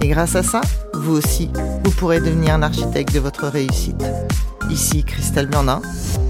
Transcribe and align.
Et 0.00 0.08
grâce 0.08 0.36
à 0.36 0.42
ça, 0.42 0.60
vous 0.94 1.16
aussi, 1.16 1.50
vous 1.84 1.90
pourrez 1.90 2.20
devenir 2.20 2.54
un 2.54 2.62
architecte 2.62 3.14
de 3.14 3.20
votre 3.20 3.46
réussite. 3.46 4.04
Ici 4.70 5.04
Christelle 5.04 5.46
Blandin 5.46 5.80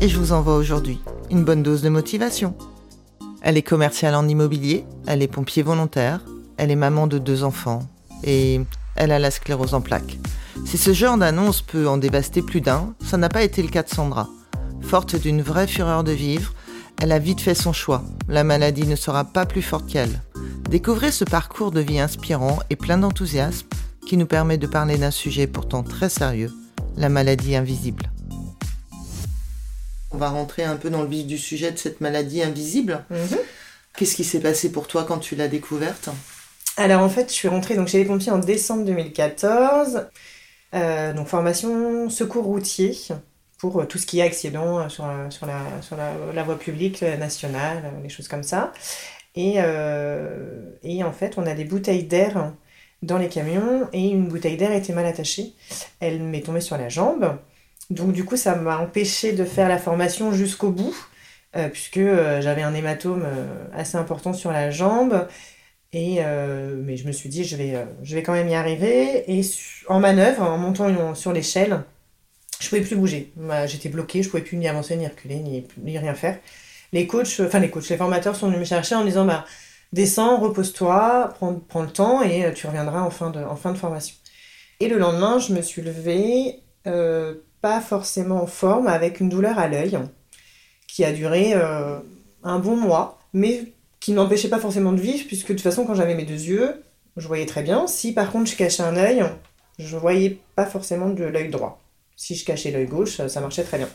et 0.00 0.08
je 0.08 0.18
vous 0.18 0.32
envoie 0.32 0.56
aujourd'hui 0.56 1.00
une 1.30 1.44
bonne 1.44 1.62
dose 1.62 1.82
de 1.82 1.88
motivation. 1.88 2.54
Elle 3.42 3.56
est 3.56 3.62
commerciale 3.62 4.14
en 4.14 4.28
immobilier, 4.28 4.84
elle 5.06 5.22
est 5.22 5.28
pompier 5.28 5.62
volontaire, 5.62 6.20
elle 6.56 6.70
est 6.70 6.76
maman 6.76 7.06
de 7.06 7.18
deux 7.18 7.44
enfants 7.44 7.82
et 8.24 8.60
elle 8.94 9.12
a 9.12 9.18
la 9.18 9.30
sclérose 9.30 9.74
en 9.74 9.80
plaques. 9.80 10.18
Si 10.64 10.78
ce 10.78 10.92
genre 10.92 11.18
d'annonce 11.18 11.62
peut 11.62 11.88
en 11.88 11.96
dévaster 11.96 12.42
plus 12.42 12.60
d'un, 12.60 12.94
ça 13.04 13.16
n'a 13.16 13.28
pas 13.28 13.42
été 13.42 13.62
le 13.62 13.68
cas 13.68 13.82
de 13.82 13.88
Sandra. 13.88 14.28
Forte 14.80 15.16
d'une 15.16 15.42
vraie 15.42 15.66
fureur 15.66 16.04
de 16.04 16.12
vivre, 16.12 16.52
elle 17.00 17.12
a 17.12 17.18
vite 17.18 17.40
fait 17.40 17.54
son 17.54 17.72
choix. 17.72 18.02
La 18.28 18.44
maladie 18.44 18.86
ne 18.86 18.96
sera 18.96 19.24
pas 19.24 19.46
plus 19.46 19.62
forte 19.62 19.86
qu'elle. 19.86 20.22
Découvrez 20.68 21.12
ce 21.12 21.24
parcours 21.24 21.70
de 21.70 21.80
vie 21.80 22.00
inspirant 22.00 22.58
et 22.70 22.76
plein 22.76 22.98
d'enthousiasme 22.98 23.68
qui 24.06 24.16
nous 24.16 24.26
permet 24.26 24.58
de 24.58 24.66
parler 24.66 24.98
d'un 24.98 25.10
sujet 25.10 25.46
pourtant 25.46 25.82
très 25.82 26.08
sérieux, 26.08 26.52
la 26.96 27.08
maladie 27.08 27.56
invisible. 27.56 28.10
On 30.10 30.18
va 30.18 30.28
rentrer 30.28 30.64
un 30.64 30.76
peu 30.76 30.90
dans 30.90 31.02
le 31.02 31.08
vif 31.08 31.26
du 31.26 31.38
sujet 31.38 31.72
de 31.72 31.78
cette 31.78 32.00
maladie 32.00 32.42
invisible. 32.42 33.04
Mhm. 33.10 33.38
Qu'est-ce 33.96 34.14
qui 34.16 34.24
s'est 34.24 34.40
passé 34.40 34.70
pour 34.70 34.88
toi 34.88 35.04
quand 35.04 35.18
tu 35.18 35.36
l'as 35.36 35.48
découverte? 35.48 36.08
Alors 36.76 37.02
en 37.02 37.08
fait, 37.08 37.28
je 37.28 37.34
suis 37.34 37.48
rentrée 37.48 37.74
donc 37.76 37.88
chez 37.88 37.98
les 37.98 38.04
pompiers 38.04 38.32
en 38.32 38.38
décembre 38.38 38.84
2014. 38.84 40.06
Euh, 40.74 41.12
donc 41.14 41.28
formation 41.28 42.10
secours 42.10 42.44
routier 42.44 42.96
pour 43.58 43.80
euh, 43.80 43.84
tout 43.86 43.96
ce 43.98 44.04
qui 44.04 44.18
est 44.18 44.22
accident 44.22 44.80
euh, 44.80 44.88
sur, 44.88 45.06
la- 45.06 45.30
sur, 45.30 45.46
la, 45.46 45.60
sur 45.80 45.96
la, 45.96 46.12
la 46.34 46.42
voie 46.42 46.58
publique 46.58 47.02
nationale, 47.02 47.82
des 48.02 48.08
choses 48.10 48.28
comme 48.28 48.42
ça. 48.42 48.72
Et, 49.36 49.54
euh, 49.58 50.70
et 50.82 51.04
en 51.04 51.12
fait, 51.12 51.34
on 51.36 51.46
a 51.46 51.54
des 51.54 51.64
bouteilles 51.64 52.04
d'air 52.04 52.52
dans 53.02 53.18
les 53.18 53.28
camions 53.28 53.88
et 53.92 54.08
une 54.08 54.28
bouteille 54.28 54.56
d'air 54.56 54.72
était 54.72 54.94
mal 54.94 55.06
attachée. 55.06 55.52
Elle 56.00 56.22
m'est 56.22 56.40
tombée 56.40 56.62
sur 56.62 56.78
la 56.78 56.88
jambe. 56.88 57.38
Donc 57.90 58.12
du 58.12 58.24
coup, 58.24 58.36
ça 58.36 58.56
m'a 58.56 58.78
empêché 58.78 59.32
de 59.32 59.44
faire 59.44 59.68
la 59.68 59.78
formation 59.78 60.32
jusqu'au 60.32 60.70
bout, 60.70 60.96
euh, 61.54 61.68
puisque 61.68 61.98
euh, 61.98 62.40
j'avais 62.40 62.62
un 62.62 62.74
hématome 62.74 63.24
assez 63.74 63.96
important 63.96 64.32
sur 64.32 64.50
la 64.50 64.70
jambe. 64.70 65.28
Et 65.92 66.16
mais 66.16 66.96
je 66.96 67.06
me 67.06 67.12
suis 67.12 67.28
dit, 67.28 67.44
je 67.44 67.56
vais, 67.56 68.22
quand 68.22 68.32
même 68.32 68.48
y 68.48 68.54
arriver. 68.54 69.24
Et 69.32 69.42
en 69.88 70.00
manœuvre, 70.00 70.42
en 70.42 70.58
montant 70.58 71.14
sur 71.14 71.32
l'échelle, 71.32 71.82
je 72.60 72.68
pouvais 72.68 72.82
plus 72.82 72.96
bouger. 72.96 73.32
Bah, 73.36 73.66
J'étais 73.66 73.88
bloquée, 73.88 74.22
je 74.22 74.28
pouvais 74.28 74.42
plus 74.42 74.56
ni 74.58 74.68
avancer, 74.68 74.96
ni 74.96 75.06
reculer, 75.06 75.36
ni 75.36 75.98
rien 75.98 76.14
faire. 76.14 76.38
Les 76.92 77.06
coachs, 77.06 77.40
enfin 77.40 77.58
les 77.58 77.70
coachs, 77.70 77.88
les 77.88 77.96
formateurs 77.96 78.36
sont 78.36 78.46
venus 78.46 78.60
me 78.60 78.64
chercher 78.64 78.94
en 78.94 79.00
me 79.00 79.06
disant, 79.06 79.24
bah, 79.24 79.44
descends, 79.92 80.38
repose-toi, 80.38 81.32
prends, 81.34 81.54
prends 81.54 81.82
le 81.82 81.90
temps 81.90 82.22
et 82.22 82.44
euh, 82.44 82.52
tu 82.52 82.66
reviendras 82.66 83.00
en 83.00 83.10
fin 83.10 83.30
de, 83.30 83.40
en 83.40 83.56
fin 83.56 83.72
de 83.72 83.78
formation. 83.78 84.14
Et 84.80 84.88
le 84.88 84.98
lendemain, 84.98 85.38
je 85.38 85.52
me 85.52 85.62
suis 85.62 85.82
levée, 85.82 86.62
euh, 86.86 87.34
pas 87.60 87.80
forcément 87.80 88.42
en 88.42 88.46
forme, 88.46 88.88
avec 88.88 89.20
une 89.20 89.28
douleur 89.28 89.58
à 89.58 89.68
l'œil, 89.68 89.98
qui 90.86 91.04
a 91.04 91.12
duré 91.12 91.54
euh, 91.54 91.98
un 92.42 92.58
bon 92.58 92.76
mois, 92.76 93.18
mais 93.32 93.72
qui 94.00 94.12
ne 94.12 94.16
m'empêchait 94.16 94.48
pas 94.48 94.58
forcément 94.58 94.92
de 94.92 95.00
vivre, 95.00 95.26
puisque 95.26 95.48
de 95.48 95.54
toute 95.54 95.62
façon, 95.62 95.84
quand 95.84 95.94
j'avais 95.94 96.14
mes 96.14 96.24
deux 96.24 96.34
yeux, 96.34 96.82
je 97.16 97.26
voyais 97.26 97.46
très 97.46 97.62
bien. 97.62 97.86
Si 97.86 98.12
par 98.12 98.30
contre 98.30 98.50
je 98.50 98.56
cachais 98.56 98.82
un 98.82 98.96
œil, 98.96 99.24
je 99.78 99.96
voyais 99.96 100.38
pas 100.54 100.66
forcément 100.66 101.08
de 101.08 101.24
l'œil 101.24 101.48
droit. 101.48 101.82
Si 102.14 102.34
je 102.34 102.44
cachais 102.44 102.70
l'œil 102.70 102.86
gauche, 102.86 103.26
ça 103.26 103.40
marchait 103.40 103.64
très 103.64 103.78
bien. 103.78 103.88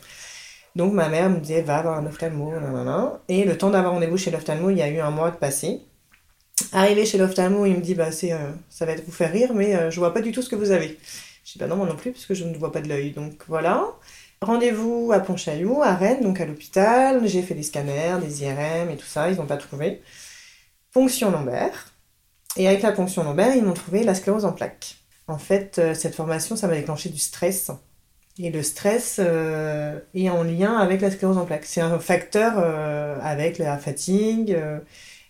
Donc 0.76 0.94
ma 0.94 1.10
mère 1.10 1.30
me 1.30 1.40
disait, 1.40 1.62
va 1.62 1.82
voir 1.82 1.98
un 1.98 2.06
ophtalmo, 2.06 2.52
nanana. 2.52 3.20
Et 3.28 3.44
le 3.44 3.58
temps 3.58 3.70
d'avoir 3.70 3.94
rendez-vous 3.94 4.18
chez 4.18 4.32
l'ophtalmo, 4.32 4.70
il 4.70 4.78
y 4.78 4.82
a 4.82 4.90
eu 4.90 5.00
un 5.00 5.12
mois 5.12 5.32
de 5.32 5.38
passé. 5.38 5.82
Arrivé 6.72 7.06
chez 7.06 7.18
l'ophtalmo, 7.18 7.66
il 7.66 7.76
me 7.76 7.82
dit, 7.82 7.96
bah 7.96 8.12
c'est, 8.12 8.32
euh, 8.34 8.52
ça 8.70 8.86
va 8.86 8.96
vous 8.96 9.12
faire 9.12 9.32
rire, 9.32 9.54
mais 9.54 9.76
euh, 9.76 9.92
je 9.92 10.00
vois 10.00 10.14
pas 10.14 10.22
du 10.22 10.32
tout 10.32 10.42
ce 10.42 10.50
que 10.50 10.56
vous 10.56 10.72
avez. 10.72 10.98
Je 11.44 11.54
dis, 11.54 11.60
bah 11.60 11.68
non, 11.68 11.76
moi 11.76 11.88
non 11.88 11.96
plus, 11.96 12.12
parce 12.12 12.26
que 12.26 12.34
je 12.34 12.46
ne 12.46 12.58
vois 12.58 12.72
pas 12.72 12.82
de 12.82 12.88
l'œil. 12.88 13.12
Donc 13.12 13.44
voilà. 13.48 13.86
Rendez-vous 14.42 15.12
à 15.14 15.20
Pontchaillou, 15.20 15.82
à 15.84 15.96
Rennes, 15.96 16.22
donc 16.22 16.40
à 16.40 16.46
l'hôpital. 16.46 17.28
J'ai 17.28 17.42
fait 17.42 17.54
des 17.54 17.64
scanners, 17.64 18.20
des 18.22 18.44
IRM 18.44 18.90
et 18.90 18.98
tout 18.98 19.06
ça, 19.06 19.30
ils 19.30 19.38
n'ont 19.38 19.46
pas 19.46 19.58
trouvé. 19.58 20.02
Ponction 20.94 21.32
lombaire. 21.32 21.92
Et 22.58 22.68
avec 22.68 22.82
la 22.82 22.92
ponction 22.92 23.24
lombaire, 23.24 23.56
ils 23.56 23.64
m'ont 23.64 23.74
trouvé 23.74 24.04
la 24.04 24.16
sclérose 24.16 24.46
en 24.46 24.52
plaques. 24.52 24.96
En 25.28 25.38
fait, 25.38 25.80
euh, 25.80 25.94
cette 25.94 26.16
formation, 26.16 26.56
ça 26.56 26.68
m'a 26.68 26.76
déclenché 26.76 27.10
du 27.10 27.20
stress. 27.20 27.72
Et 28.40 28.50
le 28.50 28.64
stress 28.64 29.18
euh, 29.20 30.00
est 30.14 30.30
en 30.30 30.44
lien 30.44 30.78
avec 30.78 31.02
la 31.02 31.12
sclérose 31.12 31.38
en 31.38 31.46
plaques. 31.46 31.66
C'est 31.66 31.82
un 31.82 32.00
facteur 32.00 32.54
euh, 32.58 33.18
avec 33.22 33.58
la 33.58 33.78
fatigue, 33.78 34.54
euh, 34.54 34.80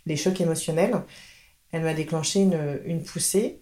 les 0.06 0.16
chocs 0.16 0.40
émotionnels. 0.40 0.96
Elle 1.72 1.84
m'a 1.84 1.94
déclenché 1.94 2.42
une, 2.42 2.80
une 2.86 3.04
poussée 3.04 3.60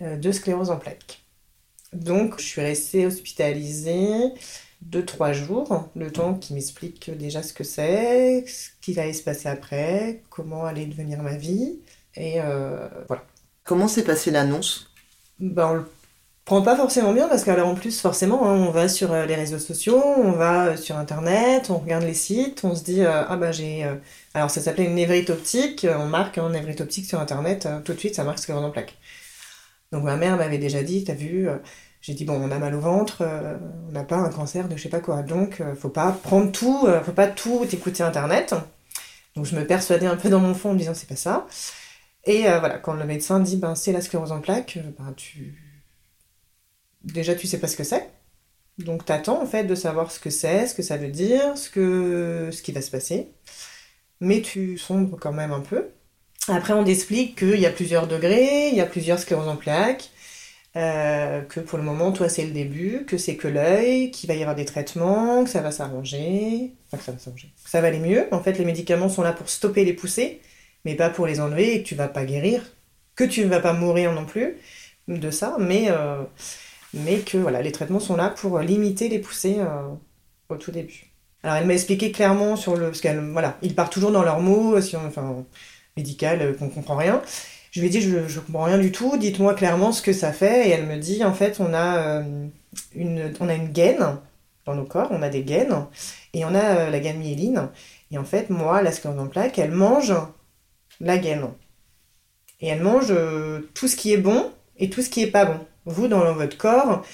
de 0.00 0.32
sclérose 0.32 0.70
en 0.70 0.76
plaques. 0.76 1.24
Donc, 1.92 2.38
je 2.38 2.44
suis 2.44 2.60
restée 2.60 3.06
hospitalisée 3.06 4.32
deux, 4.82 5.04
trois 5.04 5.32
jours, 5.32 5.88
le 5.96 6.12
temps 6.12 6.34
qu'il 6.34 6.54
m'explique 6.54 7.10
déjà 7.16 7.42
ce 7.42 7.52
que 7.52 7.64
c'est, 7.64 8.44
ce 8.46 8.68
qu'il 8.80 9.00
allait 9.00 9.14
se 9.14 9.22
passer 9.22 9.48
après, 9.48 10.22
comment 10.28 10.66
allait 10.66 10.86
devenir 10.86 11.22
ma 11.22 11.36
vie. 11.36 11.80
Et 12.14 12.38
voilà. 13.08 13.24
Comment 13.64 13.88
s'est 13.88 14.04
passée 14.04 14.30
l'annonce? 14.30 14.92
Ben, 15.40 15.84
prend 16.46 16.62
pas 16.62 16.76
forcément 16.76 17.12
bien 17.12 17.28
parce 17.28 17.44
qu'alors 17.44 17.68
en 17.68 17.74
plus, 17.74 18.00
forcément, 18.00 18.48
hein, 18.48 18.54
on 18.54 18.70
va 18.70 18.88
sur 18.88 19.12
euh, 19.12 19.26
les 19.26 19.34
réseaux 19.34 19.58
sociaux, 19.58 20.00
on 20.16 20.30
va 20.30 20.68
euh, 20.68 20.76
sur 20.76 20.96
Internet, 20.96 21.70
on 21.70 21.78
regarde 21.78 22.04
les 22.04 22.14
sites, 22.14 22.62
on 22.64 22.74
se 22.74 22.84
dit 22.84 23.02
euh, 23.02 23.24
Ah 23.28 23.36
bah 23.36 23.52
j'ai. 23.52 23.84
Alors 24.32 24.50
ça 24.50 24.60
s'appelait 24.62 24.84
une 24.84 24.94
névrite 24.94 25.28
optique, 25.28 25.86
on 25.98 26.06
marque 26.06 26.38
un 26.38 26.50
névrite 26.50 26.80
optique 26.80 27.04
sur 27.04 27.20
Internet, 27.20 27.68
tout 27.84 27.92
de 27.92 27.98
suite 27.98 28.14
ça 28.14 28.24
marque 28.24 28.38
sclérose 28.38 28.64
en 28.64 28.70
plaques. 28.70 28.96
Donc 29.92 30.04
ma 30.04 30.16
mère 30.16 30.36
m'avait 30.36 30.58
déjà 30.58 30.82
dit 30.82 31.04
T'as 31.04 31.14
vu 31.14 31.48
J'ai 32.00 32.14
dit 32.14 32.24
Bon, 32.24 32.40
on 32.40 32.50
a 32.52 32.58
mal 32.58 32.74
au 32.74 32.80
ventre, 32.80 33.26
on 33.88 33.92
n'a 33.92 34.04
pas 34.04 34.16
un 34.16 34.30
cancer 34.30 34.68
de 34.68 34.76
je 34.76 34.84
sais 34.84 34.88
pas 34.88 35.00
quoi, 35.00 35.22
donc 35.22 35.62
faut 35.76 35.88
pas 35.88 36.12
prendre 36.12 36.52
tout, 36.52 36.86
faut 37.04 37.12
pas 37.12 37.26
tout 37.26 37.66
écouter 37.72 38.02
Internet. 38.04 38.54
Donc 39.34 39.46
je 39.46 39.56
me 39.56 39.66
persuadais 39.66 40.06
un 40.06 40.16
peu 40.16 40.28
dans 40.28 40.40
mon 40.40 40.54
fond 40.54 40.70
en 40.70 40.74
me 40.74 40.78
disant 40.78 40.94
C'est 40.94 41.08
pas 41.08 41.16
ça. 41.16 41.46
Et 42.24 42.42
voilà, 42.42 42.78
quand 42.78 42.94
le 42.94 43.04
médecin 43.04 43.40
dit 43.40 43.56
ben, 43.56 43.74
c'est 43.74 43.92
la 43.92 44.00
sclérose 44.00 44.32
en 44.32 44.40
plaques, 44.40 44.78
ben, 44.98 45.12
tu... 45.16 45.65
déjà 47.12 47.34
tu 47.34 47.46
sais 47.46 47.58
pas 47.58 47.68
ce 47.68 47.76
que 47.76 47.84
c'est. 47.84 48.08
Donc 48.78 49.04
t'attends 49.06 49.42
en 49.42 49.46
fait 49.46 49.64
de 49.64 49.74
savoir 49.74 50.10
ce 50.12 50.20
que 50.20 50.30
c'est, 50.30 50.66
ce 50.66 50.74
que 50.74 50.82
ça 50.82 50.96
veut 50.98 51.08
dire, 51.08 51.56
ce, 51.56 51.70
que... 51.70 52.50
ce 52.52 52.62
qui 52.62 52.72
va 52.72 52.82
se 52.82 52.90
passer. 52.90 53.28
Mais 54.20 54.42
tu 54.42 54.78
sombres 54.78 55.18
quand 55.20 55.32
même 55.32 55.52
un 55.52 55.60
peu. 55.60 55.88
Après 56.48 56.72
on 56.74 56.84
t'explique 56.84 57.38
qu'il 57.38 57.60
y 57.60 57.66
a 57.66 57.70
plusieurs 57.70 58.06
degrés, 58.06 58.68
il 58.68 58.76
y 58.76 58.80
a 58.80 58.86
plusieurs 58.86 59.18
scléroses 59.18 59.48
en 59.48 59.56
plaques, 59.56 60.10
euh, 60.76 61.42
que 61.42 61.60
pour 61.60 61.78
le 61.78 61.84
moment 61.84 62.12
toi 62.12 62.28
c'est 62.28 62.44
le 62.44 62.52
début, 62.52 63.04
que 63.06 63.18
c'est 63.18 63.36
que 63.36 63.48
l'œil, 63.48 64.10
qu'il 64.10 64.28
va 64.28 64.34
y 64.34 64.42
avoir 64.42 64.56
des 64.56 64.64
traitements, 64.66 65.44
que 65.44 65.50
ça 65.50 65.62
va 65.62 65.72
s'arranger, 65.72 66.72
enfin 66.86 66.98
que 66.98 67.04
ça 67.04 67.12
va 67.12 67.18
s'arranger, 67.18 67.52
ça 67.64 67.80
va 67.80 67.88
aller 67.88 67.98
mieux. 68.00 68.28
En 68.32 68.40
fait 68.42 68.58
les 68.58 68.64
médicaments 68.64 69.08
sont 69.08 69.22
là 69.22 69.32
pour 69.32 69.48
stopper 69.48 69.84
les 69.84 69.94
poussées 69.94 70.40
mais 70.86 70.94
pas 70.94 71.10
pour 71.10 71.26
les 71.26 71.40
enlever 71.40 71.74
et 71.74 71.82
que 71.82 71.88
tu 71.88 71.96
vas 71.96 72.08
pas 72.08 72.24
guérir, 72.24 72.62
que 73.16 73.24
tu 73.24 73.42
ne 73.44 73.48
vas 73.48 73.60
pas 73.60 73.72
mourir 73.72 74.12
non 74.12 74.24
plus 74.24 74.56
de 75.08 75.30
ça, 75.32 75.56
mais, 75.58 75.90
euh, 75.90 76.22
mais 77.04 77.18
que 77.18 77.38
voilà, 77.38 77.62
les 77.62 77.72
traitements 77.72 78.00
sont 78.00 78.16
là 78.16 78.30
pour 78.30 78.58
limiter 78.58 79.08
les 79.08 79.18
poussées 79.18 79.56
euh, 79.58 79.88
au 80.48 80.56
tout 80.56 80.72
début. 80.72 81.12
Alors 81.42 81.56
elle 81.56 81.66
m'a 81.66 81.74
expliqué 81.74 82.10
clairement 82.10 82.56
sur 82.56 82.76
le. 82.76 82.86
Parce 82.86 83.00
qu'elle, 83.00 83.20
voilà, 83.20 83.56
ils 83.62 83.74
partent 83.74 83.92
toujours 83.92 84.12
dans 84.12 84.22
leurs 84.22 84.40
mots, 84.40 84.80
si 84.80 84.96
on, 84.96 85.06
enfin, 85.06 85.44
médical, 85.96 86.42
euh, 86.42 86.52
qu'on 86.54 86.68
comprend 86.68 86.96
rien. 86.96 87.22
Je 87.70 87.80
lui 87.80 87.88
ai 87.88 87.90
dit, 87.90 88.00
je, 88.00 88.26
je 88.26 88.40
comprends 88.40 88.64
rien 88.64 88.78
du 88.78 88.90
tout, 88.90 89.16
dites-moi 89.18 89.54
clairement 89.54 89.92
ce 89.92 90.00
que 90.00 90.14
ça 90.14 90.32
fait. 90.32 90.68
Et 90.68 90.70
elle 90.70 90.86
me 90.86 90.96
dit, 90.96 91.22
en 91.24 91.34
fait, 91.34 91.60
on 91.60 91.74
a, 91.74 91.98
euh, 91.98 92.46
une, 92.94 93.32
on 93.38 93.48
a 93.48 93.54
une 93.54 93.68
gaine 93.68 94.18
dans 94.64 94.74
nos 94.74 94.84
corps, 94.84 95.08
on 95.10 95.22
a 95.22 95.28
des 95.28 95.42
gaines, 95.42 95.86
et 96.32 96.44
on 96.44 96.54
a 96.54 96.62
euh, 96.62 96.90
la 96.90 97.00
gaine 97.00 97.18
myéline. 97.18 97.68
Et 98.10 98.18
en 98.18 98.24
fait, 98.24 98.50
moi, 98.50 98.82
la 98.82 98.92
sclérose 98.92 99.20
en 99.20 99.26
plaques, 99.26 99.58
elle 99.58 99.72
mange 99.72 100.14
la 101.00 101.18
gaine. 101.18 101.48
Et 102.60 102.68
elle 102.68 102.82
mange 102.82 103.10
euh, 103.10 103.68
tout 103.74 103.88
ce 103.88 103.96
qui 103.96 104.12
est 104.12 104.18
bon 104.18 104.50
et 104.78 104.88
tout 104.88 105.02
ce 105.02 105.10
qui 105.10 105.22
est 105.22 105.30
pas 105.30 105.44
bon. 105.44 105.60
Vous, 105.86 106.08
dans 106.08 106.32
votre 106.34 106.58
corps, 106.58 107.04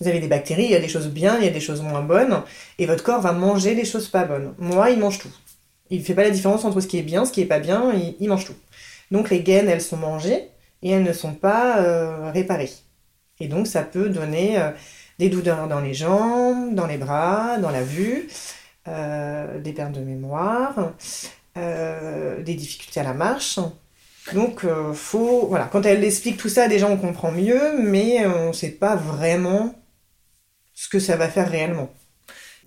vous 0.00 0.08
avez 0.08 0.20
des 0.20 0.28
bactéries, 0.28 0.64
il 0.64 0.70
y 0.70 0.74
a 0.74 0.80
des 0.80 0.88
choses 0.88 1.08
bien, 1.08 1.38
il 1.38 1.44
y 1.44 1.48
a 1.48 1.52
des 1.52 1.60
choses 1.60 1.80
moins 1.80 2.02
bonnes, 2.02 2.42
et 2.78 2.86
votre 2.86 3.02
corps 3.02 3.22
va 3.22 3.32
manger 3.32 3.74
les 3.74 3.86
choses 3.86 4.08
pas 4.08 4.24
bonnes. 4.24 4.54
Moi, 4.58 4.90
il 4.90 4.98
mange 4.98 5.18
tout. 5.18 5.32
Il 5.90 6.00
ne 6.00 6.04
fait 6.04 6.14
pas 6.14 6.22
la 6.22 6.30
différence 6.30 6.64
entre 6.64 6.80
ce 6.80 6.86
qui 6.86 6.98
est 6.98 7.02
bien, 7.02 7.24
ce 7.24 7.32
qui 7.32 7.40
est 7.40 7.46
pas 7.46 7.58
bien, 7.58 7.92
il, 8.20 8.28
mange 8.28 8.44
tout. 8.44 8.54
Donc 9.10 9.30
les 9.30 9.42
gaines, 9.42 9.68
elles 9.68 9.80
sont 9.80 9.96
mangées 9.96 10.48
et 10.82 10.90
elles 10.90 11.02
ne 11.02 11.12
sont 11.12 11.34
pas 11.34 11.80
euh, 11.80 12.30
réparées. 12.30 12.70
Et 13.40 13.48
donc 13.48 13.66
ça 13.66 13.82
peut 13.82 14.08
donner 14.08 14.58
des 15.18 15.28
douleurs 15.28 15.68
dans 15.68 15.80
les 15.80 15.94
jambes, 15.94 16.74
dans 16.74 16.86
les 16.86 16.98
bras, 16.98 17.58
dans 17.58 17.70
la 17.70 17.82
vue, 17.82 18.28
des 18.86 19.72
pertes 19.72 19.92
de 19.92 20.00
mémoire, 20.00 20.92
des 21.56 22.54
difficultés 22.54 23.00
à 23.00 23.04
la 23.04 23.14
marche. 23.14 23.58
Donc, 24.32 24.64
faut, 24.94 25.46
voilà, 25.46 25.66
quand 25.66 25.84
elle 25.84 26.04
explique 26.04 26.36
tout 26.36 26.48
ça, 26.48 26.68
déjà 26.68 26.86
on 26.86 26.96
comprend 26.96 27.32
mieux, 27.32 27.78
mais 27.78 28.24
on 28.26 28.48
ne 28.48 28.52
sait 28.52 28.70
pas 28.70 28.94
vraiment 28.94 29.74
ce 30.74 30.88
que 30.88 30.98
ça 30.98 31.16
va 31.16 31.28
faire 31.28 31.50
réellement. 31.50 31.92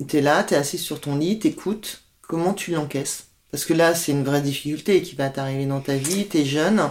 Tu 0.07 0.18
es 0.18 0.22
là, 0.22 0.44
tu 0.44 0.54
es 0.54 0.57
assis 0.57 0.78
sur 0.78 1.00
ton 1.00 1.16
lit, 1.16 1.40
t'écoutes, 1.40 2.04
comment 2.22 2.54
tu 2.54 2.72
l'encaisses? 2.72 3.28
Parce 3.52 3.66
que 3.66 3.74
là, 3.74 3.96
c'est 3.96 4.12
une 4.12 4.24
vraie 4.24 4.42
difficulté 4.42 5.02
qui 5.02 5.16
va 5.16 5.30
t'arriver 5.30 5.66
dans 5.66 5.80
ta 5.80 5.96
vie, 5.96 6.28
tu 6.28 6.40
es 6.40 6.46
jeune. 6.46 6.90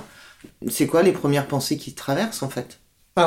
C'est 0.68 0.86
quoi 0.86 1.02
les 1.02 1.12
premières 1.12 1.46
pensées 1.46 1.76
qui 1.76 1.92
te 1.92 1.98
traversent 1.98 2.42
en 2.42 2.48
fait? 2.48 2.78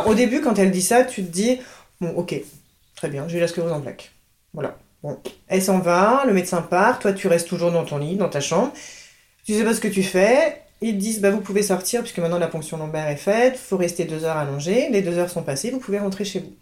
Au 0.06 0.16
début, 0.16 0.42
quand 0.42 0.58
elle 0.60 0.72
dit 0.72 0.82
ça, 0.82 1.04
tu 1.04 1.24
te 1.24 1.32
dis 1.32 1.60
Bon, 2.02 2.10
ok, 2.16 2.36
très 2.96 3.10
bien, 3.10 3.28
j'ai 3.28 3.40
la 3.40 3.48
sclérose 3.48 3.72
en 3.72 3.82
plaques. 3.82 4.12
Voilà. 4.54 4.78
Bon, 5.04 5.20
elle 5.48 5.62
s'en 5.62 5.80
va, 5.80 6.24
le 6.26 6.34
médecin 6.34 6.62
part, 6.62 7.00
toi 7.00 7.14
tu 7.14 7.28
restes 7.28 7.48
toujours 7.48 7.72
dans 7.72 7.86
ton 7.86 8.00
lit, 8.00 8.16
dans 8.16 8.30
ta 8.30 8.42
chambre. 8.42 8.74
Tu 9.46 9.54
sais 9.54 9.64
pas 9.64 9.74
ce 9.74 9.80
que 9.80 9.88
tu 9.88 10.04
fais. 10.04 10.64
Ils 10.82 10.98
disent 10.98 11.22
bah 11.22 11.32
vous 11.32 11.42
pouvez 11.42 11.64
sortir 11.64 12.02
puisque 12.02 12.20
maintenant 12.20 12.40
la 12.40 12.48
ponction 12.48 12.78
lombaire 12.78 13.08
est 13.08 13.18
faite, 13.18 13.58
faut 13.58 13.78
rester 13.78 14.06
deux 14.06 14.24
heures 14.24 14.38
allongé, 14.38 14.90
les 14.90 15.02
deux 15.02 15.18
heures 15.18 15.30
sont 15.30 15.44
passées, 15.44 15.72
vous 15.72 15.80
pouvez 15.80 16.00
rentrer 16.00 16.26
chez 16.26 16.40
vous. 16.40 16.56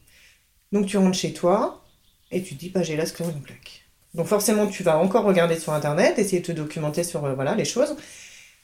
Donc 0.72 0.88
tu 0.88 0.98
rentres 0.98 1.18
chez 1.18 1.34
toi 1.34 1.84
et 2.32 2.42
tu 2.42 2.56
te 2.56 2.60
dis 2.60 2.70
bah 2.70 2.84
j'ai 2.84 2.96
la 2.96 3.06
sclérose 3.06 3.36
en 3.36 3.42
plaques. 3.42 3.86
Donc 4.16 4.28
forcément, 4.28 4.68
tu 4.68 4.82
vas 4.82 4.98
encore 4.98 5.26
regarder 5.26 5.60
sur 5.60 5.74
Internet, 5.74 6.18
essayer 6.18 6.40
de 6.42 6.46
te 6.48 6.52
documenter 6.54 7.04
sur 7.04 7.26
euh, 7.26 7.36
voilà, 7.36 7.54
les 7.54 7.66
choses. 7.66 7.98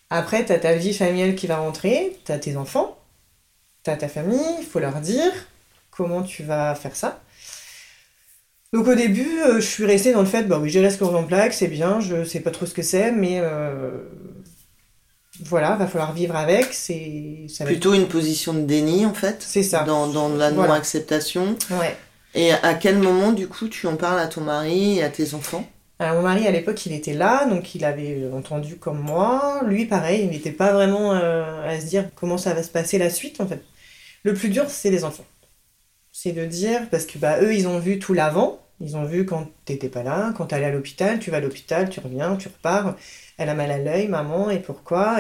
Après, 0.10 0.46
tu 0.46 0.54
as 0.54 0.60
ta 0.60 0.76
vie 0.76 0.94
familiale 0.94 1.36
qui 1.36 1.48
va 1.48 1.58
rentrer, 1.58 2.18
tu 2.26 2.32
as 2.32 2.40
tes 2.40 2.56
enfants, 2.58 2.98
tu 3.84 3.92
as 3.92 3.98
ta 3.98 4.08
famille, 4.08 4.40
il 4.60 4.66
faut 4.66 4.80
leur 4.80 5.02
dire 5.02 5.32
comment 5.92 6.24
tu 6.24 6.44
vas 6.44 6.74
faire 6.76 6.96
ça. 6.96 7.22
Donc 8.74 8.88
au 8.88 8.96
début, 8.96 9.42
euh, 9.42 9.56
je 9.56 9.66
suis 9.68 9.86
restée 9.86 10.14
dans 10.14 10.22
le 10.22 10.26
fait, 10.26 10.44
bah 10.44 10.58
oui, 10.58 10.70
j'ai 10.70 10.82
la 10.82 10.90
sclérose 10.90 11.16
en 11.16 11.26
plaques, 11.26 11.54
c'est 11.54 11.68
bien, 11.68 12.00
je 12.00 12.24
sais 12.24 12.40
pas 12.40 12.52
trop 12.52 12.66
ce 12.66 12.74
que 12.74 12.82
c'est, 12.82 13.12
mais 13.12 13.40
euh, 13.42 13.92
voilà, 15.46 15.76
va 15.76 15.88
falloir 15.88 16.14
vivre 16.14 16.36
avec. 16.36 16.74
C'est 16.74 17.48
plutôt 17.66 17.94
une 17.94 18.08
position 18.08 18.54
de 18.54 18.62
déni 18.62 19.06
en 19.06 19.14
fait. 19.14 19.38
C'est 19.42 19.64
ça. 19.64 19.84
Dans, 19.84 20.08
dans 20.08 20.30
la 20.30 20.52
non-acceptation. 20.52 21.56
Ouais. 21.70 21.96
Et 22.34 22.52
à 22.52 22.74
quel 22.76 22.98
moment, 22.98 23.32
du 23.32 23.48
coup, 23.48 23.68
tu 23.68 23.88
en 23.88 23.98
parles 23.98 24.20
à 24.20 24.28
ton 24.28 24.42
mari 24.42 25.00
et 25.00 25.04
à 25.04 25.10
tes 25.10 25.34
enfants? 25.34 25.68
Alors, 26.00 26.16
mon 26.16 26.22
mari, 26.24 26.48
à 26.48 26.52
l'époque, 26.52 26.86
il 26.86 26.94
était 26.94 27.14
là, 27.14 27.46
donc 27.46 27.76
il 27.76 27.86
avait 27.86 28.30
entendu 28.34 28.78
comme 28.78 29.00
moi. 29.00 29.62
Lui, 29.68 29.86
pareil, 29.86 30.24
il 30.24 30.30
n'était 30.30 30.52
pas 30.52 30.72
vraiment 30.74 31.14
euh, 31.14 31.68
à 31.68 31.80
se 31.80 31.86
dire 31.86 32.10
comment 32.16 32.38
ça 32.38 32.54
va 32.54 32.64
se 32.64 32.70
passer 32.70 32.98
la 32.98 33.10
suite, 33.10 33.42
en 33.42 33.48
fait. 33.48 33.64
Le 34.24 34.34
plus 34.34 34.50
dur, 34.50 34.66
c'est 34.70 34.90
les 34.90 35.04
enfants. 35.04 35.26
C'est 36.12 36.32
de 36.32 36.46
dire, 36.46 36.90
parce 36.90 37.06
que 37.06 37.18
bah, 37.18 37.42
eux, 37.42 37.54
ils 37.54 37.68
ont 37.68 37.80
vu 37.80 38.00
tout 38.00 38.14
l'avant. 38.14 38.60
Ils 38.84 38.98
ont 38.98 39.06
vu 39.06 39.28
quand 39.28 39.48
t'étais 39.66 39.90
pas 39.90 40.02
là, 40.02 40.34
quand 40.36 40.48
t'allais 40.48 40.66
à 40.66 40.72
l'hôpital, 40.72 41.20
tu 41.20 41.30
vas 41.30 41.38
à 41.38 41.40
l'hôpital, 41.40 41.88
tu 41.88 42.00
reviens, 42.00 42.36
tu 42.36 42.48
repars. 42.48 42.96
Elle 43.42 43.50
a 43.50 43.56
mal 43.56 43.72
à 43.72 43.80
l'œil, 43.80 44.08
maman, 44.08 44.52
et 44.52 44.60
pourquoi 44.60 45.18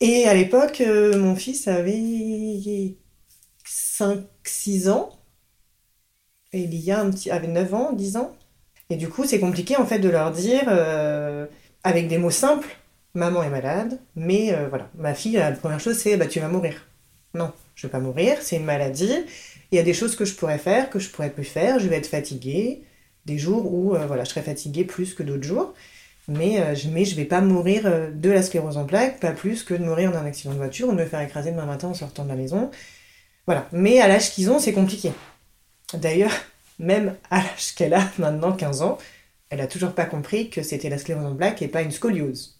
et... 0.00 0.26
à 0.26 0.34
l'époque, 0.34 0.82
euh, 0.82 1.18
mon 1.18 1.34
fils 1.34 1.66
avait 1.66 2.94
5-6 3.64 4.90
ans 4.90 5.18
et 6.52 6.92
a 6.92 7.00
un 7.00 7.10
petit, 7.10 7.30
avait 7.30 7.46
9 7.46 7.74
ans, 7.74 7.92
10 7.94 8.18
ans. 8.18 8.36
Et 8.90 8.96
du 8.96 9.08
coup, 9.08 9.24
c'est 9.24 9.40
compliqué 9.40 9.76
en 9.76 9.86
fait 9.86 9.98
de 9.98 10.10
leur 10.10 10.30
dire, 10.30 10.64
euh, 10.68 11.46
avec 11.84 12.06
des 12.08 12.18
mots 12.18 12.30
simples, 12.30 12.76
maman 13.14 13.42
est 13.42 13.50
malade, 13.50 13.98
mais 14.14 14.52
euh, 14.54 14.68
voilà, 14.68 14.90
ma 14.96 15.14
fille, 15.14 15.32
la 15.32 15.52
première 15.52 15.80
chose, 15.80 15.96
c'est 15.96 16.18
bah, 16.18 16.26
tu 16.26 16.40
vas 16.40 16.48
mourir. 16.48 16.86
Non, 17.32 17.52
je 17.74 17.86
vais 17.86 17.90
pas 17.90 17.98
mourir, 18.00 18.36
c'est 18.42 18.56
une 18.56 18.64
maladie. 18.64 19.24
Il 19.72 19.76
y 19.76 19.78
a 19.78 19.82
des 19.82 19.94
choses 19.94 20.16
que 20.16 20.26
je 20.26 20.34
pourrais 20.34 20.58
faire, 20.58 20.90
que 20.90 20.98
je 20.98 21.08
pourrais 21.08 21.30
plus 21.30 21.44
faire, 21.44 21.78
je 21.78 21.88
vais 21.88 21.96
être 21.96 22.08
fatiguée, 22.08 22.82
des 23.24 23.38
jours 23.38 23.72
où 23.72 23.96
voilà, 24.06 24.24
je 24.24 24.30
serai 24.30 24.42
fatiguée 24.42 24.84
plus 24.84 25.14
que 25.14 25.22
d'autres 25.22 25.44
jours. 25.44 25.72
Mais, 26.28 26.74
je, 26.74 26.88
mais 26.88 27.04
je 27.04 27.14
vais 27.14 27.24
pas 27.24 27.40
mourir 27.40 28.10
de 28.12 28.30
la 28.30 28.42
sclérose 28.42 28.76
en 28.76 28.84
plaques, 28.84 29.20
pas 29.20 29.32
plus 29.32 29.62
que 29.62 29.74
de 29.74 29.84
mourir 29.84 30.10
d'un 30.10 30.24
accident 30.24 30.52
de 30.52 30.58
voiture 30.58 30.88
ou 30.88 30.92
de 30.92 30.96
me 30.96 31.06
faire 31.06 31.20
écraser 31.20 31.52
demain 31.52 31.66
matin 31.66 31.88
en 31.88 31.94
sortant 31.94 32.24
de 32.24 32.28
la 32.28 32.34
maison. 32.34 32.70
Voilà. 33.46 33.68
Mais 33.72 34.00
à 34.00 34.08
l'âge 34.08 34.32
qu'ils 34.32 34.50
ont, 34.50 34.58
c'est 34.58 34.72
compliqué. 34.72 35.12
D'ailleurs, 35.94 36.32
même 36.78 37.16
à 37.30 37.38
l'âge 37.38 37.74
qu'elle 37.76 37.94
a, 37.94 38.02
maintenant 38.18 38.52
15 38.52 38.82
ans, 38.82 38.98
elle 39.50 39.60
a 39.60 39.66
toujours 39.66 39.92
pas 39.92 40.04
compris 40.04 40.50
que 40.50 40.62
c'était 40.62 40.88
la 40.88 40.98
sclérose 40.98 41.24
en 41.24 41.36
plaques 41.36 41.62
et 41.62 41.68
pas 41.68 41.82
une 41.82 41.92
scoliose. 41.92 42.58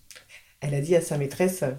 Elle 0.60 0.74
a 0.74 0.80
dit 0.80 0.96
à 0.96 1.00
sa 1.00 1.18
maîtresse, 1.18 1.62
euh, 1.62 1.72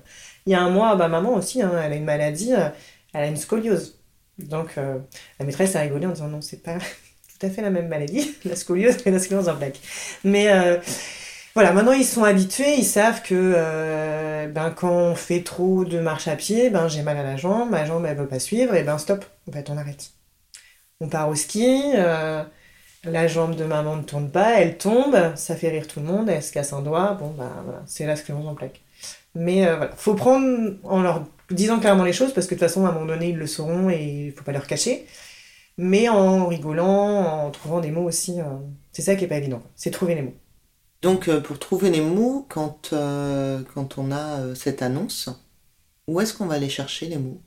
il 0.45 0.51
y 0.51 0.55
a 0.55 0.61
un 0.61 0.69
mois, 0.69 0.95
bah 0.95 1.07
maman 1.07 1.33
aussi, 1.33 1.61
hein, 1.61 1.71
elle 1.83 1.93
a 1.93 1.95
une 1.95 2.05
maladie, 2.05 2.53
euh, 2.53 2.69
elle 3.13 3.23
a 3.23 3.27
une 3.27 3.37
scoliose. 3.37 3.99
Donc 4.37 4.77
euh, 4.77 4.99
la 5.39 5.45
maîtresse 5.45 5.75
a 5.75 5.81
rigolé 5.81 6.05
en 6.05 6.11
disant 6.11 6.27
non, 6.27 6.41
c'est 6.41 6.61
pas 6.61 6.77
tout 7.39 7.45
à 7.45 7.49
fait 7.49 7.61
la 7.61 7.69
même 7.69 7.87
maladie, 7.87 8.35
la 8.45 8.55
scoliose 8.55 8.97
et 9.05 9.11
la 9.11 9.19
sclérose 9.19 9.49
en 9.49 9.55
plaques. 9.55 9.79
Mais 10.23 10.47
voilà, 11.57 11.73
maintenant 11.73 11.91
ils 11.91 12.05
sont 12.05 12.23
habitués, 12.23 12.75
ils 12.77 12.85
savent 12.85 13.21
que 13.23 14.47
ben, 14.47 14.71
quand 14.71 14.91
on 14.91 15.15
fait 15.15 15.41
trop 15.43 15.85
de 15.85 15.99
marche 15.99 16.27
à 16.27 16.35
pied, 16.35 16.69
ben, 16.69 16.87
j'ai 16.87 17.01
mal 17.01 17.17
à 17.17 17.23
la 17.23 17.35
jambe, 17.35 17.69
ma 17.71 17.85
jambe 17.85 18.05
elle 18.05 18.17
veut 18.17 18.27
pas 18.27 18.39
suivre, 18.39 18.75
et 18.75 18.83
ben 18.83 18.97
stop, 18.97 19.25
en 19.47 19.51
fait 19.51 19.69
on 19.69 19.77
arrête 19.77 20.11
on 20.99 21.09
part 21.09 21.29
au 21.29 21.35
ski, 21.35 21.93
euh, 21.95 22.43
la 23.03 23.27
jambe 23.27 23.55
de 23.55 23.63
maman 23.63 23.97
ne 23.97 24.03
tourne 24.03 24.31
pas, 24.31 24.59
elle 24.59 24.77
tombe, 24.77 25.15
ça 25.35 25.55
fait 25.55 25.69
rire 25.69 25.87
tout 25.87 25.99
le 25.99 26.05
monde, 26.07 26.29
elle 26.29 26.43
se 26.43 26.51
casse 26.51 26.73
un 26.73 26.81
doigt, 26.81 27.13
bon 27.19 27.29
bah 27.31 27.51
voilà, 27.63 27.83
c'est 27.85 28.05
la 28.05 28.15
sclérose 28.15 28.47
en 28.47 28.55
plaques. 28.55 28.81
Mais 29.35 29.67
euh, 29.67 29.77
voilà, 29.77 29.91
faut 29.95 30.15
prendre 30.15 30.75
en 30.83 31.01
leur 31.01 31.25
disant 31.51 31.79
clairement 31.79 32.03
les 32.03 32.13
choses 32.13 32.33
parce 32.33 32.47
que 32.47 32.55
de 32.55 32.59
toute 32.59 32.67
façon 32.67 32.85
à 32.85 32.89
un 32.89 32.91
moment 32.93 33.05
donné 33.05 33.29
ils 33.29 33.37
le 33.37 33.47
sauront 33.47 33.89
et 33.89 34.27
il 34.27 34.31
faut 34.33 34.43
pas 34.43 34.51
leur 34.51 34.67
cacher. 34.67 35.05
Mais 35.77 36.09
en 36.09 36.47
rigolant, 36.47 37.45
en 37.45 37.51
trouvant 37.51 37.79
des 37.81 37.91
mots 37.91 38.03
aussi, 38.05 38.39
euh, 38.41 38.45
c'est 38.91 39.03
ça 39.03 39.15
qui 39.15 39.25
est 39.25 39.27
pas 39.27 39.37
évident, 39.37 39.61
c'est 39.75 39.91
trouver 39.91 40.15
les 40.15 40.23
mots. 40.23 40.35
Donc 41.07 41.29
pour 41.39 41.57
trouver 41.57 41.89
les 41.89 42.01
mots, 42.01 42.45
quand, 42.49 42.89
quand 43.73 43.97
on 43.97 44.11
a 44.11 44.53
cette 44.55 44.81
annonce, 44.81 45.29
où 46.05 46.19
est-ce 46.19 46.33
qu'on 46.33 46.47
va 46.47 46.55
aller 46.55 46.67
chercher 46.67 47.05
les 47.05 47.15
mots? 47.15 47.39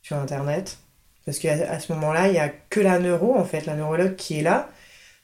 Sur 0.00 0.16
Internet. 0.16 0.78
Parce 1.26 1.38
qu'à 1.38 1.78
ce 1.78 1.92
moment-là, 1.92 2.28
il 2.28 2.32
n'y 2.32 2.38
a 2.38 2.48
que 2.48 2.80
la 2.80 2.98
neuro, 2.98 3.36
en 3.36 3.44
fait, 3.44 3.66
la 3.66 3.76
neurologue 3.76 4.16
qui 4.16 4.38
est 4.38 4.42
là, 4.42 4.70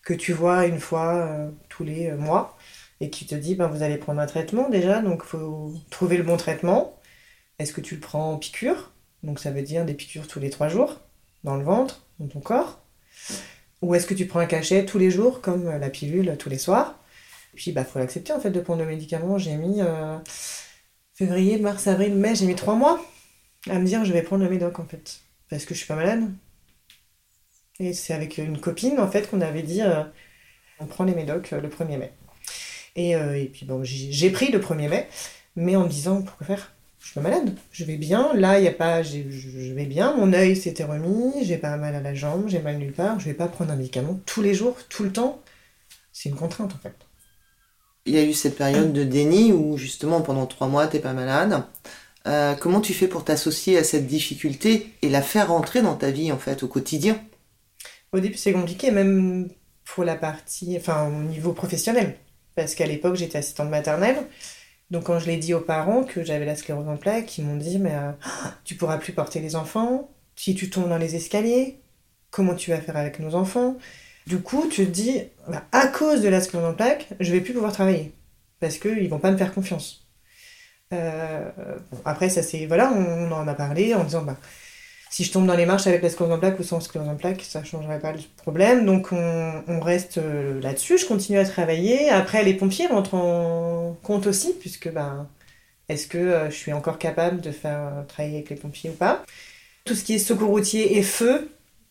que 0.03 0.13
tu 0.13 0.35
vois 0.35 0.67
une 0.67 0.79
fois 0.79 1.15
euh, 1.15 1.51
tous 1.71 1.83
les 1.83 2.11
euh, 2.11 2.19
mois, 2.19 2.59
et 3.01 3.09
qui 3.09 3.25
te 3.25 3.35
dit, 3.35 3.55
ben, 3.55 3.69
vous 3.69 3.83
allez 3.83 3.97
prendre 3.97 4.21
un 4.21 4.27
traitement 4.27 4.69
déjà, 4.69 5.01
donc 5.01 5.23
il 5.25 5.29
faut 5.29 5.73
trouver 5.89 6.19
le 6.19 6.25
bon 6.25 6.37
traitement. 6.37 7.01
Est-ce 7.59 7.73
que 7.73 7.81
tu 7.81 7.95
le 7.95 8.03
prends 8.03 8.33
en 8.33 8.37
piqûre? 8.37 8.93
Donc 9.23 9.41
ça 9.41 9.51
veut 9.51 9.63
dire 9.63 9.87
des 9.87 9.95
piqûres 9.95 10.29
tous 10.29 10.41
les 10.41 10.51
trois 10.51 10.69
jours, 10.69 11.01
dans 11.43 11.57
le 11.57 11.65
ventre, 11.65 12.05
dans 12.19 12.29
ton 12.29 12.41
corps. 12.41 12.83
Ou 13.81 13.95
est-ce 13.95 14.07
que 14.07 14.13
tu 14.13 14.27
prends 14.27 14.41
un 14.41 14.47
cachet 14.47 14.85
tous 14.85 14.99
les 14.99 15.11
jours, 15.11 15.41
comme 15.41 15.69
euh, 15.69 15.79
la 15.79 15.89
pilule 15.89 16.37
tous 16.39 16.51
les 16.51 16.59
soirs? 16.59 16.99
Puis, 17.57 17.73
il 17.73 17.75
bah, 17.75 17.85
faut 17.85 17.99
l'accepter, 17.99 18.33
en 18.33 18.41
fait, 18.41 18.51
de 18.51 18.61
prendre 18.61 18.83
le 18.83 18.89
médicament. 18.89 19.39
J'ai 19.39 19.57
mis 19.57 19.81
février, 21.15 21.59
mars, 21.59 21.89
avril, 21.89 22.15
mai, 22.15 22.35
j'ai 22.37 22.47
mis 22.47 22.55
trois 22.55 22.77
mois 22.77 23.05
à 23.69 23.79
me 23.81 23.85
dire, 23.87 24.05
je 24.05 24.13
vais 24.13 24.23
prendre 24.23 24.45
le 24.45 24.51
médoc, 24.51 24.79
en 24.79 24.85
fait 24.85 25.21
parce 25.51 25.65
que 25.65 25.75
je 25.75 25.79
suis 25.79 25.89
pas 25.89 25.97
malade. 25.97 26.31
Et 27.79 27.93
c'est 27.93 28.15
avec 28.15 28.39
une 28.39 28.59
copine, 28.59 28.99
en 28.99 29.09
fait, 29.11 29.29
qu'on 29.31 29.41
avait 29.41 29.63
dit 29.63 29.83
euh, 29.83 30.03
on 30.81 30.87
prend 30.87 31.05
les 31.05 31.15
médocs 31.15 31.53
euh, 31.53 31.61
le 31.61 31.69
1er 31.69 31.99
mai. 31.99 32.13
Et, 32.97 33.15
euh, 33.15 33.39
et 33.39 33.47
puis 33.47 33.67
bon, 33.67 33.83
j'ai 33.85 34.31
pris 34.31 34.51
le 34.51 34.59
1er 34.59 34.89
mai, 34.89 35.09
mais 35.55 35.77
en 35.77 35.85
me 35.85 35.89
disant 35.89 36.23
pourquoi 36.23 36.47
faire? 36.47 36.73
Je 36.99 37.13
suis 37.13 37.15
pas 37.15 37.21
malade, 37.21 37.55
je 37.71 37.85
vais 37.85 37.97
bien. 37.97 38.35
Là, 38.35 38.59
il 38.59 38.65
y 38.65 38.69
a 38.69 38.73
pas, 38.73 39.03
je 39.03 39.19
vais 39.19 39.85
bien. 39.85 40.17
Mon 40.17 40.33
œil 40.33 40.57
s'était 40.57 40.83
remis, 40.83 41.45
j'ai 41.45 41.59
pas 41.59 41.77
mal 41.77 41.95
à 41.95 42.01
la 42.01 42.15
jambe, 42.15 42.49
j'ai 42.49 42.59
mal 42.59 42.79
nulle 42.79 42.93
part. 42.93 43.21
Je 43.21 43.27
vais 43.27 43.35
pas 43.35 43.47
prendre 43.47 43.71
un 43.71 43.77
médicament 43.77 44.19
tous 44.27 44.43
les 44.43 44.55
jours, 44.55 44.77
tout 44.89 45.05
le 45.05 45.13
temps. 45.13 45.41
C'est 46.13 46.31
une 46.31 46.35
contrainte 46.35 46.75
en 46.75 46.79
fait. 46.79 47.06
Il 48.07 48.15
y 48.15 48.19
a 48.19 48.25
eu 48.25 48.33
cette 48.33 48.57
période 48.57 48.93
de 48.93 49.03
déni 49.03 49.53
où 49.53 49.77
justement 49.77 50.21
pendant 50.21 50.47
trois 50.47 50.69
mois 50.69 50.87
t'es 50.87 51.01
pas 51.01 51.13
malade. 51.13 51.65
Euh, 52.27 52.55
comment 52.55 52.81
tu 52.81 52.95
fais 52.95 53.09
pour 53.09 53.25
t'associer 53.25 53.79
à 53.79 53.85
cette 53.85 54.07
difficulté 54.07 54.93
et 55.03 55.09
la 55.09 55.23
faire 55.23 55.49
rentrer 55.49 55.83
dans 55.83 55.97
ta 55.97 56.11
vie 56.13 56.31
en 56.31 56.39
fait 56.39 56.63
au 56.63 56.69
quotidien? 56.69 57.21
Au 58.13 58.21
début 58.21 58.37
c'est 58.37 58.53
compliqué 58.53 58.93
même 58.93 59.49
pour 59.85 60.05
la 60.05 60.15
partie, 60.15 60.77
enfin 60.77 61.09
au 61.09 61.23
niveau 61.25 61.53
professionnel, 61.53 62.17
parce 62.55 62.75
qu'à 62.75 62.87
l'époque 62.87 63.17
j'étais 63.17 63.39
assistante 63.39 63.71
maternelle. 63.71 64.17
Donc 64.91 65.05
quand 65.05 65.19
je 65.19 65.27
l'ai 65.27 65.37
dit 65.37 65.53
aux 65.53 65.61
parents 65.61 66.05
que 66.05 66.25
j'avais 66.25 66.45
la 66.45 66.55
sclérose 66.55 66.89
en 66.89 66.97
plaques, 66.97 67.39
ils 67.39 67.45
m'ont 67.45 67.57
dit 67.57 67.79
mais 67.79 67.95
euh, 67.95 68.13
tu 68.65 68.77
pourras 68.77 68.99
plus 68.99 69.13
porter 69.13 69.41
les 69.41 69.57
enfants 69.57 70.11
si 70.37 70.55
tu 70.55 70.71
tombes 70.71 70.89
dans 70.89 70.99
les 70.99 71.17
escaliers. 71.17 71.81
Comment 72.31 72.55
tu 72.55 72.71
vas 72.71 72.81
faire 72.81 72.97
avec 72.97 73.19
nos 73.19 73.35
enfants? 73.35 73.77
Du 74.27 74.41
coup 74.41 74.67
tu 74.69 74.85
te 74.87 74.91
dis 74.91 75.23
bah, 75.49 75.65
à 75.73 75.87
cause 75.87 76.23
de 76.23 76.29
la 76.29 76.41
sclérose 76.41 76.69
en 76.69 76.75
plaques, 76.75 77.09
je 77.21 77.33
vais 77.33 77.41
plus 77.41 77.53
pouvoir 77.53 77.73
travailler 77.73 78.13
parce 78.61 78.79
qu'ils 78.79 79.09
vont 79.09 79.19
pas 79.19 79.31
me 79.31 79.37
faire 79.37 79.55
confiance. 79.55 80.07
Euh, 80.93 81.51
après, 82.05 82.29
ça 82.29 82.43
c'est. 82.43 82.67
Voilà, 82.67 82.93
on, 82.93 83.31
en 83.33 83.49
a 83.49 83.55
parlé 83.55 83.95
en 83.95 84.05
disant 84.05 84.23
bah, 84.23 84.37
si 85.11 85.25
je 85.25 85.33
tombe 85.33 85.47
dans 85.47 85.57
les 85.57 85.67
marches 85.67 85.87
avec 85.87 86.03
la 86.03 86.11
sclérose 86.11 86.35
en 86.35 86.39
plaques 86.39 86.59
ou 86.61 86.63
sans 86.63 86.81
sclérose 86.81 87.09
en 87.09 87.17
plaques, 87.17 87.43
ça 87.43 87.65
changerait 87.65 88.01
pas 88.01 88.13
le 88.13 88.21
problème. 88.37 88.87
Donc 88.87 89.13
on, 89.13 89.81
reste 89.81 90.19
euh, 90.19 90.61
là-dessus. 90.61 90.99
Je 90.99 91.07
continue 91.07 91.39
à 91.39 91.45
travailler. 91.45 92.09
Après, 92.11 92.45
les 92.45 92.55
pompiers 92.55 92.87
rentrent 92.87 93.15
en 93.15 93.97
compte 94.03 94.27
aussi, 94.27 94.55
puisque 94.59 94.91
bah, 94.93 95.27
est-ce 95.89 96.07
que 96.07 96.19
euh, 96.19 96.51
je 96.51 96.57
suis 96.57 96.73
encore 96.73 96.99
capable 96.99 97.41
de 97.41 97.51
faire 97.51 98.05
travailler 98.09 98.37
avec 98.37 98.51
les 98.51 98.57
pompiers 98.57 98.91
ou 98.91 98.95
pas? 98.95 99.25
Tout 99.85 99.95
ce 99.95 100.05
qui 100.05 100.15
est 100.15 100.19
secours 100.19 100.49
routier 100.49 100.99
et 100.99 101.03
feu, 101.03 101.51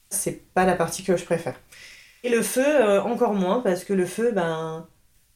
c'est 0.10 0.54
pas 0.54 0.66
la 0.66 0.76
partie 0.76 1.04
que 1.04 1.16
je 1.18 1.24
préfère. 1.24 1.56
Et 2.26 2.30
le 2.30 2.42
feu, 2.42 2.66
euh, 2.66 3.04
encore 3.04 3.36
moins, 3.36 3.60
parce 3.60 3.84
que 3.84 3.94
le 3.94 4.08
feu, 4.08 4.32
ben, 4.32 4.88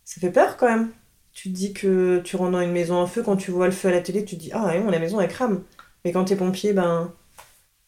ça 0.03 0.19
fait 0.19 0.31
peur 0.31 0.57
quand 0.57 0.67
même. 0.67 0.89
Tu 1.33 1.49
te 1.49 1.55
dis 1.55 1.71
que 1.71 2.19
tu 2.23 2.35
rentres 2.35 2.53
dans 2.53 2.61
une 2.61 2.71
maison 2.71 2.95
en 2.95 3.05
feu, 3.05 3.21
quand 3.21 3.35
tu 3.35 3.51
vois 3.51 3.67
le 3.67 3.71
feu 3.71 3.89
à 3.89 3.91
la 3.91 4.01
télé, 4.01 4.25
tu 4.25 4.37
te 4.37 4.41
dis 4.41 4.49
Ah, 4.53 4.65
ouais, 4.65 4.83
la 4.89 4.97
maison 4.97 5.21
elle 5.21 5.29
crame. 5.29 5.61
Mais 6.03 6.11
quand 6.11 6.25
t'es 6.25 6.35
pompier, 6.35 6.73
ben, 6.73 7.13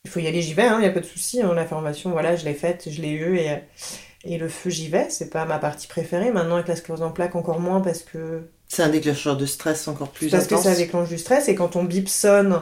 il 0.06 0.12
faut 0.12 0.20
y 0.20 0.28
aller, 0.28 0.44
j'y 0.44 0.54
vais, 0.54 0.66
il 0.66 0.70
hein, 0.70 0.80
n'y 0.80 0.86
a 0.86 0.92
pas 0.92 1.00
de 1.00 1.06
souci. 1.06 1.42
Hein, 1.42 1.56
la 1.56 1.66
formation, 1.66 2.12
voilà, 2.12 2.36
je 2.36 2.46
l'ai 2.46 2.54
faite, 2.54 2.90
je 2.92 3.02
l'ai 3.02 3.10
eue 3.10 3.40
et, 3.40 3.58
et 4.24 4.38
le 4.38 4.48
feu, 4.48 4.70
j'y 4.70 4.88
vais. 4.88 5.10
C'est 5.10 5.32
pas 5.32 5.46
ma 5.46 5.58
partie 5.58 5.88
préférée. 5.88 6.30
Maintenant, 6.30 6.58
avec 6.58 6.68
la 6.68 6.76
sclérose 6.76 7.02
en 7.02 7.10
plaques, 7.10 7.36
encore 7.36 7.60
moins 7.60 7.82
parce 7.82 8.04
que. 8.04 8.44
C'est 8.68 8.84
un 8.84 8.90
déclencheur 8.90 9.36
de 9.36 9.48
stress 9.48 9.88
encore 9.88 10.10
plus 10.10 10.30
parce 10.30 10.46
que 10.46 10.58
ça 10.58 10.76
déclenche 10.76 11.10
du 11.10 11.18
stress 11.18 11.50
et 11.50 11.56
quand 11.56 11.70
ton 11.70 11.86
bip 11.86 12.08
sonne, 12.08 12.62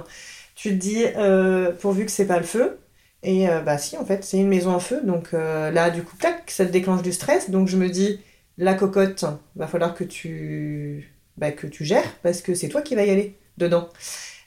tu 0.56 0.70
te 0.70 0.76
dis 0.76 1.04
euh, 1.18 1.74
pourvu 1.74 2.06
que 2.06 2.12
c'est 2.12 2.28
pas 2.28 2.38
le 2.38 2.46
feu. 2.46 2.80
Et 3.24 3.50
euh, 3.50 3.62
bah 3.62 3.78
si, 3.78 3.98
en 3.98 4.06
fait, 4.06 4.24
c'est 4.24 4.38
une 4.38 4.48
maison 4.48 4.72
en 4.72 4.80
feu. 4.80 5.02
Donc 5.04 5.34
euh, 5.34 5.72
là, 5.72 5.90
du 5.90 6.04
coup, 6.04 6.16
clac, 6.18 6.50
ça 6.52 6.66
te 6.66 6.72
déclenche 6.72 7.02
du 7.02 7.12
stress. 7.12 7.50
Donc 7.50 7.68
je 7.68 7.78
me 7.78 7.90
dis, 7.90 8.22
la 8.58 8.74
cocotte, 8.74 9.26
va 9.56 9.68
falloir 9.68 9.96
que 9.96 10.04
tu, 10.04 11.14
bah, 11.38 11.52
que 11.52 11.68
tu 11.68 11.86
gères 11.86 12.16
parce 12.24 12.42
que 12.42 12.54
c'est 12.54 12.70
toi 12.70 12.82
qui 12.82 12.96
vas 12.96 13.06
y 13.06 13.10
aller 13.10 13.36
dedans. 13.58 13.90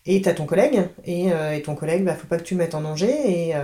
Et 0.06 0.20
t'as 0.22 0.34
ton 0.34 0.46
collègue, 0.46 0.88
et, 1.04 1.28
et, 1.28 1.62
ton 1.62 1.76
collègue, 1.76 2.02
bah, 2.04 2.16
faut 2.16 2.26
pas 2.26 2.36
que 2.36 2.42
tu 2.42 2.56
mettes 2.56 2.74
en 2.74 2.80
danger. 2.80 3.08
Et, 3.08 3.54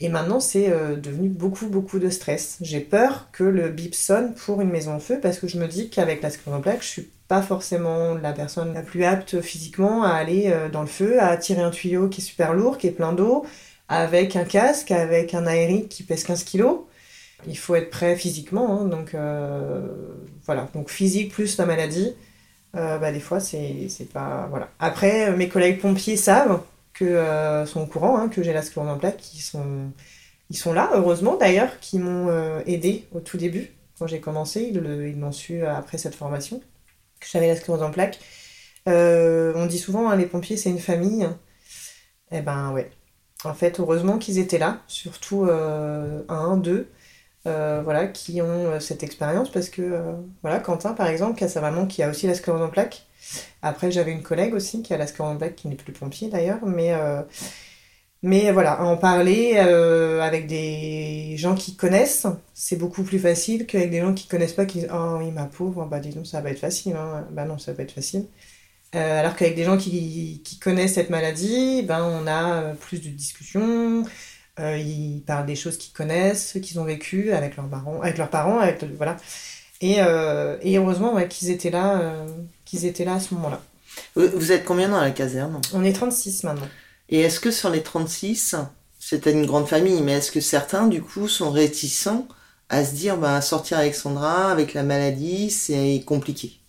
et 0.00 0.08
maintenant, 0.08 0.38
c'est 0.38 0.70
euh, 0.70 0.94
devenu 0.94 1.28
beaucoup, 1.28 1.66
beaucoup 1.66 1.98
de 1.98 2.08
stress. 2.08 2.58
J'ai 2.60 2.80
peur 2.80 3.28
que 3.32 3.42
le 3.42 3.68
bip 3.68 3.94
sonne 3.94 4.34
pour 4.34 4.60
une 4.60 4.70
maison 4.70 4.92
en 4.92 5.00
feu 5.00 5.18
parce 5.20 5.38
que 5.38 5.48
je 5.48 5.58
me 5.58 5.66
dis 5.66 5.90
qu'avec 5.90 6.22
la 6.22 6.30
plaque, 6.60 6.82
je 6.82 6.86
suis 6.86 7.10
pas 7.26 7.42
forcément 7.42 8.14
la 8.14 8.32
personne 8.32 8.72
la 8.74 8.82
plus 8.82 9.04
apte 9.04 9.40
physiquement 9.40 10.04
à 10.04 10.10
aller 10.10 10.44
euh, 10.46 10.68
dans 10.68 10.82
le 10.82 10.86
feu, 10.86 11.20
à 11.20 11.36
tirer 11.36 11.62
un 11.62 11.70
tuyau 11.70 12.08
qui 12.08 12.20
est 12.20 12.24
super 12.24 12.54
lourd, 12.54 12.78
qui 12.78 12.86
est 12.86 12.92
plein 12.92 13.12
d'eau, 13.12 13.44
avec 13.88 14.36
un 14.36 14.44
casque, 14.44 14.90
avec 14.90 15.34
un 15.34 15.46
aérique 15.46 15.88
qui 15.88 16.02
pèse 16.02 16.24
15 16.24 16.44
kilos. 16.44 16.80
Il 17.46 17.56
faut 17.56 17.74
être 17.76 17.90
prêt 17.90 18.16
physiquement, 18.16 18.80
hein, 18.80 18.84
donc 18.86 19.14
euh, 19.14 19.86
voilà. 20.44 20.68
Donc 20.74 20.90
physique 20.90 21.32
plus 21.32 21.56
la 21.58 21.66
maladie, 21.66 22.14
bah, 22.74 23.12
des 23.12 23.20
fois 23.20 23.40
c'est 23.40 23.88
pas. 24.12 24.50
Après, 24.78 25.32
mes 25.36 25.48
collègues 25.48 25.80
pompiers 25.80 26.16
savent 26.16 26.60
que 26.98 27.04
euh, 27.04 27.64
sont 27.66 27.82
au 27.82 27.86
courant 27.86 28.18
hein, 28.18 28.28
que 28.28 28.42
j'ai 28.42 28.52
la 28.52 28.62
sclérose 28.62 28.90
en 28.90 28.98
plaques, 28.98 29.18
qui 29.18 29.40
sont, 29.40 29.92
ils 30.50 30.56
sont 30.56 30.72
là, 30.72 30.90
heureusement 30.94 31.36
d'ailleurs, 31.36 31.78
qui 31.80 31.98
m'ont 31.98 32.28
euh, 32.28 32.60
aidé 32.66 33.06
au 33.12 33.20
tout 33.20 33.36
début, 33.36 33.70
quand 33.98 34.06
j'ai 34.06 34.20
commencé, 34.20 34.62
ils, 34.62 35.16
m'ont 35.16 35.32
su 35.32 35.64
après 35.64 35.98
cette 35.98 36.14
formation, 36.14 36.60
que 37.20 37.26
j'avais 37.30 37.46
la 37.48 37.56
sclérose 37.56 37.82
en 37.82 37.90
plaques. 37.90 38.18
Euh, 38.88 39.52
on 39.56 39.66
dit 39.66 39.78
souvent, 39.78 40.08
hein, 40.10 40.16
les 40.16 40.26
pompiers, 40.26 40.56
c'est 40.56 40.70
une 40.70 40.78
famille. 40.80 41.28
Eh 42.32 42.40
ben 42.40 42.72
ouais. 42.72 42.90
En 43.44 43.54
fait, 43.54 43.78
heureusement 43.80 44.18
qu'ils 44.18 44.38
étaient 44.38 44.58
là, 44.58 44.82
surtout 44.88 45.44
un, 45.44 46.56
deux, 46.56 46.88
voilà, 47.44 48.06
qui 48.08 48.42
ont 48.42 48.80
cette 48.80 49.02
expérience, 49.02 49.50
parce 49.50 49.68
que, 49.68 50.02
voilà, 50.42 50.58
Quentin, 50.60 50.92
par 50.92 51.06
exemple, 51.08 51.38
qui 51.38 51.44
a 51.44 51.48
sa 51.48 51.60
maman 51.60 51.86
qui 51.86 52.02
a 52.02 52.10
aussi 52.10 52.26
la 52.26 52.34
sclérose 52.34 52.62
en 52.62 52.68
plaques, 52.68 53.08
après, 53.62 53.90
j'avais 53.90 54.12
une 54.12 54.22
collègue 54.22 54.54
aussi 54.54 54.82
qui 54.82 54.94
a 54.94 54.98
la 54.98 55.06
bac, 55.34 55.56
qui 55.56 55.68
n'est 55.68 55.76
plus 55.76 55.92
pompier 55.92 56.28
d'ailleurs, 56.28 56.64
mais, 56.64 56.92
euh, 56.94 57.22
mais 58.22 58.50
voilà, 58.52 58.82
en 58.82 58.96
parler 58.96 59.54
euh, 59.56 60.20
avec 60.22 60.46
des 60.46 61.36
gens 61.36 61.54
qui 61.54 61.76
connaissent, 61.76 62.26
c'est 62.54 62.76
beaucoup 62.76 63.02
plus 63.04 63.18
facile 63.18 63.66
qu'avec 63.66 63.90
des 63.90 64.00
gens 64.00 64.14
qui 64.14 64.26
connaissent 64.28 64.54
pas, 64.54 64.66
qui 64.66 64.80
disent 64.80 64.90
Oh 64.92 65.16
oui, 65.20 65.30
ma 65.30 65.46
pauvre, 65.46 65.86
bah 65.86 66.00
dis 66.00 66.10
donc, 66.10 66.26
ça 66.26 66.40
va 66.40 66.50
être 66.50 66.58
facile. 66.58 66.96
Hein. 66.96 67.26
Bah 67.32 67.44
non, 67.44 67.58
ça 67.58 67.72
va 67.72 67.82
être 67.82 67.92
facile. 67.92 68.26
Euh, 68.94 69.20
alors 69.20 69.36
qu'avec 69.36 69.54
des 69.54 69.64
gens 69.64 69.76
qui, 69.76 70.40
qui, 70.44 70.58
connaissent 70.58 70.94
cette 70.94 71.10
maladie, 71.10 71.82
ben, 71.82 72.02
on 72.04 72.26
a 72.26 72.74
plus 72.74 73.02
de 73.02 73.10
discussions, 73.10 74.04
ils 74.58 75.22
parlent 75.26 75.46
des 75.46 75.56
choses 75.56 75.76
qu'ils 75.76 75.92
connaissent, 75.92 76.58
qu'ils 76.62 76.80
ont 76.80 76.84
vécues 76.84 77.32
avec 77.32 77.56
leurs 77.56 77.68
parents, 77.68 78.00
avec 78.00 78.18
leurs 78.18 78.30
parents, 78.30 78.58
avec, 78.58 78.82
voilà. 78.96 79.16
Et, 79.80 79.98
et 79.98 80.78
heureusement 80.78 81.22
qu'ils 81.28 81.50
étaient 81.50 81.70
là 81.70 82.24
qu'ils 82.64 82.84
étaient 82.86 83.04
là 83.04 83.14
à 83.14 83.20
ce 83.20 83.34
moment-là. 83.34 83.62
Vous 84.14 84.52
êtes 84.52 84.64
combien 84.64 84.88
dans 84.88 85.00
la 85.00 85.10
caserne? 85.10 85.60
On 85.72 85.84
est 85.84 85.92
36 85.92 86.44
maintenant. 86.44 86.68
Et 87.08 87.20
est-ce 87.20 87.40
que 87.40 87.50
sur 87.50 87.70
les 87.70 87.82
36, 87.82 88.56
c'était 88.98 89.32
une 89.32 89.46
grande 89.46 89.66
famille, 89.66 90.02
mais 90.02 90.12
est-ce 90.12 90.30
que 90.30 90.40
certains, 90.40 90.86
du 90.86 91.00
coup, 91.00 91.28
sont 91.28 91.50
réticents 91.50 92.28
à 92.68 92.84
se 92.84 92.94
dire, 92.94 93.16
bah, 93.16 93.40
sortir 93.40 93.78
Alexandra 93.78 94.52
avec 94.52 94.74
la 94.74 94.82
maladie, 94.82 95.50
c'est 95.50 96.02
compliqué? 96.04 96.60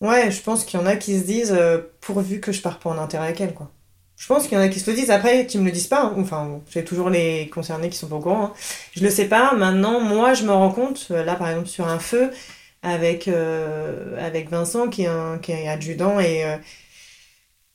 Ouais, 0.00 0.30
je 0.30 0.42
pense 0.42 0.64
qu'il 0.64 0.78
y 0.78 0.82
en 0.82 0.86
a 0.86 0.96
qui 0.96 1.18
se 1.18 1.24
disent, 1.24 1.52
euh, 1.56 1.78
pourvu 2.00 2.40
que 2.40 2.52
je 2.52 2.60
pars 2.60 2.78
pas 2.78 2.90
en 2.90 2.98
intérêt 2.98 3.26
avec 3.26 3.40
elle, 3.40 3.54
quoi. 3.54 3.70
Je 4.16 4.26
pense 4.26 4.44
qu'il 4.46 4.56
y 4.56 4.60
en 4.60 4.64
a 4.64 4.68
qui 4.68 4.80
se 4.80 4.90
le 4.90 4.96
disent, 4.96 5.10
après, 5.10 5.46
qui 5.46 5.58
me 5.58 5.64
le 5.64 5.70
disent 5.72 5.88
pas. 5.88 6.04
Hein. 6.04 6.14
Enfin, 6.18 6.60
j'ai 6.70 6.84
toujours 6.84 7.10
les 7.10 7.48
concernés 7.50 7.90
qui 7.90 7.98
sont 7.98 8.08
pas 8.08 8.16
au 8.16 8.20
courant. 8.20 8.46
Hein. 8.46 8.52
Je 8.94 9.02
le 9.04 9.10
sais 9.10 9.26
pas. 9.26 9.54
Maintenant, 9.54 10.00
moi, 10.00 10.34
je 10.34 10.44
me 10.44 10.52
rends 10.52 10.70
compte, 10.70 11.08
euh, 11.10 11.24
là, 11.24 11.34
par 11.36 11.48
exemple, 11.48 11.68
sur 11.68 11.88
un 11.88 11.98
feu, 11.98 12.30
avec, 12.82 13.28
euh, 13.28 14.16
avec 14.24 14.50
Vincent, 14.50 14.88
qui 14.88 15.02
est, 15.02 15.06
un, 15.06 15.40
adjudant 15.68 16.20
et 16.20 16.44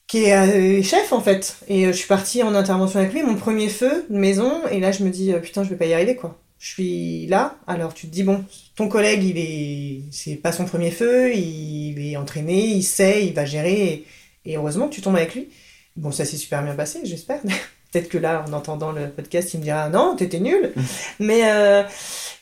qui 0.08 0.26
est 0.26 0.84
chef 0.84 1.14
en 1.14 1.22
fait. 1.22 1.58
Et 1.68 1.86
je 1.88 1.92
suis 1.92 2.08
partie 2.08 2.44
en 2.44 2.56
intervention 2.56 3.00
avec 3.00 3.14
lui, 3.14 3.24
mon 3.24 3.36
premier 3.36 3.70
feu 3.70 4.06
de 4.10 4.18
maison, 4.18 4.62
et 4.70 4.80
là 4.80 4.92
je 4.92 5.04
me 5.04 5.10
dis 5.10 5.34
putain, 5.42 5.64
je 5.64 5.70
vais 5.70 5.78
pas 5.78 5.86
y 5.86 5.94
arriver 5.94 6.16
quoi. 6.16 6.41
Je 6.62 6.68
suis 6.68 7.28
là, 7.28 7.58
alors 7.66 7.94
tu 7.94 8.08
te 8.08 8.14
dis 8.14 8.24
bon, 8.24 8.46
ton 8.76 8.88
collègue 8.88 9.24
il 9.24 9.38
est, 9.38 10.04
c'est 10.12 10.36
pas 10.36 10.52
son 10.52 10.66
premier 10.66 10.92
feu, 10.92 11.34
il 11.34 12.00
est 12.00 12.16
entraîné, 12.18 12.66
il 12.68 12.84
sait, 12.84 13.26
il 13.26 13.34
va 13.34 13.46
gérer, 13.46 14.06
et, 14.46 14.56
heureusement 14.56 14.88
que 14.88 14.94
tu 14.94 15.02
tombes 15.02 15.16
avec 15.16 15.36
lui. 15.36 15.50
Bon, 15.98 16.12
ça 16.12 16.24
s'est 16.24 16.38
super 16.38 16.64
bien 16.64 16.76
passé, 16.76 17.02
j'espère. 17.04 17.42
Peut-être 17.92 18.08
que 18.08 18.18
là, 18.18 18.46
en 18.48 18.54
entendant 18.54 18.94
le 18.94 19.10
podcast, 19.10 19.54
il 19.54 19.58
me 19.58 19.64
dira 19.64 19.90
non, 19.90 20.16
t'étais 20.16 20.40
nul. 20.40 20.72
mais 21.20 21.42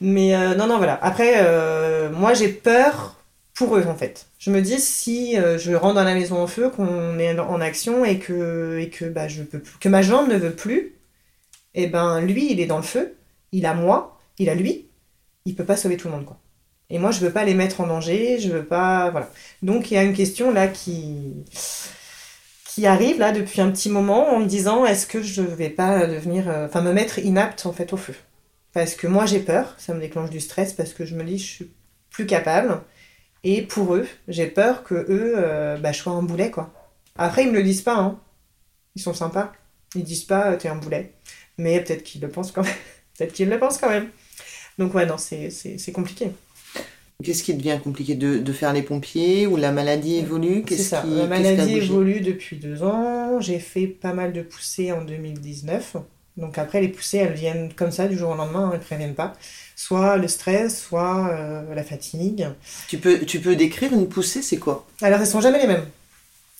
mais 0.02 0.36
euh, 0.36 0.56
non, 0.56 0.68
non, 0.68 0.78
voilà. 0.78 0.98
Après, 1.02 1.34
euh, 1.38 2.10
moi, 2.10 2.34
j'ai 2.34 2.50
peur 2.50 3.18
pour 3.54 3.76
eux, 3.78 3.86
en 3.88 3.96
fait. 3.96 4.28
Je 4.38 4.52
me 4.52 4.62
dis, 4.62 4.80
si 4.80 5.38
euh, 5.38 5.58
je 5.58 5.74
rentre 5.74 5.96
dans 5.96 6.04
la 6.04 6.14
maison 6.14 6.38
en 6.42 6.48
feu, 6.48 6.70
qu'on 6.70 7.20
est 7.20 7.38
en 7.38 7.60
action 7.62 8.06
et 8.06 8.20
que, 8.20 8.80
et 8.80 8.90
que, 8.90 9.06
bah, 9.06 9.28
je 9.28 9.44
peux 9.44 9.62
que 9.80 9.90
ma 9.90 10.02
jambe 10.02 10.30
ne 10.30 10.38
veut 10.38 10.56
plus, 10.56 10.96
et 11.76 11.84
eh 11.84 11.88
ben, 11.88 12.22
lui, 12.22 12.52
il 12.52 12.60
est 12.60 12.66
dans 12.66 12.78
le 12.78 12.84
feu, 12.84 13.16
il 13.52 13.66
a 13.66 13.74
moi, 13.74 14.20
il 14.38 14.50
a 14.50 14.56
lui, 14.56 14.90
il 15.46 15.56
peut 15.56 15.66
pas 15.66 15.78
sauver 15.78 15.98
tout 15.98 16.08
le 16.08 16.16
monde, 16.16 16.26
quoi. 16.26 16.40
Et 16.90 16.98
moi, 16.98 17.12
je 17.12 17.20
veux 17.20 17.32
pas 17.32 17.46
les 17.46 17.54
mettre 17.54 17.82
en 17.82 17.88
danger, 17.88 18.40
je 18.40 18.50
veux 18.50 18.66
pas, 18.66 19.12
voilà. 19.12 19.30
Donc, 19.62 19.92
il 19.92 19.94
y 19.94 19.98
a 19.98 20.04
une 20.04 20.14
question 20.14 20.52
là 20.52 20.68
qui 20.68 21.36
qui 22.80 22.86
arrive 22.86 23.20
là 23.20 23.32
depuis 23.34 23.60
un 23.62 23.72
petit 23.72 23.90
moment 23.90 24.30
en 24.34 24.40
me 24.40 24.46
disant 24.46 24.86
est-ce 24.86 25.06
que 25.08 25.22
je 25.22 25.42
vais 25.42 25.70
pas 25.70 26.08
devenir 26.08 26.48
enfin 26.48 26.82
me 26.82 26.94
mettre 26.94 27.20
inapte 27.20 27.66
en 27.66 27.74
fait 27.74 27.92
au 27.94 27.98
feu? 27.98 28.16
Parce 28.74 28.96
que 28.96 29.08
moi 29.08 29.26
j'ai 29.26 29.40
peur, 29.42 29.76
ça 29.78 29.94
me 29.94 30.00
déclenche 30.00 30.30
du 30.30 30.40
stress 30.40 30.74
parce 30.74 30.94
que 30.94 31.06
je 31.06 31.16
me 31.16 31.24
dis 31.24 31.38
je 31.40 31.46
suis 31.46 31.72
plus 32.10 32.26
capable. 32.26 32.82
Et 33.44 33.64
pour 33.64 33.96
eux, 33.96 34.08
j'ai 34.30 34.48
peur 34.48 34.84
que 34.84 34.94
eux, 34.96 35.34
euh, 35.38 35.78
bah, 35.78 35.92
je 35.92 36.00
sois 36.00 36.14
un 36.14 36.24
boulet 36.24 36.52
quoi. 36.52 36.72
Après 37.18 37.44
ils 37.44 37.52
me 37.52 37.58
le 37.58 37.64
disent 37.64 37.82
pas, 37.82 37.98
hein. 37.98 38.20
Ils 38.96 39.02
sont 39.02 39.14
sympas. 39.14 39.52
Ils 39.96 40.04
disent 40.04 40.24
pas 40.26 40.56
t'es 40.58 40.70
un 40.70 40.76
boulet. 40.76 41.16
Mais 41.58 41.82
peut-être 41.84 42.04
qu'ils 42.04 42.22
le 42.22 42.30
pensent 42.30 42.52
quand 42.54 42.64
même. 42.64 42.74
Peut-être 43.20 43.34
qu'ils 43.34 43.50
le 43.50 43.60
pensent 43.60 43.78
quand 43.78 43.90
même. 43.90 44.08
Donc 44.78 44.94
ouais 44.96 45.06
non, 45.06 45.18
c'est 45.18 45.92
compliqué. 45.94 46.32
Qu'est-ce 47.22 47.44
qui 47.44 47.54
devient 47.54 47.78
compliqué 47.84 48.16
de, 48.16 48.38
de, 48.38 48.54
faire 48.54 48.72
les 48.72 48.82
pompiers 48.82 49.46
ou 49.46 49.58
la 49.58 49.74
maladie 49.74 50.16
évolue? 50.16 50.64
C'est 50.70 50.78
ça, 50.78 51.04
la 51.06 51.28
maladie 51.28 51.76
évolue 51.76 52.22
depuis 52.22 52.56
deux 52.56 52.82
ans. 52.82 53.42
J'ai 53.42 53.60
fait 53.60 53.88
pas 53.88 54.14
mal 54.14 54.32
de 54.32 54.42
poussées 54.42 54.94
en 54.94 55.04
2019. 55.04 55.98
Donc 56.40 56.58
après, 56.58 56.80
les 56.82 56.88
poussées, 56.88 57.18
elles 57.18 57.34
viennent 57.34 57.74
comme 57.74 57.92
ça 57.92 58.08
du 58.08 58.18
jour 58.18 58.32
au 58.32 58.36
lendemain, 58.36 58.66
hein, 58.66 58.70
elles 58.72 58.80
ne 58.80 58.84
préviennent 58.84 59.16
pas. 59.16 59.34
Soit 59.76 60.18
le 60.18 60.28
stress, 60.28 60.82
soit 60.82 61.30
euh, 61.32 61.76
la 61.76 61.84
fatigue. 61.84 62.48
Tu 62.88 62.98
peux, 62.98 63.20
tu 63.20 63.40
peux 63.40 63.56
décrire 63.56 63.94
une 63.94 64.08
poussée, 64.08 64.42
c'est 64.42 64.58
quoi? 64.58 64.88
Alors, 65.02 65.20
elles 65.20 65.28
sont 65.28 65.42
jamais 65.42 65.60
les 65.60 65.68
mêmes. 65.68 65.86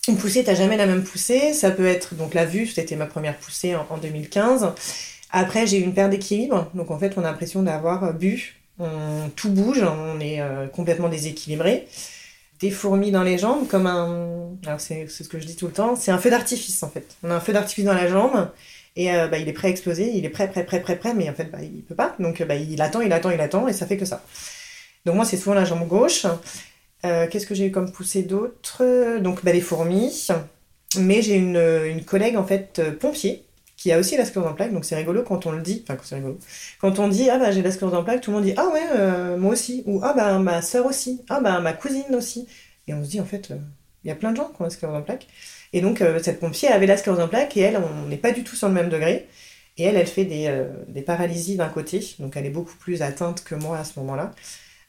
Une 0.08 0.16
poussée, 0.16 0.44
tu 0.44 0.50
n'as 0.50 0.56
jamais 0.56 0.76
la 0.76 0.86
même 0.86 1.04
poussée. 1.04 1.54
Ça 1.54 1.70
peut 1.70 1.86
être, 1.86 2.14
donc 2.14 2.34
la 2.34 2.44
vue, 2.44 2.66
c'était 2.66 2.96
ma 2.96 3.06
première 3.06 3.36
poussée 3.36 3.74
en, 3.74 3.96
2015. 3.96 4.72
Après, 5.32 5.66
j'ai 5.66 5.78
eu 5.78 5.82
une 5.82 5.94
perte 5.94 6.10
d'équilibre. 6.10 6.70
Donc 6.74 6.90
en 6.90 6.98
fait, 6.98 7.14
on 7.16 7.20
a 7.20 7.30
l'impression 7.30 7.62
d'avoir 7.62 8.12
bu. 8.14 8.56
On, 8.78 9.28
tout 9.36 9.50
bouge, 9.50 9.82
on 9.82 10.20
est 10.20 10.40
euh, 10.40 10.66
complètement 10.66 11.08
déséquilibré. 11.08 11.86
Des 12.60 12.70
fourmis 12.70 13.10
dans 13.10 13.22
les 13.22 13.38
jambes, 13.38 13.66
comme 13.68 13.86
un. 13.86 14.50
Alors 14.66 14.80
c'est 14.80 15.08
ce 15.08 15.22
que 15.24 15.38
je 15.38 15.46
dis 15.46 15.56
tout 15.56 15.66
le 15.66 15.72
temps, 15.72 15.96
c'est 15.96 16.10
un 16.10 16.18
feu 16.18 16.30
d'artifice 16.30 16.82
en 16.82 16.88
fait. 16.88 17.16
On 17.22 17.30
a 17.30 17.34
un 17.34 17.40
feu 17.40 17.52
d'artifice 17.52 17.84
dans 17.84 17.94
la 17.94 18.06
jambe 18.06 18.50
et 18.96 19.12
euh, 19.12 19.28
bah, 19.28 19.38
il 19.38 19.48
est 19.48 19.52
prêt 19.52 19.68
à 19.68 19.70
exploser, 19.70 20.10
il 20.14 20.24
est 20.24 20.30
prêt, 20.30 20.50
prêt, 20.50 20.64
prêt, 20.64 20.80
prêt, 20.80 20.96
prêt, 20.96 21.14
mais 21.14 21.30
en 21.30 21.34
fait, 21.34 21.44
bah, 21.44 21.58
il 21.62 21.82
peut 21.82 21.94
pas. 21.94 22.14
Donc, 22.18 22.42
bah, 22.42 22.56
il 22.56 22.80
attend, 22.82 23.00
il 23.00 23.12
attend, 23.12 23.30
il 23.30 23.40
attend, 23.40 23.68
et 23.68 23.72
ça 23.72 23.86
fait 23.86 23.96
que 23.96 24.04
ça. 24.04 24.22
Donc, 25.06 25.14
moi, 25.14 25.24
c'est 25.24 25.36
souvent 25.36 25.54
la 25.54 25.64
jambe 25.64 25.86
gauche. 25.86 26.26
Euh, 27.06 27.26
qu'est-ce 27.28 27.46
que 27.46 27.54
j'ai 27.54 27.66
eu 27.66 27.70
comme 27.70 27.92
poussée 27.92 28.22
d'autre? 28.22 29.18
Donc, 29.20 29.44
bah, 29.44 29.52
les 29.52 29.60
fourmis. 29.60 30.28
Mais 30.98 31.22
j'ai 31.22 31.36
une, 31.36 32.04
collègue, 32.04 32.36
en 32.36 32.44
fait, 32.44 32.80
euh, 32.80 32.92
pompier, 32.92 33.44
qui 33.80 33.90
a 33.92 33.98
aussi 33.98 34.18
la 34.18 34.26
sclérose 34.26 34.50
en 34.50 34.54
plaques. 34.54 34.74
Donc, 34.74 34.84
c'est 34.84 34.94
rigolo 34.94 35.22
quand 35.22 35.46
on 35.46 35.52
le 35.52 35.62
dit. 35.62 35.82
Enfin, 35.88 35.98
c'est 36.04 36.16
rigolo. 36.16 36.38
Quand 36.82 36.98
on 36.98 37.08
dit, 37.08 37.30
ah, 37.30 37.38
bah, 37.38 37.50
j'ai 37.50 37.62
la 37.62 37.70
sclérose 37.70 37.96
en 37.96 38.04
plaques, 38.04 38.20
tout 38.20 38.30
le 38.30 38.36
monde 38.36 38.44
dit, 38.44 38.52
ah, 38.58 38.68
ouais, 38.68 39.36
moi 39.38 39.52
aussi. 39.52 39.82
Ou, 39.86 40.00
ah, 40.02 40.12
bah, 40.12 40.38
ma 40.38 40.60
soeur 40.60 40.84
aussi. 40.84 41.22
Ah, 41.30 41.40
bah, 41.40 41.60
ma 41.60 41.72
cousine 41.72 42.14
aussi. 42.14 42.46
Et 42.86 42.92
on 42.92 43.02
se 43.02 43.08
dit, 43.08 43.22
en 43.22 43.24
fait, 43.24 43.50
il 44.04 44.08
y 44.08 44.10
a 44.10 44.14
plein 44.14 44.32
de 44.32 44.36
gens 44.36 44.48
qui 44.48 44.60
ont 44.60 44.64
la 44.64 44.70
sclérose 44.70 44.98
en 44.98 45.02
plaques. 45.02 45.26
Et 45.72 45.80
donc, 45.80 46.04
cette 46.22 46.40
pompier 46.40 46.68
avait 46.68 46.86
la 46.86 46.98
sclérose 46.98 47.22
en 47.22 47.28
plaques 47.28 47.56
et 47.56 47.60
elle, 47.60 47.78
on 47.78 48.08
n'est 48.08 48.18
pas 48.18 48.32
du 48.32 48.44
tout 48.44 48.54
sur 48.54 48.68
le 48.68 48.74
même 48.74 48.90
degré. 48.90 49.26
Et 49.78 49.84
elle, 49.84 49.96
elle 49.96 50.06
fait 50.06 50.26
des, 50.26 50.66
des 50.88 51.00
paralysies 51.00 51.56
d'un 51.56 51.68
côté, 51.70 52.06
donc 52.18 52.36
elle 52.36 52.44
est 52.44 52.50
beaucoup 52.50 52.76
plus 52.76 53.00
atteinte 53.00 53.42
que 53.42 53.54
moi 53.54 53.78
à 53.78 53.84
ce 53.84 53.98
moment-là. 54.00 54.32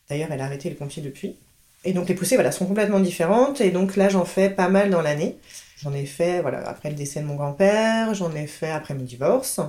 D'ailleurs, 0.09 0.29
elle 0.31 0.41
a 0.41 0.45
arrêté 0.45 0.67
les 0.67 0.75
pompiers 0.75 1.01
depuis. 1.01 1.37
Et 1.85 1.93
donc 1.93 2.09
les 2.09 2.15
poussées 2.15 2.35
voilà, 2.35 2.51
sont 2.51 2.65
complètement 2.65 2.99
différentes. 2.99 3.61
Et 3.61 3.71
donc 3.71 3.95
là, 3.95 4.09
j'en 4.09 4.25
fais 4.25 4.49
pas 4.49 4.67
mal 4.67 4.89
dans 4.89 5.01
l'année. 5.01 5.37
J'en 5.81 5.93
ai 5.93 6.05
fait 6.05 6.41
voilà, 6.41 6.67
après 6.69 6.89
le 6.89 6.95
décès 6.95 7.21
de 7.21 7.25
mon 7.25 7.35
grand-père, 7.35 8.13
j'en 8.13 8.33
ai 8.35 8.47
fait 8.47 8.69
après 8.69 8.93
mon 8.93 9.03
divorce. 9.03 9.59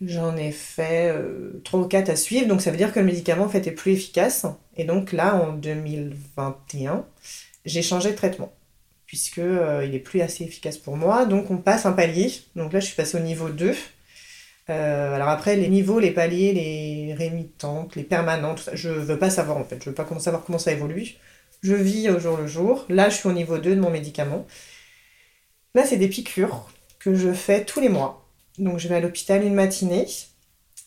J'en 0.00 0.36
ai 0.36 0.50
fait 0.50 1.12
euh, 1.14 1.60
trois 1.62 1.80
ou 1.80 1.86
quatre 1.86 2.08
à 2.08 2.16
suivre, 2.16 2.46
donc 2.48 2.62
ça 2.62 2.70
veut 2.70 2.78
dire 2.78 2.92
que 2.92 3.00
le 3.00 3.06
médicament 3.06 3.44
en 3.44 3.48
fait 3.48 3.66
est 3.66 3.72
plus 3.72 3.92
efficace. 3.92 4.46
Et 4.76 4.84
donc 4.84 5.12
là, 5.12 5.36
en 5.36 5.52
2021, 5.52 7.04
j'ai 7.66 7.82
changé 7.82 8.10
de 8.10 8.16
traitement, 8.16 8.52
puisque 9.06 9.38
euh, 9.38 9.84
il 9.86 9.94
est 9.94 10.00
plus 10.00 10.22
assez 10.22 10.44
efficace 10.44 10.78
pour 10.78 10.96
moi. 10.96 11.26
Donc 11.26 11.50
on 11.50 11.58
passe 11.58 11.86
un 11.86 11.92
palier. 11.92 12.32
Donc 12.56 12.72
là, 12.72 12.80
je 12.80 12.86
suis 12.86 12.96
passée 12.96 13.18
au 13.18 13.20
niveau 13.20 13.50
2. 13.50 13.74
Euh, 14.70 15.14
alors 15.14 15.28
après, 15.28 15.56
les 15.56 15.68
niveaux, 15.68 16.00
les 16.00 16.12
paliers, 16.12 16.52
les 16.54 17.14
rémitantes, 17.14 17.94
les 17.96 18.04
permanents, 18.04 18.54
tout 18.54 18.62
ça, 18.62 18.74
je 18.74 18.88
veux 18.88 19.18
pas 19.18 19.30
savoir 19.30 19.58
en 19.58 19.64
fait. 19.64 19.82
Je 19.84 19.90
veux 19.90 19.94
pas 19.94 20.06
savoir 20.18 20.44
comment 20.44 20.58
ça 20.58 20.72
évolue. 20.72 21.14
Je 21.62 21.74
vis 21.74 22.08
au 22.10 22.18
jour 22.18 22.36
le 22.38 22.46
jour. 22.46 22.86
Là, 22.88 23.10
je 23.10 23.16
suis 23.16 23.28
au 23.28 23.32
niveau 23.32 23.58
2 23.58 23.76
de 23.76 23.80
mon 23.80 23.90
médicament. 23.90 24.46
Là, 25.74 25.84
c'est 25.84 25.96
des 25.96 26.08
piqûres 26.08 26.68
que 26.98 27.14
je 27.14 27.32
fais 27.32 27.64
tous 27.64 27.80
les 27.80 27.88
mois. 27.88 28.26
Donc, 28.58 28.78
je 28.78 28.88
vais 28.88 28.96
à 28.96 29.00
l'hôpital 29.00 29.44
une 29.44 29.54
matinée. 29.54 30.06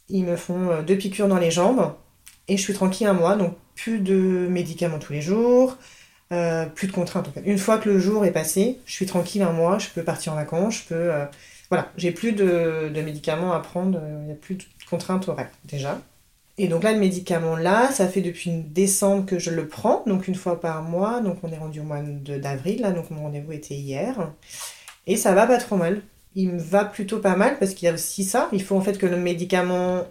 Ils 0.09 0.25
me 0.25 0.35
font 0.35 0.69
euh, 0.69 0.81
deux 0.81 0.97
piqûres 0.97 1.27
dans 1.27 1.39
les 1.39 1.51
jambes. 1.51 1.93
Et 2.47 2.57
je 2.57 2.61
suis 2.61 2.73
tranquille 2.73 3.07
un 3.07 3.13
mois. 3.13 3.35
Donc, 3.35 3.55
plus 3.75 3.99
de 3.99 4.47
médicaments 4.49 4.99
tous 4.99 5.13
les 5.13 5.21
jours. 5.21 5.77
Euh, 6.31 6.65
plus 6.65 6.87
de 6.87 6.91
contraintes. 6.91 7.29
Une 7.45 7.57
fois 7.57 7.77
que 7.77 7.89
le 7.89 7.99
jour 7.99 8.25
est 8.25 8.31
passé, 8.31 8.79
je 8.85 8.93
suis 8.93 9.05
tranquille 9.05 9.41
un 9.41 9.51
mois. 9.51 9.79
Je 9.79 9.89
peux 9.89 10.03
partir 10.03 10.33
en 10.33 10.35
vacances. 10.35 10.79
Je 10.79 10.83
peux 10.83 11.11
voilà, 11.73 11.91
j'ai 11.97 12.11
plus 12.11 12.33
de, 12.33 12.91
médicaments 13.03 13.53
à 13.53 13.59
prendre, 13.59 13.99
il 13.99 14.13
euh, 14.13 14.25
n'y 14.25 14.31
a 14.31 14.35
plus 14.35 14.53
de 14.53 14.63
contraintes 14.87 15.27
horaires 15.27 15.49
déjà. 15.65 15.99
Et 16.57 16.67
donc 16.67 16.83
là, 16.83 16.93
le 16.93 16.99
médicament 16.99 17.55
là, 17.55 17.91
ça 17.91 18.07
fait 18.07 18.21
depuis 18.21 18.51
décembre 18.51 19.25
que 19.25 19.39
je 19.39 19.49
le 19.49 19.67
prends, 19.67 20.03
donc 20.05 20.27
une 20.27 20.35
fois 20.35 20.59
par 20.59 20.83
mois. 20.83 21.19
Donc 21.21 21.37
on 21.43 21.51
est 21.51 21.57
rendu 21.57 21.79
au 21.79 21.83
mois 21.83 22.01
d'avril, 22.01 22.81
là, 22.81 22.91
donc 22.91 23.09
mon 23.09 23.23
rendez-vous 23.23 23.53
était 23.53 23.75
hier. 23.75 24.31
Et 25.07 25.17
ça 25.17 25.33
va 25.33 25.47
pas 25.47 25.57
trop 25.57 25.77
mal. 25.77 26.01
Il 26.35 26.51
me 26.51 26.59
va 26.59 26.85
plutôt 26.85 27.19
pas 27.19 27.35
mal 27.35 27.57
parce 27.59 27.73
qu'il 27.73 27.87
y 27.87 27.89
a 27.89 27.93
aussi 27.93 28.23
ça. 28.23 28.49
Il 28.53 28.63
faut 28.63 28.75
en 28.75 28.81
fait 28.81 28.97
que 28.97 29.05
le 29.05 29.17
médicament 29.17 30.03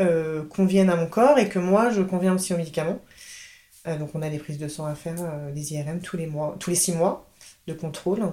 euh, 0.00 0.44
convienne 0.44 0.90
à 0.90 0.96
mon 0.96 1.06
corps 1.06 1.38
et 1.38 1.48
que 1.48 1.58
moi 1.58 1.90
je 1.90 2.02
conviens 2.02 2.34
aussi 2.34 2.54
au 2.54 2.56
médicament. 2.56 3.00
Euh, 3.86 3.98
donc 3.98 4.10
on 4.14 4.22
a 4.22 4.30
des 4.30 4.38
prises 4.38 4.58
de 4.58 4.68
sang 4.68 4.86
à 4.86 4.94
faire, 4.94 5.16
des 5.54 5.74
IRM 5.74 6.00
tous 6.00 6.16
les 6.16 6.26
mois, 6.26 6.56
tous 6.60 6.70
les 6.70 6.76
six 6.76 6.92
mois 6.92 7.26
de 7.66 7.74
contrôle 7.74 8.32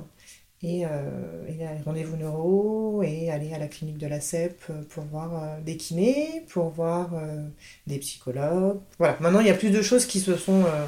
et, 0.62 0.86
euh, 0.86 1.48
et 1.48 1.84
rendez-vous 1.86 2.18
neuro 2.18 3.02
et 3.04 3.32
aller 3.32 3.54
à 3.54 3.58
la 3.58 3.68
clinique 3.68 3.98
de 3.98 4.08
la 4.08 4.20
CEP 4.20 4.62
pour 4.90 5.04
voir 5.06 5.44
euh, 5.44 5.62
des 5.62 5.78
kinés, 5.78 6.46
pour 6.50 6.70
voir 6.70 7.14
euh, 7.14 7.48
des 7.88 7.98
psychologues. 8.00 8.80
Voilà, 8.98 9.18
maintenant 9.22 9.40
il 9.40 9.48
y 9.48 9.52
a 9.52 9.56
plus 9.56 9.70
de 9.70 9.82
choses 9.82 10.06
qui 10.06 10.20
se 10.20 10.36
sont 10.36 10.64
euh, 10.66 10.86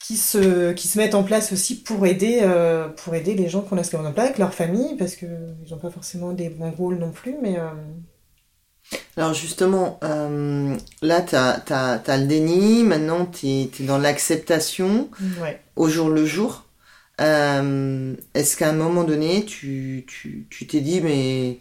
qui 0.00 0.16
se, 0.16 0.72
qui 0.72 0.88
se 0.88 0.98
mettent 0.98 1.14
en 1.14 1.22
place 1.22 1.52
aussi 1.52 1.80
pour 1.80 2.04
aider, 2.04 2.42
pour 2.98 3.14
aider 3.14 3.34
les 3.34 3.48
gens 3.48 3.62
qu'on 3.62 3.78
a 3.78 3.84
ce 3.84 3.96
en 3.96 4.04
avec 4.04 4.36
leur 4.36 4.52
famille, 4.52 4.96
parce 4.98 5.16
qu'ils 5.16 5.56
n'ont 5.70 5.78
pas 5.78 5.88
forcément 5.88 6.32
des 6.32 6.50
bons 6.50 6.72
rôles 6.72 6.98
non 6.98 7.10
plus, 7.10 7.36
mais... 7.40 7.56
Alors 9.16 9.32
justement, 9.32 9.98
là, 10.02 11.22
tu 11.22 11.34
as, 11.36 12.18
le 12.18 12.26
déni, 12.26 12.84
maintenant 12.84 13.24
tu 13.24 13.46
es, 13.46 13.70
dans 13.80 13.96
l'acceptation 13.96 15.08
ouais. 15.40 15.58
au 15.74 15.88
jour 15.88 16.10
le 16.10 16.26
jour. 16.26 16.63
Euh, 17.20 18.14
est-ce 18.34 18.56
qu'à 18.56 18.70
un 18.70 18.72
moment 18.72 19.04
donné, 19.04 19.44
tu 19.44 20.06
t'es 20.68 20.80
dit, 20.80 21.00
mais 21.00 21.58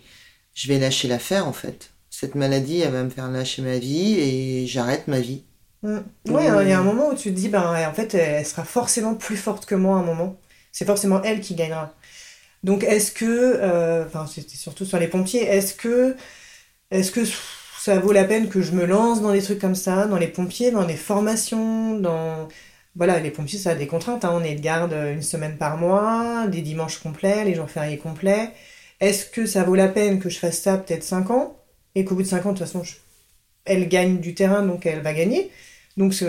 je 0.54 0.68
vais 0.68 0.80
lâcher 0.80 1.08
l'affaire 1.08 1.48
en 1.48 1.54
fait? 1.54 1.92
Cette 2.10 2.36
maladie, 2.36 2.80
elle 2.80 2.92
va 2.92 3.04
me 3.04 3.10
faire 3.10 3.30
lâcher 3.30 3.62
ma 3.62 3.78
vie 3.78 4.20
et 4.20 4.68
j'arrête 4.68 5.08
ma 5.08 5.20
vie. 5.20 5.44
Mm. 5.84 6.00
Oui, 6.30 6.44
il 6.62 6.70
y 6.70 6.72
a 6.72 6.80
un 6.80 6.84
moment 6.84 7.10
où 7.10 7.16
tu 7.16 7.30
te 7.32 7.36
dis, 7.36 7.50
ben, 7.50 7.88
en 7.88 7.94
fait, 7.94 8.14
elle 8.14 8.46
sera 8.46 8.64
forcément 8.64 9.16
plus 9.16 9.38
forte 9.38 9.66
que 9.66 9.76
moi 9.76 9.98
à 9.98 10.00
un 10.02 10.06
moment. 10.06 10.40
C'est 10.72 10.86
forcément 10.86 11.22
elle 11.24 11.42
qui 11.42 11.56
gagnera. 11.56 11.94
Donc, 12.64 12.84
est-ce 12.84 13.12
que, 13.12 13.26
euh, 13.26 14.06
enfin, 14.06 14.26
c'était 14.28 14.56
surtout 14.56 14.86
sur 14.86 14.98
les 15.00 15.08
pompiers, 15.08 15.44
est-ce 15.44 15.74
que, 15.76 16.16
est-ce 16.92 17.12
que 17.12 17.22
ça 17.80 18.00
vaut 18.00 18.14
la 18.14 18.24
peine 18.24 18.48
que 18.50 18.62
je 18.62 18.72
me 18.72 18.86
lance 18.86 19.22
dans 19.22 19.34
des 19.34 19.42
trucs 19.42 19.60
comme 19.60 19.76
ça, 19.76 20.08
dans 20.08 20.18
les 20.18 20.28
pompiers, 20.28 20.72
dans 20.72 20.86
des 20.86 20.96
formations, 20.96 22.00
dans 22.00 22.48
voilà, 22.96 23.20
les 23.20 23.32
pompiers, 23.32 23.60
ça 23.60 23.72
a 23.72 23.76
des 23.76 23.88
contraintes. 23.88 24.26
Hein. 24.26 24.32
On 24.34 24.44
est 24.44 24.56
de 24.56 24.62
garde 24.62 24.94
une 24.94 25.22
semaine 25.22 25.58
par 25.58 25.78
mois, 25.78 26.48
des 26.48 26.62
dimanches 26.62 27.00
complets, 27.00 27.44
les 27.46 27.56
jours 27.56 27.70
fériés 27.70 27.98
complets. 27.98 28.52
Est-ce 29.00 29.26
que 29.26 29.46
ça 29.46 29.64
vaut 29.64 29.76
la 29.76 29.88
peine 29.88 30.20
que 30.20 30.30
je 30.30 30.40
fasse 30.40 30.60
ça 30.60 30.78
peut-être 30.78 31.04
5 31.04 31.30
ans? 31.32 31.58
Et 31.96 32.06
qu'au 32.06 32.16
bout 32.16 32.24
de 32.24 32.28
5 32.28 32.46
ans, 32.46 32.54
de 32.54 32.58
toute 32.58 32.68
façon, 32.68 32.84
elle 33.66 33.88
gagne 33.90 34.20
du 34.20 34.36
terrain, 34.36 34.64
donc 34.66 34.86
elle 34.86 35.02
va 35.02 35.14
gagner 35.14 35.52
donc, 35.98 36.24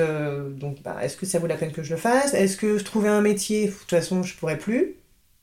donc 0.58 0.82
bah, 0.82 0.98
est-ce 1.02 1.16
que 1.16 1.26
ça 1.26 1.38
vaut 1.38 1.46
la 1.46 1.56
peine 1.56 1.72
que 1.72 1.82
je 1.82 1.94
le 1.94 1.96
fasse? 2.00 2.34
Est-ce 2.34 2.56
que 2.56 2.78
je 2.78 2.84
trouvais 2.84 3.08
un 3.08 3.20
métier? 3.22 3.68
De 3.68 3.72
toute 3.72 3.90
façon, 3.90 4.22
je 4.22 4.36
pourrais 4.36 4.58
plus, 4.58 4.96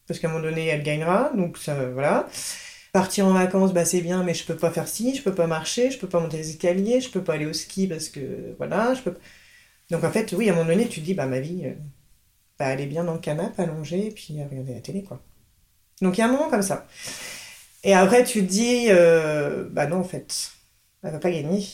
parce 0.07 0.19
qu'à 0.19 0.27
un 0.29 0.31
moment 0.31 0.43
donné, 0.43 0.67
elle 0.67 0.84
gagnera. 0.84 1.31
Donc, 1.36 1.57
ça, 1.57 1.89
voilà. 1.89 2.27
Partir 2.93 3.25
en 3.25 3.34
vacances, 3.34 3.73
bah, 3.73 3.86
c'est 3.86 4.01
bien, 4.01 4.23
mais 4.23 4.34
je 4.34 4.45
peux 4.45 4.55
pas 4.57 4.71
faire 4.71 4.88
ci, 4.88 5.15
je 5.15 5.23
peux 5.23 5.34
pas 5.34 5.47
marcher, 5.47 5.91
je 5.91 5.97
peux 5.97 6.10
pas 6.10 6.19
monter 6.19 6.38
les 6.38 6.49
escaliers, 6.51 7.01
je 7.01 7.10
peux 7.10 7.23
pas 7.23 7.34
aller 7.36 7.45
au 7.45 7.53
ski 7.53 7.88
parce 7.88 8.10
que, 8.10 8.19
voilà, 8.57 8.93
je 8.93 9.01
peux 9.01 9.15
donc 9.91 10.04
en 10.06 10.12
fait, 10.12 10.34
oui, 10.34 10.49
à 10.49 10.54
un 10.54 10.56
moment 10.56 10.69
donné, 10.69 10.88
tu 10.88 11.01
te 11.01 11.06
dis, 11.06 11.13
bah 11.13 11.27
ma 11.27 11.39
vie, 11.39 11.63
euh, 11.65 11.73
bah, 12.60 12.67
elle 12.69 12.82
est 12.82 12.88
bien 12.88 13.04
dans 13.04 13.13
le 13.13 13.19
canapé, 13.19 13.63
allongée, 13.63 14.12
puis 14.12 14.36
regarder 14.43 14.73
la 14.73 14.82
télé, 14.82 15.04
quoi. 15.04 15.21
Donc 16.01 16.17
il 16.17 16.21
y 16.21 16.23
a 16.23 16.27
un 16.27 16.32
moment 16.32 16.49
comme 16.49 16.62
ça. 16.63 16.88
Et 17.84 17.93
après, 17.93 18.23
tu 18.23 18.41
te 18.41 18.49
dis, 18.51 18.88
euh, 18.89 19.67
bah 19.71 19.88
non, 19.88 19.97
en 19.99 20.04
fait, 20.04 20.51
elle 21.04 21.12
va 21.12 21.19
pas 21.19 21.32
gagner. 21.32 21.65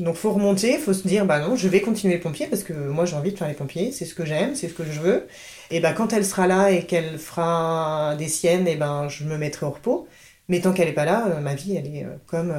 Donc 0.00 0.16
faut 0.16 0.32
remonter, 0.32 0.78
faut 0.78 0.92
se 0.92 1.06
dire, 1.06 1.26
bah 1.26 1.38
non, 1.40 1.54
je 1.56 1.68
vais 1.68 1.80
continuer 1.80 2.14
les 2.14 2.20
pompiers 2.20 2.46
parce 2.48 2.64
que 2.64 2.72
moi 2.72 3.04
j'ai 3.04 3.14
envie 3.14 3.32
de 3.32 3.38
faire 3.38 3.46
les 3.48 3.54
pompiers, 3.54 3.92
c'est 3.92 4.04
ce 4.04 4.14
que 4.14 4.24
j'aime, 4.24 4.54
c'est 4.56 4.68
ce 4.68 4.74
que 4.74 4.84
je 4.84 5.00
veux. 5.00 5.28
Et 5.70 5.80
bah 5.80 5.92
quand 5.92 6.12
elle 6.12 6.24
sera 6.24 6.46
là 6.48 6.70
et 6.72 6.86
qu'elle 6.86 7.18
fera 7.18 8.16
des 8.18 8.28
siennes, 8.28 8.66
et 8.66 8.76
ben 8.76 9.08
je 9.08 9.24
me 9.24 9.38
mettrai 9.38 9.66
au 9.66 9.70
repos. 9.70 10.08
Mais 10.48 10.60
tant 10.60 10.72
qu'elle 10.72 10.88
est 10.88 10.92
pas 10.92 11.04
là, 11.04 11.28
euh, 11.28 11.40
ma 11.40 11.54
vie, 11.54 11.76
elle 11.76 11.86
est 11.86 12.06
comme, 12.26 12.52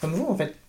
comme 0.00 0.12
vous 0.14 0.26
en 0.28 0.36
fait. 0.36 0.59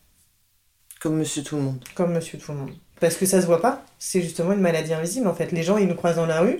Comme 1.01 1.17
monsieur 1.17 1.41
tout 1.43 1.55
le 1.55 1.63
monde. 1.63 1.83
Comme 1.95 2.13
monsieur 2.13 2.37
tout 2.37 2.51
le 2.51 2.59
monde. 2.59 2.71
Parce 2.99 3.15
que 3.15 3.25
ça 3.25 3.41
se 3.41 3.47
voit 3.47 3.61
pas. 3.61 3.83
C'est 3.97 4.21
justement 4.21 4.53
une 4.53 4.61
maladie 4.61 4.93
invisible 4.93 5.27
en 5.27 5.33
fait. 5.33 5.51
Les 5.51 5.63
gens, 5.63 5.77
ils 5.77 5.87
nous 5.87 5.95
croisent 5.95 6.17
dans 6.17 6.27
la 6.27 6.41
rue. 6.41 6.59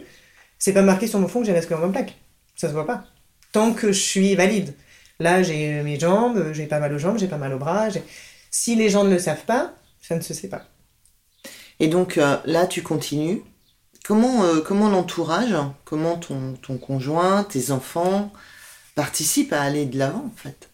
C'est 0.57 0.73
pas 0.73 0.81
marqué 0.81 1.05
sur 1.05 1.19
mon 1.19 1.27
fond 1.27 1.41
que 1.41 1.45
j'ai 1.45 1.53
la 1.53 1.61
sclérose 1.61 1.85
en 1.85 1.91
plaque. 1.91 2.17
Ça 2.55 2.67
se 2.67 2.73
voit 2.73 2.87
pas. 2.87 3.03
Tant 3.51 3.73
que 3.73 3.91
je 3.91 3.99
suis 3.99 4.33
valide. 4.33 4.73
Là, 5.19 5.43
j'ai 5.43 5.83
mes 5.83 5.99
jambes, 5.99 6.51
j'ai 6.53 6.65
pas 6.65 6.79
mal 6.79 6.91
aux 6.91 6.97
jambes, 6.97 7.19
j'ai 7.19 7.27
pas 7.27 7.37
mal 7.37 7.53
aux 7.53 7.59
bras. 7.59 7.89
Si 8.49 8.75
les 8.75 8.89
gens 8.89 9.03
ne 9.03 9.11
le 9.11 9.19
savent 9.19 9.45
pas, 9.45 9.75
ça 10.01 10.15
ne 10.15 10.21
se 10.21 10.33
sait 10.33 10.49
pas. 10.49 10.65
Et 11.79 11.87
donc 11.87 12.17
euh, 12.17 12.37
là, 12.45 12.65
tu 12.65 12.81
continues. 12.81 13.43
Comment, 14.03 14.43
euh, 14.43 14.61
comment 14.61 14.89
l'entourage, 14.89 15.55
comment 15.85 16.17
ton, 16.17 16.53
ton 16.53 16.79
conjoint, 16.79 17.43
tes 17.43 17.69
enfants 17.69 18.33
participent 18.95 19.53
à 19.53 19.61
aller 19.61 19.85
de 19.85 19.99
l'avant 19.99 20.25
en 20.25 20.35
fait? 20.35 20.70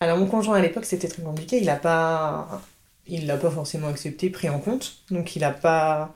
Alors 0.00 0.18
mon 0.18 0.26
conjoint 0.26 0.56
à 0.56 0.60
l'époque 0.60 0.84
c'était 0.84 1.08
très 1.08 1.22
compliqué, 1.22 1.60
il 1.60 1.68
a 1.70 1.76
pas 1.76 2.62
il 3.06 3.26
l'a 3.26 3.36
pas 3.36 3.50
forcément 3.50 3.88
accepté, 3.88 4.30
pris 4.30 4.48
en 4.48 4.58
compte. 4.58 5.02
Donc 5.10 5.36
il 5.36 5.44
a 5.44 5.50
pas 5.50 6.14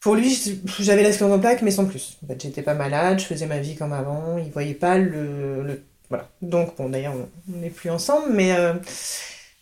pour 0.00 0.16
lui, 0.16 0.36
j'avais 0.80 1.04
la 1.04 1.12
sclérose 1.12 1.36
en 1.36 1.38
plaques, 1.38 1.62
mais 1.62 1.70
sans 1.70 1.86
plus. 1.86 2.18
En 2.24 2.26
fait, 2.26 2.42
j'étais 2.42 2.62
pas 2.62 2.74
malade, 2.74 3.20
je 3.20 3.24
faisais 3.24 3.46
ma 3.46 3.58
vie 3.60 3.76
comme 3.76 3.92
avant, 3.92 4.36
il 4.36 4.50
voyait 4.50 4.74
pas 4.74 4.98
le, 4.98 5.84
voilà. 6.08 6.28
Donc 6.42 6.76
bon, 6.76 6.88
d'ailleurs, 6.88 7.14
on 7.14 7.56
n'est 7.58 7.70
plus 7.70 7.88
ensemble, 7.88 8.32
mais 8.32 8.52
euh, 8.52 8.74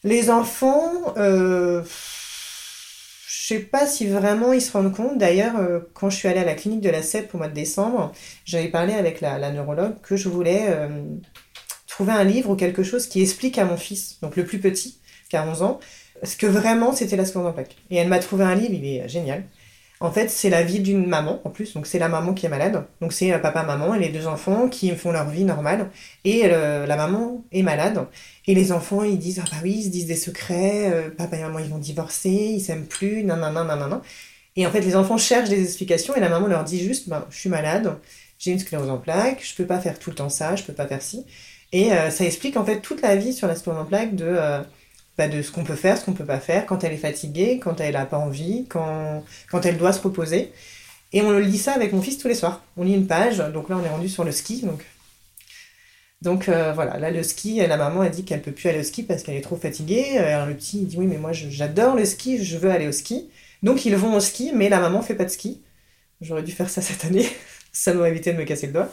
les 0.03 0.31
enfants, 0.31 1.15
euh, 1.19 1.83
je 3.29 3.47
sais 3.49 3.59
pas 3.61 3.87
si 3.87 4.07
vraiment 4.09 4.55
ils 4.55 4.63
se 4.63 4.73
rendent 4.73 4.95
compte. 4.95 5.19
D'ailleurs, 5.19 5.59
euh, 5.59 5.81
quand 5.93 6.09
je 6.09 6.17
suis 6.17 6.29
allée 6.29 6.41
à 6.41 6.45
la 6.45 6.55
clinique 6.55 6.81
de 6.81 6.89
la 6.89 7.03
CEP 7.03 7.35
au 7.35 7.39
mois 7.39 7.49
de 7.49 7.55
décembre, 7.55 8.11
j'avais 8.47 8.69
parlé 8.69 8.95
avec 8.95 9.21
la, 9.21 9.53
neurologue 9.53 10.01
que 10.03 10.17
je 10.17 10.31
voulais 10.31 10.75
trouver 12.01 12.13
un 12.13 12.25
livre 12.25 12.49
ou 12.49 12.57
quelque 12.57 12.83
chose 12.83 13.07
qui 13.07 13.21
explique 13.21 13.59
à 13.59 13.67
mon 13.67 13.77
fils, 13.77 14.17
donc 14.23 14.35
le 14.37 14.47
plus 14.47 14.59
petit, 14.59 14.97
qui 15.29 15.37
a 15.37 15.47
11 15.47 15.63
ans, 15.63 15.81
ce 16.23 16.35
que 16.35 16.47
vraiment 16.47 16.95
c'était 16.95 17.15
la 17.15 17.25
en 17.25 17.53
plaques. 17.53 17.77
Et 17.91 17.97
elle 17.97 18.09
m'a 18.09 18.21
trouvé 18.21 18.43
un 18.43 18.55
livre, 18.55 18.73
il 18.73 18.87
est 18.87 19.07
génial. 19.07 19.45
En 20.01 20.11
fait, 20.11 20.31
c'est 20.31 20.49
la 20.49 20.63
vie 20.63 20.81
d'une 20.81 21.07
maman, 21.07 21.43
en 21.45 21.51
plus. 21.51 21.75
Donc, 21.75 21.87
c'est 21.87 21.99
la 21.99 22.09
maman 22.09 22.33
qui 22.33 22.47
est 22.47 22.49
malade. 22.49 22.87
Donc, 23.03 23.13
c'est 23.13 23.39
papa, 23.39 23.65
maman 23.65 23.95
et 23.95 23.99
les 23.99 24.09
deux 24.09 24.27
enfants 24.27 24.71
qui 24.71 24.91
font 24.93 25.13
leur 25.13 25.29
vie 25.29 25.45
normale. 25.45 25.91
Et 26.25 26.45
euh, 26.45 26.87
la 26.87 26.97
maman 26.97 27.45
est 27.53 27.63
malade. 27.63 28.07
Et 28.47 28.55
les 28.55 28.73
enfants, 28.73 29.03
ils 29.03 29.19
disent, 29.19 29.43
ah 29.45 29.49
bah 29.51 29.59
oui, 29.63 29.75
ils 29.77 29.85
se 29.85 29.89
disent 29.91 30.07
des 30.07 30.17
secrets. 30.17 30.91
Euh, 30.91 31.11
papa 31.11 31.37
et 31.37 31.43
maman, 31.43 31.59
ils 31.59 31.69
vont 31.69 31.77
divorcer. 31.77 32.31
Ils 32.31 32.63
s'aiment 32.63 32.87
plus. 32.87 33.25
Nanana, 33.25 33.63
nanana. 33.63 34.01
Et 34.57 34.67
en 34.67 34.71
fait, 34.71 34.81
les 34.81 34.97
enfants 34.97 35.19
cherchent 35.19 35.51
des 35.51 35.63
explications. 35.63 36.17
Et 36.17 36.21
la 36.21 36.31
maman 36.31 36.47
leur 36.47 36.65
dit 36.65 36.83
juste, 36.83 37.11
ben, 37.11 37.27
je 37.29 37.39
suis 37.39 37.51
malade. 37.51 37.99
J'ai 38.39 38.53
une 38.53 38.59
sclérose 38.59 38.89
en 38.89 38.97
plaques. 38.97 39.45
Je 39.45 39.55
peux 39.55 39.67
pas 39.67 39.81
faire 39.81 39.99
tout 39.99 40.09
le 40.09 40.17
temps 40.17 40.31
ça. 40.31 40.57
Je 40.57 40.63
peux 40.63 40.73
pas 40.73 40.87
faire 40.87 41.03
ci. 41.03 41.27
Et 41.73 41.93
euh, 41.93 42.11
ça 42.11 42.25
explique 42.25 42.57
en 42.57 42.65
fait 42.65 42.81
toute 42.81 43.03
la 43.03 43.17
vie 43.17 43.33
sur 43.33 43.47
la 43.47 43.55
en 43.55 43.85
plaques 43.85 44.17
de, 44.17 44.27
euh, 44.27 44.61
bah, 45.17 45.29
de 45.29 45.43
ce 45.43 45.53
qu'on 45.53 45.65
peut 45.65 45.77
faire, 45.77 45.99
ce 45.99 46.05
qu'on 46.05 46.13
peut 46.13 46.25
pas 46.25 46.41
faire, 46.41 46.67
quand 46.67 46.85
elle 46.85 46.93
est 46.93 46.97
fatiguée, 46.97 47.61
quand 47.63 47.81
elle 47.81 47.97
a 47.97 48.07
pas 48.07 48.19
envie, 48.19 48.67
quand, 48.69 49.25
quand 49.51 49.65
elle 49.67 49.79
doit 49.79 49.93
se 49.93 50.03
reposer. 50.03 50.53
Et 51.13 51.23
on 51.23 51.39
lit 51.39 51.59
ça 51.59 51.73
avec 51.73 51.93
mon 51.93 52.03
fils 52.03 52.19
tous 52.19 52.29
les 52.29 52.35
soirs. 52.35 52.63
On 52.77 52.85
lit 52.85 52.95
une 52.95 53.07
page, 53.07 53.39
donc 53.53 53.69
là 53.69 53.77
on 53.81 53.85
est 53.85 53.89
rendu 53.89 54.09
sur 54.09 54.25
le 54.25 54.33
ski, 54.33 54.63
donc 54.63 54.85
donc 56.23 56.51
euh, 56.51 56.73
voilà, 56.75 56.99
là 56.99 57.11
le 57.11 57.23
ski, 57.23 57.57
la 57.67 57.77
maman 57.79 58.03
a 58.03 58.11
dit 58.11 58.25
qu'elle 58.25 58.43
peut 58.43 58.53
plus 58.53 58.69
aller 58.69 58.81
au 58.81 58.83
ski 58.83 59.03
parce 59.03 59.23
qu'elle 59.23 59.37
est 59.37 59.41
trop 59.41 59.57
fatiguée. 59.57 60.19
Alors 60.19 60.47
le 60.47 60.55
petit 60.55 60.85
dit 60.85 60.97
oui 60.99 61.07
mais 61.07 61.17
moi 61.17 61.33
j'adore 61.33 61.97
le 61.97 62.05
ski, 62.05 62.45
je 62.45 62.59
veux 62.59 62.71
aller 62.71 62.89
au 62.89 62.93
ski. 62.93 63.31
Donc 63.63 63.87
ils 63.87 63.97
vont 63.97 64.15
au 64.15 64.21
ski, 64.21 64.53
mais 64.55 64.69
la 64.69 64.81
maman 64.81 65.03
fait 65.03 65.15
pas 65.15 65.25
de 65.25 65.31
ski. 65.31 65.63
J'aurais 66.21 66.43
dû 66.43 66.53
faire 66.53 66.69
ça 66.69 66.83
cette 66.83 67.05
année, 67.07 67.27
ça 67.73 67.95
m'aurait 67.95 68.11
évité 68.11 68.33
de 68.33 68.39
me 68.39 68.45
casser 68.45 68.67
le 68.67 68.75
doigt. 68.75 68.93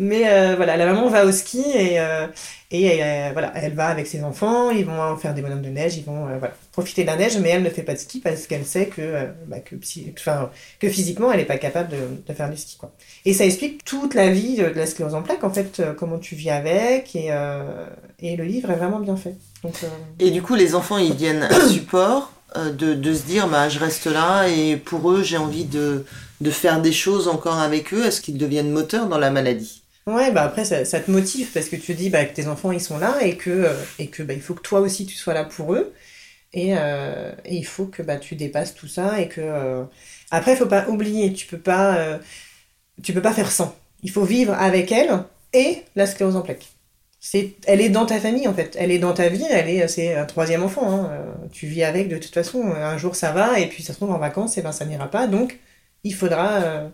Mais 0.00 0.28
euh, 0.28 0.54
voilà, 0.54 0.76
la 0.76 0.86
maman 0.86 1.08
va 1.08 1.26
au 1.26 1.32
ski 1.32 1.60
et, 1.74 1.98
euh, 1.98 2.28
et 2.70 3.02
euh, 3.02 3.30
voilà, 3.32 3.52
elle 3.56 3.74
va 3.74 3.88
avec 3.88 4.06
ses 4.06 4.22
enfants, 4.22 4.70
ils 4.70 4.84
vont 4.84 5.16
faire 5.16 5.34
des 5.34 5.42
bonhommes 5.42 5.62
de 5.62 5.70
neige, 5.70 5.96
ils 5.96 6.04
vont 6.04 6.26
voilà, 6.38 6.54
profiter 6.70 7.02
de 7.02 7.08
la 7.08 7.16
neige, 7.16 7.36
mais 7.38 7.48
elle 7.48 7.64
ne 7.64 7.70
fait 7.70 7.82
pas 7.82 7.94
de 7.94 7.98
ski 7.98 8.20
parce 8.20 8.46
qu'elle 8.46 8.64
sait 8.64 8.86
que, 8.86 9.26
bah, 9.48 9.58
que, 9.58 9.74
enfin, 10.16 10.50
que 10.78 10.88
physiquement 10.88 11.32
elle 11.32 11.40
n'est 11.40 11.46
pas 11.46 11.58
capable 11.58 11.88
de, 11.90 11.96
de, 12.24 12.32
faire 12.32 12.48
du 12.48 12.56
ski. 12.56 12.76
Quoi. 12.78 12.92
Et 13.24 13.32
ça 13.32 13.44
explique 13.44 13.84
toute 13.84 14.14
la 14.14 14.30
vie 14.30 14.54
de, 14.56 14.66
la 14.66 14.86
sclérose 14.86 15.16
en 15.16 15.22
plaques, 15.22 15.42
en 15.42 15.50
fait, 15.50 15.82
comment 15.96 16.18
tu 16.18 16.36
vis 16.36 16.50
avec, 16.50 17.16
et, 17.16 17.30
et 18.20 18.36
le 18.36 18.44
livre 18.44 18.70
est 18.70 18.76
vraiment 18.76 19.00
bien 19.00 19.16
fait. 19.16 19.34
Donc, 19.64 19.74
et 20.20 20.30
du 20.30 20.42
coup, 20.42 20.54
les 20.54 20.76
enfants, 20.76 20.98
ils 20.98 21.14
viennent 21.14 21.42
à 21.42 21.60
support 21.68 22.32
de, 22.54 22.94
de 22.94 23.14
se 23.14 23.24
dire, 23.24 23.48
bah, 23.48 23.68
je 23.68 23.80
reste 23.80 24.06
là, 24.06 24.46
et 24.46 24.76
pour 24.76 25.10
eux, 25.10 25.24
j'ai 25.24 25.38
envie 25.38 25.64
de, 25.64 26.04
de 26.40 26.50
faire 26.52 26.80
des 26.80 26.92
choses 26.92 27.26
encore 27.26 27.58
avec 27.58 27.92
eux, 27.92 28.06
est-ce 28.06 28.20
qu'ils 28.20 28.38
deviennent 28.38 28.70
moteurs 28.70 29.08
dans 29.08 29.18
la 29.18 29.30
maladie? 29.30 29.82
Ouais, 30.08 30.32
bah 30.32 30.42
après, 30.44 30.64
ça, 30.64 31.00
te 31.00 31.10
motive 31.10 31.48
parce 31.52 31.68
que 31.68 31.76
tu 31.76 31.92
dis 31.94 32.08
bah, 32.08 32.24
que 32.24 32.34
tes 32.34 32.46
enfants, 32.46 32.72
ils 32.72 32.80
sont 32.80 32.96
là 32.96 33.18
et 33.22 33.36
que, 33.36 33.50
euh, 33.50 33.74
et 33.98 34.06
que 34.08 34.22
bah, 34.22 34.32
il 34.32 34.40
faut 34.40 34.54
que 34.54 34.62
toi 34.62 34.80
aussi, 34.80 35.04
tu 35.04 35.14
sois 35.14 35.34
là 35.34 35.44
pour 35.44 35.74
eux. 35.74 35.92
Et, 36.54 36.70
euh, 36.78 37.32
il 37.50 37.66
faut 37.66 37.84
que 37.86 38.02
bah, 38.02 38.16
tu 38.16 38.34
dépasses 38.34 38.74
tout 38.74 38.88
ça 38.88 39.20
et 39.20 39.28
que... 39.28 39.42
Euh... 39.42 39.84
Après, 40.30 40.52
il 40.54 40.56
faut 40.56 40.66
pas 40.66 40.88
oublier, 40.88 41.32
tu 41.34 41.46
peux 41.46 41.58
pas, 41.58 42.20
tu 43.02 43.12
peux 43.12 43.22
pas 43.22 43.32
faire 43.32 43.50
sans. 43.50 43.76
Il 44.02 44.10
faut 44.10 44.24
vivre 44.24 44.54
avec 44.54 44.92
elle 44.92 45.24
et 45.52 45.84
la 45.96 46.06
sclérose 46.06 46.36
en 46.36 46.42
plaques. 46.42 46.68
C'est, 47.20 47.54
elle 47.66 47.80
est 47.80 47.88
dans 47.90 48.06
ta 48.06 48.20
famille 48.20 48.46
en 48.48 48.54
fait, 48.54 48.76
elle 48.78 48.92
est 48.92 48.98
dans 48.98 49.14
ta 49.14 49.28
vie, 49.28 49.44
elle 49.50 49.68
est, 49.68 49.88
c'est 49.88 50.14
un 50.14 50.26
troisième 50.26 50.62
enfant. 50.62 50.90
Hein. 50.90 51.10
Tu 51.52 51.66
vis 51.66 51.84
avec 51.84 52.08
de 52.08 52.18
toute 52.18 52.34
façon. 52.34 52.62
Un 52.72 52.98
jour 52.98 53.16
ça 53.16 53.32
va 53.32 53.58
et 53.58 53.68
puis 53.68 53.82
ça 53.82 53.92
se 53.92 53.98
trouve 53.98 54.12
en 54.12 54.18
vacances 54.18 54.58
et 54.58 54.62
ben 54.62 54.72
ça 54.72 54.84
n'ira 54.84 55.10
pas. 55.10 55.26
Donc 55.26 55.58
il 56.04 56.14
faudra, 56.14 56.90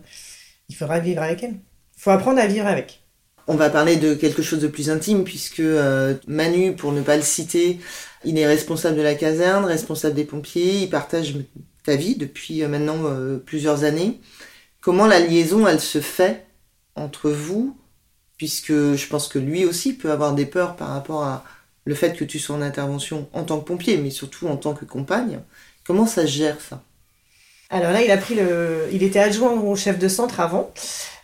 il 0.69 0.75
faudra 0.75 0.99
vivre 0.99 1.21
avec 1.21 1.43
elle. 1.43 1.55
Faut 1.97 2.11
apprendre 2.11 2.39
à 2.39 2.47
vivre 2.47 2.67
avec. 2.67 3.04
On 3.47 3.55
va 3.55 3.69
parler 3.69 3.97
de 3.97 4.15
quelque 4.15 4.41
chose 4.41 4.59
de 4.59 4.67
plus 4.67 4.89
intime 4.89 5.23
puisque 5.23 5.59
euh, 5.59 6.15
Manu, 6.27 6.75
pour 6.75 6.91
ne 6.91 7.01
pas 7.01 7.15
le 7.15 7.21
citer, 7.21 7.79
il 8.23 8.39
est 8.39 8.47
responsable 8.47 8.97
de 8.97 9.03
la 9.03 9.13
caserne, 9.13 9.65
responsable 9.65 10.15
des 10.15 10.23
pompiers, 10.23 10.81
il 10.83 10.89
partage 10.89 11.35
ta 11.83 11.95
vie 11.95 12.15
depuis 12.15 12.63
euh, 12.63 12.67
maintenant 12.67 13.03
euh, 13.05 13.37
plusieurs 13.37 13.83
années. 13.83 14.19
Comment 14.81 15.05
la 15.05 15.19
liaison, 15.19 15.67
elle 15.67 15.79
se 15.79 16.01
fait 16.01 16.45
entre 16.95 17.29
vous 17.29 17.77
Puisque 18.37 18.73
je 18.73 19.07
pense 19.07 19.29
que 19.29 19.39
lui 19.39 19.63
aussi 19.63 19.93
peut 19.93 20.11
avoir 20.11 20.33
des 20.33 20.45
peurs 20.45 20.75
par 20.75 20.89
rapport 20.89 21.23
à 21.23 21.45
le 21.85 21.95
fait 21.95 22.17
que 22.17 22.25
tu 22.25 22.37
sois 22.37 22.55
en 22.55 22.61
intervention 22.61 23.29
en 23.31 23.43
tant 23.43 23.59
que 23.59 23.65
pompier, 23.65 23.97
mais 23.97 24.09
surtout 24.09 24.47
en 24.47 24.57
tant 24.57 24.73
que 24.73 24.83
compagne. 24.83 25.39
Comment 25.85 26.05
ça 26.05 26.23
se 26.23 26.31
gère 26.31 26.59
ça? 26.59 26.83
Alors 27.69 27.91
là, 27.91 28.03
il 28.03 28.11
a 28.11 28.17
pris 28.17 28.35
le, 28.35 28.89
il 28.91 29.03
était 29.03 29.19
adjoint 29.19 29.53
au 29.53 29.75
chef 29.75 29.99
de 29.99 30.07
centre 30.07 30.39
avant. 30.39 30.73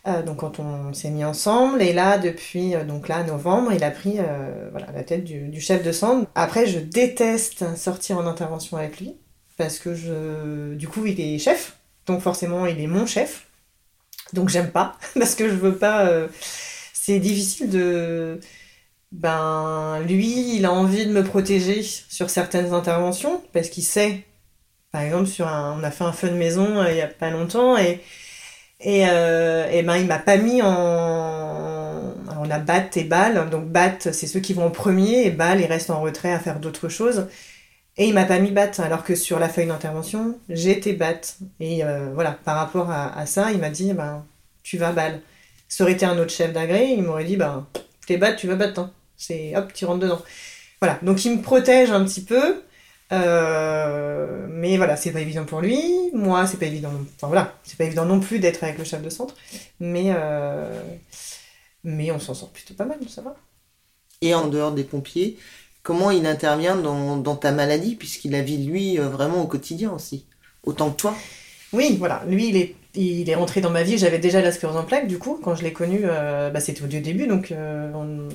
Euh, 0.08 0.24
donc 0.24 0.38
quand 0.38 0.60
on 0.60 0.94
s'est 0.94 1.12
mis 1.12 1.24
ensemble, 1.24 1.82
et 1.82 1.94
là 1.94 2.18
depuis 2.18 2.74
euh, 2.74 2.84
donc 2.84 3.08
là 3.08 3.24
novembre, 3.24 3.72
il 3.72 3.84
a 3.84 3.92
pris 3.92 4.16
euh, 4.18 4.70
voilà 4.72 4.88
la 4.94 5.04
tête 5.04 5.24
du, 5.24 5.62
chef 5.62 5.84
de 5.84 5.92
centre. 5.92 6.30
Après, 6.34 6.66
je 6.66 6.80
déteste 6.80 7.76
sortir 7.78 8.18
en 8.18 8.26
intervention 8.26 8.78
avec 8.78 9.00
lui 9.00 9.16
parce 9.58 9.78
que 9.78 9.94
je, 9.94 10.74
du 10.74 10.88
coup, 10.88 11.06
il 11.06 11.20
est 11.22 11.38
chef, 11.38 11.78
donc 12.08 12.22
forcément, 12.22 12.66
il 12.66 12.82
est 12.82 12.88
mon 12.88 13.06
chef. 13.06 13.48
Donc 14.34 14.50
j'aime 14.50 14.72
pas 14.72 14.98
parce 15.14 15.36
que 15.36 15.48
je 15.48 15.54
veux 15.54 15.76
pas. 15.76 16.10
C'est 16.94 17.20
difficile 17.20 17.70
de. 17.70 18.40
Ben 19.12 20.00
lui, 20.08 20.56
il 20.56 20.66
a 20.66 20.72
envie 20.72 21.06
de 21.06 21.12
me 21.12 21.24
protéger 21.24 21.84
sur 21.84 22.30
certaines 22.30 22.74
interventions 22.74 23.44
parce 23.54 23.70
qu'il 23.70 23.84
sait. 23.84 24.24
Par 24.92 25.02
exemple, 25.02 25.28
sur 25.28 25.48
un, 25.48 25.78
on 25.80 25.84
a 25.84 25.92
fait 25.92 26.04
un 26.04 26.12
feu 26.12 26.30
de 26.30 26.36
maison 26.36 26.84
il 26.86 26.98
y 26.98 27.02
a 27.02 27.08
pas 27.08 27.30
longtemps 27.30 27.78
et 27.78 28.02
et, 28.84 29.06
euh, 29.08 29.70
et 29.72 29.84
ben 29.84 29.98
il 29.98 30.08
m'a 30.08 30.20
pas 30.20 30.38
mis 30.38 30.62
en. 30.62 30.68
Alors, 32.30 32.44
on 32.44 32.50
a 32.50 32.60
bat 32.60 32.86
et 32.96 33.04
balle. 33.04 33.50
Donc 33.50 33.66
bat, 33.66 33.94
c'est 34.00 34.28
ceux 34.28 34.40
qui 34.40 34.54
vont 34.54 34.66
en 34.66 34.72
premier 34.72 35.26
et 35.26 35.32
balle, 35.32 35.62
ils 35.62 35.68
restent 35.68 35.92
en 35.92 36.02
retrait 36.02 36.34
à 36.34 36.40
faire 36.40 36.60
d'autres 36.60 36.90
choses. 36.90 37.28
Et 37.98 38.08
il 38.08 38.14
m'a 38.14 38.26
pas 38.26 38.40
mis 38.40 38.52
bat, 38.52 38.72
alors 38.80 39.04
que 39.04 39.16
sur 39.16 39.38
la 39.38 39.50
feuille 39.50 39.68
d'intervention, 39.68 40.40
j'étais 40.50 40.94
bat. 40.94 41.22
Et 41.60 41.84
euh, 41.84 42.10
voilà, 42.14 42.32
par 42.46 42.56
rapport 42.56 42.90
à, 42.90 43.26
ça, 43.26 43.52
il 43.52 43.60
m'a 43.60 43.70
dit, 43.70 43.94
ben, 43.94 44.26
tu 44.64 44.78
vas 44.78 44.92
balle. 44.92 45.22
Ça 45.68 45.84
aurait 45.84 45.94
été 45.94 46.06
un 46.06 46.18
autre 46.18 46.32
chef 46.32 46.54
d'agré, 46.54 46.92
il 46.92 47.04
m'aurait 47.04 47.26
dit, 47.26 47.38
ben, 47.38 47.68
t'es 48.08 48.18
bat, 48.18 48.34
tu 48.34 48.48
vas 48.48 48.56
battre. 48.56 48.80
Hein. 48.80 48.92
C'est 49.18 49.56
hop, 49.56 49.72
tu 49.74 49.86
rentres 49.86 50.00
dedans. 50.00 50.22
Voilà, 50.82 51.00
donc 51.04 51.24
il 51.26 51.38
me 51.38 51.42
protège 51.42 51.92
un 51.92 52.04
petit 52.06 52.24
peu. 52.24 52.64
Euh, 53.12 54.48
mais 54.50 54.78
voilà, 54.78 54.96
c'est 54.96 55.12
pas 55.12 55.20
évident 55.22 55.46
pour 55.46 55.62
lui. 55.62 55.84
Moi, 56.14 56.48
c'est 56.48 56.58
pas 56.58 56.66
évident. 56.66 56.92
Enfin 57.16 57.28
voilà, 57.28 57.56
c'est 57.64 57.78
pas 57.78 57.84
évident 57.84 58.06
non 58.06 58.20
plus 58.20 58.40
d'être 58.40 58.64
avec 58.64 58.78
le 58.78 58.84
chef 58.84 59.02
de 59.02 59.10
centre. 59.10 59.36
Mais, 59.80 60.14
euh, 60.16 60.82
mais 61.84 62.12
on 62.12 62.20
s'en 62.20 62.34
sort 62.34 62.50
plutôt 62.50 62.74
pas 62.74 62.86
mal, 62.86 62.98
ça 63.10 63.22
va. 63.22 63.36
Et 64.22 64.34
en 64.34 64.48
dehors 64.48 64.72
des 64.72 64.84
pompiers, 64.84 65.38
comment 65.84 66.12
il 66.12 66.26
intervient 66.26 66.76
dans, 66.76 67.18
dans 67.18 67.36
ta 67.36 67.52
maladie, 67.52 67.96
puisqu'il 67.96 68.32
la 68.32 68.42
vit 68.42 68.64
lui 68.64 69.00
euh, 69.00 69.10
vraiment 69.10 69.42
au 69.42 69.48
quotidien 69.48 69.92
aussi, 69.92 70.26
autant 70.64 70.92
que 70.92 70.98
toi? 70.98 71.16
Oui, 71.74 71.96
voilà. 71.98 72.24
Lui, 72.28 72.50
il 72.50 72.58
est, 72.58 72.76
il 72.94 73.30
est 73.30 73.36
rentré 73.36 73.62
dans 73.62 73.72
ma 73.72 73.84
vie. 73.84 73.98
J'avais 73.98 74.20
déjà 74.20 74.42
la 74.42 74.52
sclérose 74.52 74.78
en 74.78 74.84
plaques, 74.84 75.08
du 75.08 75.18
coup, 75.18 75.40
quand 75.44 75.56
je 75.56 75.64
l'ai 75.64 75.74
connu, 75.74 76.02
euh, 76.04 76.50
bah, 76.50 76.60
c'était 76.60 76.84
au 76.84 76.88
début. 76.88 77.28
Donc, 77.28 77.52
on... 77.52 78.30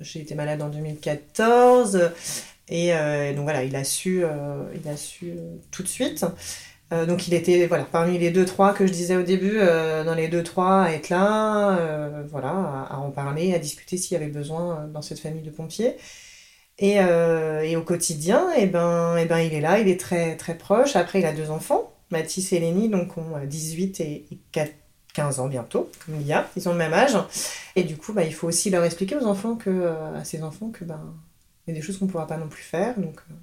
j'ai 0.00 0.20
été 0.20 0.34
malade 0.34 0.62
en 0.62 0.70
2014. 0.70 2.10
Et 2.68 2.94
euh, 2.94 3.32
donc 3.34 3.44
voilà, 3.44 3.62
il 3.62 3.76
a 3.76 3.84
su, 3.84 4.24
euh, 4.24 4.64
il 4.74 4.88
a 4.88 4.96
su 4.96 5.30
euh, 5.30 5.56
tout 5.70 5.82
de 5.82 5.88
suite. 5.88 6.24
Donc 7.08 7.26
il 7.26 7.34
était 7.34 7.66
voilà 7.66 7.82
parmi 7.82 8.16
les 8.16 8.30
deux 8.30 8.44
trois 8.44 8.72
que 8.72 8.86
je 8.86 8.92
disais 8.92 9.16
au 9.16 9.24
début, 9.24 9.58
dans 9.58 10.14
les 10.14 10.28
deux 10.28 10.44
trois 10.44 10.82
à 10.82 10.92
être 10.92 11.08
là, 11.08 11.76
voilà, 12.30 12.86
à, 12.88 12.98
en 12.98 13.10
parler, 13.10 13.52
à 13.54 13.58
discuter 13.58 13.96
s'il 13.96 14.12
y 14.12 14.16
avait 14.16 14.30
besoin 14.30 14.86
dans 14.94 15.02
cette 15.02 15.18
famille 15.18 15.42
de 15.42 15.50
pompiers. 15.50 15.96
Et, 16.78 16.92
et 16.92 17.76
au 17.76 17.82
quotidien, 17.82 18.52
et 18.56 18.62
eh 18.62 18.66
ben, 18.66 19.16
et 19.16 19.24
ben 19.24 19.40
il 19.40 19.52
est 19.52 19.60
là, 19.60 19.80
il 19.80 19.88
est 19.88 19.98
très 19.98 20.36
très 20.36 20.56
proche. 20.56 20.94
Après 20.94 21.18
il 21.18 21.26
a 21.26 21.32
deux 21.32 21.50
enfants, 21.50 21.92
Mathis 22.10 22.52
et 22.52 22.60
Lénie, 22.60 22.88
donc 22.88 23.18
ont 23.18 23.32
18 23.44 24.00
et 24.02 24.24
4, 24.52 24.72
15 25.12 25.40
ans 25.40 25.48
bientôt, 25.48 25.90
comme 26.06 26.20
il 26.20 26.26
y 26.28 26.32
a, 26.32 26.48
ils 26.56 26.68
ont 26.68 26.72
le 26.72 26.78
même 26.78 26.92
âge. 26.92 27.18
Et 27.74 27.82
du 27.82 27.96
coup, 27.96 28.12
bah, 28.12 28.22
il 28.22 28.32
faut 28.32 28.46
aussi 28.46 28.70
leur 28.70 28.84
expliquer 28.84 29.16
aux 29.16 29.26
enfants 29.26 29.56
que, 29.56 29.88
à 30.14 30.22
ces 30.22 30.44
enfants 30.44 30.70
que 30.70 30.84
ben 30.84 31.00
il 31.66 31.74
y 31.74 31.76
a 31.76 31.80
des 31.80 31.84
choses 31.84 31.98
qu'on 31.98 32.06
ne 32.06 32.10
pourra 32.10 32.26
pas 32.26 32.36
non 32.36 32.48
plus 32.48 32.62
faire. 32.62 32.98
Donc, 32.98 33.20
euh, 33.30 33.34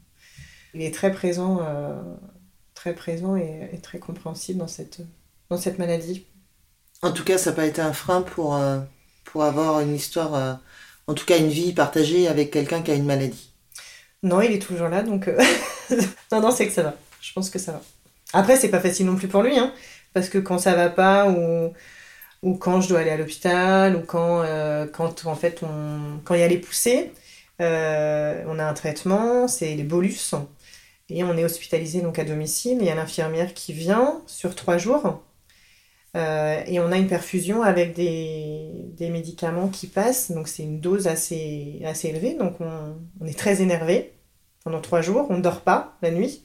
il 0.73 0.81
est 0.81 0.93
très 0.93 1.11
présent, 1.11 1.59
euh, 1.61 1.93
très 2.73 2.93
présent 2.93 3.35
et, 3.35 3.69
et, 3.73 3.79
très 3.79 3.99
compréhensible 3.99 4.59
dans 4.59 4.67
cette, 4.67 5.01
dans 5.49 5.57
cette 5.57 5.79
maladie. 5.79 6.25
En 7.01 7.11
tout 7.11 7.23
cas, 7.23 7.37
ça 7.37 7.49
n'a 7.49 7.55
pas 7.55 7.65
été 7.65 7.81
un 7.81 7.93
frein 7.93 8.21
pour, 8.21 8.55
euh, 8.55 8.79
pour 9.25 9.43
avoir 9.43 9.81
une 9.81 9.93
histoire, 9.93 10.61
en 11.07 11.13
tout 11.13 11.25
cas 11.25 11.37
une 11.37 11.49
vie 11.49 11.73
partagée 11.73 12.27
avec 12.27 12.51
quelqu'un 12.51 12.81
qui 12.81 12.91
a 12.91 12.95
une 12.95 13.05
maladie. 13.05 13.51
Non, 14.21 14.41
il 14.41 14.53
est 14.53 14.61
toujours 14.61 14.87
là, 14.87 15.03
donc 15.03 15.27
non, 16.31 16.41
non, 16.41 16.51
c'est 16.51 16.65
que 16.65 16.73
ça 16.73 16.83
va. 16.83 16.95
Je 17.19 17.33
pense 17.33 17.49
que 17.49 17.59
ça 17.59 17.73
va. 17.73 17.81
Après, 18.31 18.55
c'est 18.55 18.69
pas 18.69 18.79
facile 18.79 19.05
non 19.05 19.17
plus 19.17 19.27
pour 19.27 19.43
lui, 19.43 19.57
hein, 19.57 19.73
parce 20.13 20.29
que 20.29 20.37
quand 20.37 20.59
ça 20.59 20.75
va 20.75 20.89
pas 20.89 21.29
ou 21.29 21.73
ou 22.43 22.55
quand 22.55 22.81
je 22.81 22.89
dois 22.89 22.99
aller 22.99 23.09
à 23.09 23.17
l'hôpital 23.17 23.95
ou 23.95 24.01
quand 24.01 24.43
euh, 24.43 24.85
quand 24.85 25.25
en 25.25 25.35
fait 25.35 25.63
on 25.63 26.19
quand 26.23 26.35
il 26.35 26.41
y 26.41 26.43
a 26.43 26.47
les 26.47 26.57
poussées, 26.57 27.11
euh, 27.61 28.43
on 28.47 28.59
a 28.59 28.65
un 28.65 28.73
traitement, 28.73 29.47
c'est 29.47 29.75
les 29.75 29.83
bolus. 29.83 30.35
Et 31.09 31.23
on 31.23 31.37
est 31.37 31.43
hospitalisé 31.43 32.01
donc 32.01 32.19
à 32.19 32.23
domicile. 32.23 32.77
Il 32.79 32.85
y 32.85 32.89
a 32.89 32.95
l'infirmière 32.95 33.53
qui 33.53 33.73
vient 33.73 34.21
sur 34.27 34.55
trois 34.55 34.77
jours. 34.77 35.21
Euh, 36.15 36.61
et 36.67 36.79
on 36.79 36.91
a 36.91 36.97
une 36.97 37.07
perfusion 37.07 37.63
avec 37.63 37.95
des, 37.95 38.69
des 38.95 39.09
médicaments 39.09 39.67
qui 39.67 39.87
passent. 39.87 40.31
Donc 40.31 40.47
c'est 40.47 40.63
une 40.63 40.79
dose 40.79 41.07
assez, 41.07 41.81
assez 41.85 42.09
élevée. 42.09 42.35
Donc 42.35 42.59
on, 42.61 42.95
on, 43.19 43.25
est 43.25 43.37
très 43.37 43.61
énervé 43.61 44.13
pendant 44.63 44.81
trois 44.81 45.01
jours. 45.01 45.27
On 45.29 45.37
ne 45.37 45.41
dort 45.41 45.61
pas 45.61 45.97
la 46.01 46.11
nuit 46.11 46.43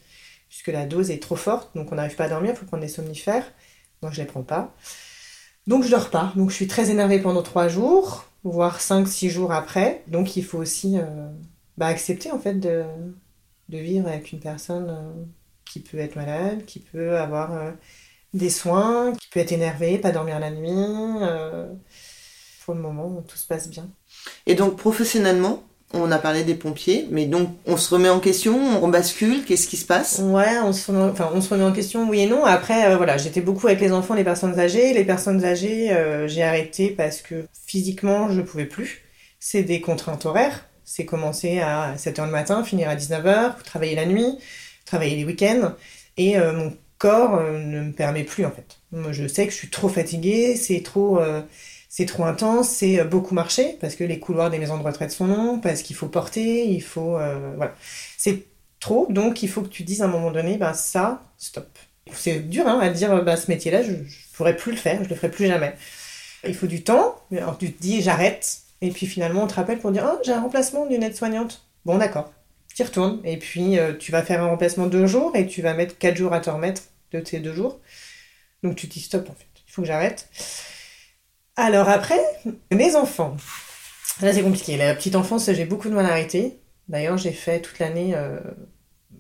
puisque 0.49 0.69
la 0.69 0.87
dose 0.87 1.11
est 1.11 1.23
trop 1.23 1.37
forte. 1.37 1.77
Donc 1.77 1.93
on 1.93 1.97
n'arrive 1.97 2.17
pas 2.17 2.25
à 2.25 2.29
dormir. 2.29 2.53
Il 2.55 2.57
faut 2.57 2.67
prendre 2.67 2.83
des 2.83 2.89
somnifères. 2.89 3.45
Donc 4.03 4.13
je 4.13 4.21
ne 4.21 4.27
les 4.27 4.31
prends 4.31 4.43
pas. 4.43 4.75
Donc 5.67 5.85
je 5.85 5.91
dors 5.91 6.11
pas. 6.11 6.33
Donc 6.37 6.51
je 6.51 6.55
suis 6.55 6.67
très 6.67 6.91
énervée 6.91 7.21
pendant 7.21 7.43
trois 7.43 7.69
jours 7.69 8.28
voire 8.45 8.81
5-6 8.81 9.31
jours 9.31 9.53
après. 9.53 10.03
Donc 10.09 10.37
il 10.37 10.45
faut 10.45 10.59
aussi 10.59 10.99
euh, 10.99 11.29
bah, 11.77 11.87
accepter 11.87 12.31
en 12.31 12.39
fait 12.39 12.55
de, 12.55 12.85
de, 13.69 13.79
vivre 13.79 14.09
avec 14.09 14.33
une 14.33 14.41
personne 14.41 14.89
euh, 14.91 15.25
qui 15.65 15.81
peut 15.81 15.99
être 15.99 16.17
malade, 16.17 16.65
qui 16.65 16.81
peut 16.81 17.19
avoir 17.19 17.53
euh, 17.55 17.73
des 18.35 18.51
soins, 18.51 19.13
qui 19.15 19.29
peut 19.29 19.41
être 19.41 19.53
énervée, 19.53 19.99
pas 19.99 20.13
dormir 20.13 20.39
la 20.41 20.51
nuit. 20.51 20.71
pour 22.65 22.75
le 22.75 22.81
moment, 22.81 23.23
tout 23.23 23.37
se 23.37 23.47
passe 23.47 23.69
bien. 23.69 23.89
Et 24.47 24.55
donc 24.55 24.77
professionnellement, 24.77 25.63
On 25.95 26.13
a 26.13 26.19
parlé 26.19 26.45
des 26.45 26.55
pompiers, 26.55 27.07
mais 27.11 27.25
donc 27.25 27.49
on 27.65 27.79
se 27.79 27.95
remet 27.95 28.11
en 28.11 28.21
question, 28.21 28.85
on 28.85 28.89
bascule, 28.89 29.45
qu'est-ce 29.47 29.67
qui 29.67 29.79
se 29.79 29.87
passe? 29.87 30.21
Ouais, 30.23 30.59
on 30.63 30.75
se, 30.75 30.91
remet, 30.91 31.11
enfin, 31.11 31.31
on 31.33 31.41
se 31.41 31.49
remet 31.49 31.65
en 31.65 31.73
question, 31.73 32.07
oui 32.11 32.21
et 32.21 32.27
non. 32.27 32.45
Après, 32.45 32.91
euh, 32.91 32.99
voilà, 32.99 33.17
j'étais 33.17 33.41
beaucoup 33.41 33.67
avec 33.69 33.81
les 33.81 33.91
enfants, 33.91 34.13
les 34.13 34.25
personnes 34.25 34.59
âgées. 34.61 34.93
Les 34.93 35.05
personnes 35.05 35.45
âgées, 35.47 35.91
euh, 35.93 36.29
j'ai 36.29 36.43
arrêté 36.43 36.91
parce 36.91 37.23
que 37.23 37.47
physiquement, 37.67 38.31
je 38.31 38.43
pouvais 38.43 38.67
plus. 38.67 39.01
C'est 39.41 39.63
des 39.63 39.81
contraintes 39.81 40.27
horaires. 40.27 40.67
C'est 40.85 41.07
commencer 41.07 41.61
à 41.61 41.95
7h 41.97 42.27
le 42.27 42.33
matin, 42.33 42.63
finir 42.65 42.91
à 42.91 42.97
19h, 42.97 43.63
travailler 43.65 43.95
la 43.95 44.05
nuit, 44.05 44.39
travailler 44.85 45.17
les 45.17 45.25
week-ends. 45.25 45.73
Et 46.19 46.39
euh, 46.39 46.53
mon 46.53 46.77
corps 46.99 47.41
ne 47.43 47.81
me 47.81 47.93
permet 47.93 48.25
plus, 48.25 48.45
en 48.45 48.51
fait. 48.51 48.79
Je 49.11 49.27
sais 49.27 49.47
que 49.47 49.53
je 49.53 49.57
suis 49.57 49.71
trop 49.71 49.89
fatiguée, 49.89 50.55
c'est 50.57 50.83
trop 50.83 51.19
c'est 51.89 52.05
trop 52.05 52.25
intense, 52.25 52.69
c'est 52.69 53.01
euh, 53.01 53.05
beaucoup 53.05 53.35
marcher, 53.35 53.79
parce 53.81 53.95
que 53.95 54.05
les 54.05 54.21
couloirs 54.21 54.51
des 54.51 54.59
maisons 54.59 54.77
de 54.77 54.83
retraite 54.83 55.11
sont 55.11 55.27
longs, 55.27 55.59
parce 55.59 55.83
qu'il 55.83 55.97
faut 55.97 56.09
porter, 56.09 56.67
il 56.69 56.83
faut... 56.83 57.17
Euh, 57.17 57.53
voilà. 57.57 57.75
C'est 58.17 58.45
trop, 58.79 59.07
donc 59.11 59.43
il 59.43 59.49
faut 59.49 59.63
que 59.63 59.69
tu 59.69 59.83
dises 59.83 60.03
à 60.03 60.05
un 60.05 60.09
moment 60.09 60.31
donné, 60.31 60.59
ben 60.59 60.75
ça, 60.75 61.23
stop. 61.39 61.67
C'est 62.13 62.49
dur 62.49 62.67
hein, 62.67 62.79
à 62.81 62.91
dire, 62.91 63.23
ben, 63.25 63.37
ce 63.37 63.51
métier-là, 63.51 63.83
je 63.83 63.93
ne 63.93 64.05
pourrais 64.35 64.57
plus 64.57 64.73
le 64.73 64.79
faire, 64.79 65.03
je 65.03 65.09
le 65.09 65.15
ferai 65.15 65.31
plus 65.31 65.47
jamais. 65.47 65.75
Il 66.45 66.55
faut 66.55 66.67
du 66.67 66.85
temps, 66.85 67.17
alors 67.33 67.59
tu 67.59 67.73
te 67.73 67.83
dis, 67.83 68.03
j'arrête, 68.03 68.61
et 68.81 68.91
puis 68.91 69.07
finalement 69.07 69.43
on 69.43 69.47
te 69.47 69.55
rappelle 69.55 69.79
pour 69.79 69.91
dire, 69.91 70.09
oh, 70.11 70.19
j'ai 70.25 70.33
un 70.33 70.41
remplacement 70.41 70.87
d'une 70.87 71.03
aide-soignante. 71.03 71.67
Bon, 71.85 71.99
d'accord, 71.99 72.33
tu 72.75 72.83
y 72.83 72.85
retournes, 72.85 73.21
et 73.25 73.39
puis 73.39 73.79
euh, 73.79 73.95
tu 73.95 74.13
vas 74.13 74.23
faire 74.23 74.43
un 74.43 74.47
remplacement 74.47 74.87
de 74.87 74.91
deux 74.91 75.07
jours, 75.07 75.35
et 75.35 75.47
tu 75.47 75.63
vas 75.63 75.75
mettre 75.75 75.99
quatre 75.99 76.17
jours 76.17 76.33
à 76.33 76.41
te 76.41 76.51
remettre 76.51 76.83
de 77.13 77.21
tes 77.21 77.41
deux 77.41 77.55
jours. 77.55 77.81
Donc 78.63 78.77
tu 78.77 78.89
te 78.89 78.93
dis, 78.93 79.01
stop, 79.01 79.29
en 79.29 79.35
fait, 79.35 79.47
il 79.67 79.73
faut 79.73 79.83
que 79.83 79.89
j'arrête. 79.89 80.29
Alors 81.59 81.89
après, 81.89 82.21
mes 82.73 82.95
enfants. 82.95 83.37
Là, 84.23 84.33
c'est 84.33 84.43
compliqué. 84.43 84.77
La 84.77 84.95
petite 84.95 85.17
enfance, 85.17 85.51
j'ai 85.53 85.65
beaucoup 85.65 85.89
de 85.89 85.95
mal 85.95 86.07
à 86.07 86.11
arrêter. 86.11 86.61
D'ailleurs, 86.89 87.19
j'ai 87.19 87.33
fait 87.33 87.61
toute 87.61 87.81
l'année 87.81 88.15
euh, 88.15 88.39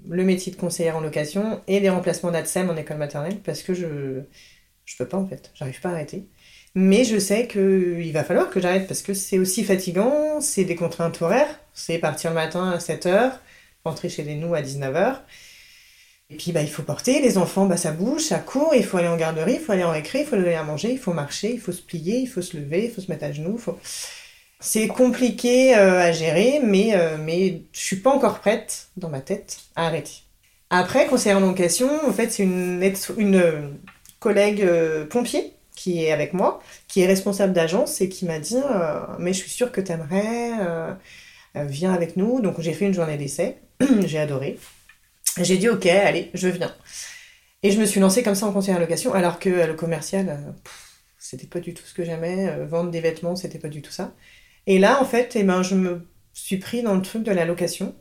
le 0.08 0.22
métier 0.22 0.52
de 0.52 0.56
conseillère 0.56 0.96
en 0.96 1.00
location 1.00 1.60
et 1.66 1.80
des 1.80 1.90
remplacements 1.90 2.30
d'ADSEM 2.30 2.70
en 2.70 2.76
école 2.76 2.98
maternelle 2.98 3.38
parce 3.44 3.62
que 3.62 3.74
je 3.74 4.22
je 4.84 4.96
peux 4.96 5.06
pas 5.06 5.18
en 5.18 5.26
fait, 5.26 5.50
j'arrive 5.54 5.80
pas 5.80 5.88
à 5.90 5.92
arrêter. 5.92 6.28
Mais 6.76 7.02
je 7.02 7.18
sais 7.18 7.48
qu'il 7.48 8.12
va 8.12 8.22
falloir 8.22 8.50
que 8.50 8.60
j'arrête 8.60 8.86
parce 8.86 9.02
que 9.02 9.14
c'est 9.14 9.40
aussi 9.40 9.64
fatigant, 9.64 10.40
c'est 10.40 10.64
des 10.64 10.76
contraintes 10.76 11.20
horaires, 11.20 11.58
c'est 11.74 11.98
partir 11.98 12.30
le 12.30 12.36
matin 12.36 12.70
à 12.70 12.78
7h, 12.78 13.32
rentrer 13.84 14.08
chez 14.08 14.22
les 14.22 14.36
nous 14.36 14.54
à 14.54 14.62
19h. 14.62 15.16
Et 16.30 16.36
puis 16.36 16.52
bah, 16.52 16.60
il 16.60 16.68
faut 16.68 16.82
porter, 16.82 17.20
les 17.22 17.38
enfants, 17.38 17.64
bah, 17.64 17.78
ça 17.78 17.90
bouge, 17.90 18.20
ça 18.20 18.38
court, 18.38 18.74
il 18.74 18.84
faut 18.84 18.98
aller 18.98 19.08
en 19.08 19.16
garderie, 19.16 19.54
il 19.54 19.60
faut 19.60 19.72
aller 19.72 19.84
en 19.84 19.90
récré, 19.92 20.20
il 20.20 20.26
faut 20.26 20.34
aller 20.34 20.54
à 20.54 20.62
manger, 20.62 20.92
il 20.92 20.98
faut 20.98 21.14
marcher, 21.14 21.52
il 21.54 21.60
faut 21.60 21.72
se 21.72 21.80
plier, 21.80 22.18
il 22.18 22.26
faut 22.26 22.42
se 22.42 22.56
lever, 22.56 22.84
il 22.84 22.90
faut 22.90 23.00
se 23.00 23.10
mettre 23.10 23.24
à 23.24 23.32
genoux. 23.32 23.56
Faut... 23.56 23.78
C'est 24.60 24.88
compliqué 24.88 25.74
euh, 25.76 26.00
à 26.00 26.12
gérer, 26.12 26.60
mais, 26.62 26.94
euh, 26.94 27.16
mais 27.18 27.62
je 27.72 27.80
suis 27.80 27.96
pas 27.96 28.10
encore 28.10 28.40
prête, 28.40 28.88
dans 28.98 29.08
ma 29.08 29.20
tête, 29.20 29.58
à 29.74 29.86
arrêter. 29.86 30.22
Après, 30.68 31.06
concernant 31.06 31.46
en 31.46 31.50
location, 31.50 31.88
en 32.06 32.12
fait, 32.12 32.30
c'est 32.30 32.42
une, 32.42 32.82
une 33.16 33.36
euh, 33.36 33.68
collègue 34.20 34.68
pompier 35.08 35.54
qui 35.74 36.04
est 36.04 36.12
avec 36.12 36.34
moi, 36.34 36.60
qui 36.88 37.00
est 37.00 37.06
responsable 37.06 37.54
d'agence 37.54 38.00
et 38.02 38.08
qui 38.10 38.26
m'a 38.26 38.40
dit 38.40 38.58
Mais 39.20 39.32
je 39.32 39.38
suis 39.38 39.50
sûre 39.50 39.70
que 39.70 39.80
tu 39.80 39.92
aimerais, 39.92 40.50
viens 41.54 41.92
avec 41.94 42.16
nous. 42.16 42.40
Donc 42.40 42.60
j'ai 42.60 42.72
fait 42.72 42.86
une 42.86 42.94
journée 42.94 43.16
d'essai, 43.16 43.58
j'ai 44.06 44.18
adoré. 44.18 44.58
J'ai 45.42 45.58
dit 45.58 45.68
ok, 45.68 45.86
allez, 45.86 46.30
je 46.34 46.48
viens. 46.48 46.74
Et 47.62 47.70
je 47.72 47.80
me 47.80 47.86
suis 47.86 48.00
lancée 48.00 48.22
comme 48.22 48.34
ça 48.34 48.46
en 48.46 48.52
conseiller 48.52 48.76
en 48.76 48.80
location, 48.80 49.14
alors 49.14 49.38
que 49.38 49.48
le 49.48 49.74
commercial, 49.74 50.28
euh, 50.28 50.52
c'était 51.18 51.46
pas 51.46 51.60
du 51.60 51.74
tout 51.74 51.84
ce 51.84 51.94
que 51.94 52.04
j'aimais. 52.04 52.48
Euh, 52.48 52.66
vendre 52.66 52.90
des 52.90 53.00
vêtements, 53.00 53.36
c'était 53.36 53.58
pas 53.58 53.68
du 53.68 53.82
tout 53.82 53.90
ça. 53.90 54.14
Et 54.66 54.78
là, 54.78 55.00
en 55.00 55.04
fait, 55.04 55.34
eh 55.36 55.42
ben, 55.42 55.62
je 55.62 55.74
me 55.74 56.06
suis 56.32 56.58
pris 56.58 56.82
dans 56.82 56.94
le 56.94 57.02
truc 57.02 57.24
de 57.24 57.32
la 57.32 57.44
location. 57.44 57.94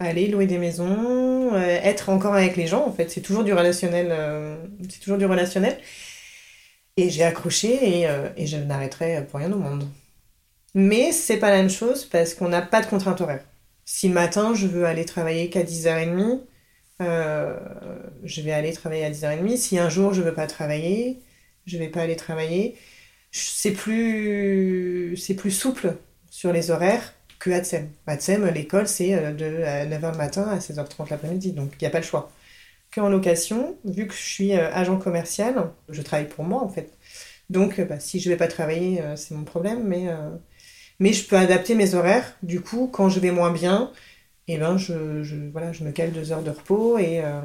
Aller 0.00 0.28
louer 0.28 0.46
des 0.46 0.58
maisons, 0.58 1.54
euh, 1.54 1.58
être 1.58 2.08
encore 2.10 2.34
avec 2.34 2.56
les 2.56 2.68
gens, 2.68 2.86
en 2.86 2.92
fait, 2.92 3.10
c'est 3.10 3.20
toujours 3.20 3.44
du 3.44 3.52
relationnel. 3.52 4.14
c'est 4.88 5.00
toujours 5.00 5.18
du 5.18 5.26
relationnel. 5.26 5.78
Et 6.96 7.10
j'ai 7.10 7.24
accroché 7.24 8.02
et, 8.02 8.08
et 8.36 8.46
je 8.46 8.56
n'arrêterai 8.56 9.24
pour 9.26 9.40
rien 9.40 9.52
au 9.52 9.58
monde. 9.58 9.88
Mais 10.74 11.12
c'est 11.12 11.38
pas 11.38 11.50
la 11.50 11.58
même 11.58 11.70
chose 11.70 12.04
parce 12.04 12.34
qu'on 12.34 12.48
n'a 12.48 12.62
pas 12.62 12.80
de 12.82 12.86
contrainte 12.86 13.20
horaire. 13.20 13.44
Si 13.90 14.06
le 14.08 14.12
matin, 14.14 14.54
je 14.54 14.66
veux 14.66 14.84
aller 14.84 15.06
travailler 15.06 15.48
qu'à 15.48 15.62
10h30, 15.64 16.42
euh, 17.00 17.58
je 18.22 18.42
vais 18.42 18.52
aller 18.52 18.72
travailler 18.74 19.04
à 19.06 19.10
10h30. 19.10 19.56
Si 19.56 19.78
un 19.78 19.88
jour, 19.88 20.12
je 20.12 20.20
veux 20.20 20.34
pas 20.34 20.46
travailler, 20.46 21.22
je 21.66 21.78
vais 21.78 21.88
pas 21.88 22.02
aller 22.02 22.14
travailler. 22.16 22.76
C'est 23.32 23.72
plus, 23.72 25.16
c'est 25.16 25.34
plus 25.34 25.50
souple 25.52 25.96
sur 26.30 26.52
les 26.52 26.70
horaires 26.70 27.14
que 27.38 27.50
ATSEM. 27.50 27.90
ATSEM, 28.06 28.46
l'école, 28.48 28.86
c'est 28.88 29.14
euh, 29.14 29.32
de 29.32 29.46
9h 29.46 30.12
le 30.12 30.18
matin 30.18 30.42
à 30.48 30.58
16h30 30.58 31.08
l'après-midi, 31.10 31.52
donc 31.52 31.72
il 31.80 31.84
n'y 31.84 31.86
a 31.88 31.90
pas 31.90 32.00
le 32.00 32.04
choix. 32.04 32.30
Qu'en 32.94 33.08
location, 33.08 33.78
vu 33.86 34.06
que 34.06 34.14
je 34.14 34.22
suis 34.22 34.52
euh, 34.54 34.70
agent 34.72 34.98
commercial, 34.98 35.70
je 35.88 36.02
travaille 36.02 36.28
pour 36.28 36.44
moi 36.44 36.62
en 36.62 36.68
fait. 36.68 36.92
Donc 37.48 37.80
bah, 37.80 38.00
si 38.00 38.20
je 38.20 38.28
vais 38.28 38.36
pas 38.36 38.48
travailler, 38.48 39.02
c'est 39.16 39.34
mon 39.34 39.44
problème, 39.44 39.84
mais 39.84 40.08
mais 40.98 41.12
je 41.12 41.26
peux 41.26 41.36
adapter 41.36 41.74
mes 41.74 41.94
horaires. 41.94 42.34
Du 42.42 42.60
coup, 42.60 42.88
quand 42.92 43.08
je 43.08 43.20
vais 43.20 43.30
moins 43.30 43.52
bien, 43.52 43.92
eh 44.48 44.58
ben, 44.58 44.76
je, 44.76 45.22
je, 45.22 45.36
voilà, 45.52 45.72
je 45.72 45.84
me 45.84 45.92
cale 45.92 46.12
deux 46.12 46.32
heures 46.32 46.42
de 46.42 46.50
repos 46.50 46.98
et, 46.98 47.22
euh, 47.24 47.40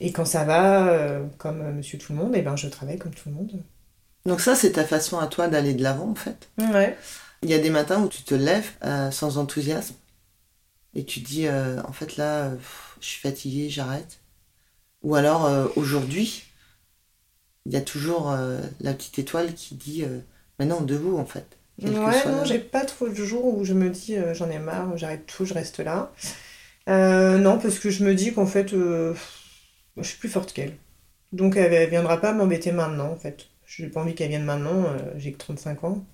et 0.00 0.12
quand 0.12 0.24
ça 0.24 0.44
va, 0.44 0.88
euh, 0.88 1.26
comme 1.36 1.74
monsieur 1.74 1.98
tout 1.98 2.12
le 2.12 2.18
monde, 2.18 2.32
eh 2.34 2.42
ben, 2.42 2.56
je 2.56 2.68
travaille 2.68 2.98
comme 2.98 3.14
tout 3.14 3.28
le 3.28 3.34
monde. 3.34 3.52
Donc 4.26 4.40
ça, 4.40 4.54
c'est 4.54 4.72
ta 4.72 4.84
façon 4.84 5.18
à 5.18 5.26
toi 5.26 5.48
d'aller 5.48 5.74
de 5.74 5.82
l'avant, 5.82 6.10
en 6.10 6.14
fait. 6.14 6.48
Ouais. 6.58 6.96
Il 7.42 7.50
y 7.50 7.54
a 7.54 7.58
des 7.58 7.70
matins 7.70 8.02
où 8.02 8.08
tu 8.08 8.22
te 8.22 8.34
lèves 8.34 8.70
euh, 8.84 9.10
sans 9.10 9.38
enthousiasme 9.38 9.94
et 10.94 11.04
tu 11.04 11.20
dis, 11.20 11.46
en 11.48 11.92
fait, 11.92 12.16
là, 12.16 12.50
je 13.00 13.06
suis 13.06 13.20
fatiguée, 13.20 13.70
j'arrête. 13.70 14.20
Ou 15.02 15.14
alors, 15.14 15.48
aujourd'hui, 15.76 16.44
il 17.66 17.72
y 17.72 17.76
a 17.76 17.80
toujours 17.80 18.34
la 18.80 18.94
petite 18.94 19.18
étoile 19.20 19.54
qui 19.54 19.76
dit, 19.76 20.04
maintenant, 20.58 20.80
debout, 20.80 21.16
en 21.16 21.26
fait. 21.26 21.57
Ouais, 21.82 22.26
non, 22.26 22.44
j'ai 22.44 22.58
pas 22.58 22.84
trop 22.84 23.08
de 23.08 23.14
jours 23.14 23.56
où 23.56 23.64
je 23.64 23.72
me 23.72 23.88
dis 23.88 24.16
euh, 24.16 24.34
j'en 24.34 24.50
ai 24.50 24.58
marre, 24.58 24.96
j'arrête 24.96 25.26
tout, 25.26 25.44
je 25.44 25.54
reste 25.54 25.78
là. 25.78 26.12
Euh, 26.88 27.38
non, 27.38 27.58
parce 27.58 27.78
que 27.78 27.90
je 27.90 28.04
me 28.04 28.14
dis 28.14 28.32
qu'en 28.32 28.46
fait, 28.46 28.72
euh, 28.72 29.14
je 29.96 30.02
suis 30.02 30.18
plus 30.18 30.28
forte 30.28 30.52
qu'elle. 30.52 30.76
Donc 31.32 31.56
elle, 31.56 31.88
viendra 31.88 32.20
pas 32.20 32.32
m'embêter 32.32 32.72
maintenant, 32.72 33.12
en 33.12 33.16
fait. 33.16 33.46
J'ai 33.66 33.86
pas 33.86 34.00
envie 34.00 34.14
qu'elle 34.14 34.30
vienne 34.30 34.44
maintenant, 34.44 34.86
j'ai 35.16 35.32
que 35.32 35.38
35 35.38 35.84
ans. 35.84 36.04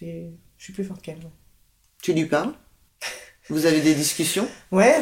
Je 0.00 0.28
suis 0.58 0.72
plus 0.72 0.84
forte 0.84 1.00
qu'elle. 1.00 1.20
Tu 2.02 2.12
lui 2.12 2.26
parles? 2.26 2.52
Vous 3.48 3.64
avez 3.64 3.80
des 3.80 3.94
discussions? 3.94 4.48
Ouais, 4.72 4.96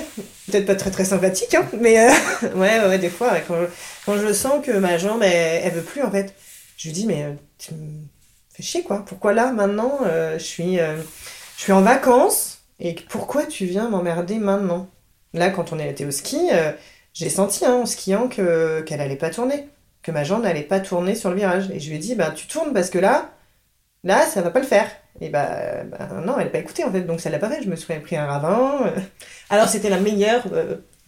peut-être 0.46 0.66
pas 0.66 0.74
très 0.74 0.90
très 0.90 1.06
sympathique, 1.06 1.54
hein, 1.54 1.66
mais 1.80 1.96
ouais, 2.54 2.86
ouais, 2.86 2.98
des 2.98 3.08
fois, 3.08 3.40
quand, 3.40 3.58
je, 3.62 3.66
quand, 4.04 4.18
je, 4.18 4.32
sens 4.34 4.64
que 4.64 4.72
ma 4.72 4.98
jambe, 4.98 5.22
elle, 5.22 5.62
elle, 5.64 5.72
veut 5.72 5.82
plus, 5.82 6.02
en 6.02 6.10
fait, 6.10 6.34
je 6.76 6.88
lui 6.88 6.92
dis, 6.92 7.06
mais 7.06 7.34
tu 7.56 7.72
fait 8.54 8.62
chier 8.62 8.82
quoi. 8.82 9.04
Pourquoi 9.04 9.32
là 9.32 9.52
maintenant 9.52 9.98
euh, 10.06 10.38
je 10.38 10.44
suis 10.44 10.80
euh, 10.80 10.96
je 11.56 11.62
suis 11.62 11.72
en 11.72 11.82
vacances 11.82 12.62
et 12.80 12.94
pourquoi 13.08 13.44
tu 13.44 13.66
viens 13.66 13.88
m'emmerder 13.88 14.36
maintenant? 14.36 14.88
Là 15.32 15.50
quand 15.50 15.72
on 15.72 15.78
était 15.78 16.04
au 16.04 16.10
ski, 16.10 16.48
euh, 16.52 16.72
j'ai 17.12 17.28
senti 17.28 17.66
hein, 17.66 17.74
en 17.74 17.86
skiant 17.86 18.28
que 18.28 18.80
qu'elle 18.82 19.00
allait 19.00 19.16
pas 19.16 19.30
tourner, 19.30 19.68
que 20.02 20.12
ma 20.12 20.24
jambe 20.24 20.44
n'allait 20.44 20.62
pas 20.62 20.80
tourner 20.80 21.14
sur 21.14 21.30
le 21.30 21.36
virage 21.36 21.70
et 21.70 21.80
je 21.80 21.88
lui 21.88 21.96
ai 21.96 21.98
dit 21.98 22.14
bah 22.14 22.30
tu 22.30 22.46
tournes 22.46 22.72
parce 22.72 22.90
que 22.90 22.98
là 22.98 23.30
là 24.04 24.24
ça 24.26 24.40
va 24.40 24.50
pas 24.50 24.60
le 24.60 24.66
faire. 24.66 24.88
Et 25.20 25.28
bah, 25.28 25.84
bah 25.84 26.08
non, 26.24 26.38
elle 26.38 26.46
n'a 26.46 26.50
pas 26.50 26.58
écouté 26.58 26.82
en 26.82 26.90
fait, 26.90 27.02
donc 27.02 27.20
ça 27.20 27.30
l'a 27.30 27.38
pas 27.38 27.48
fait. 27.48 27.62
Je 27.62 27.68
me 27.68 27.76
suis 27.76 27.94
pris 28.00 28.16
un 28.16 28.26
ravin. 28.26 28.92
Alors 29.50 29.68
c'était 29.68 29.88
la 29.88 30.00
meilleure 30.00 30.44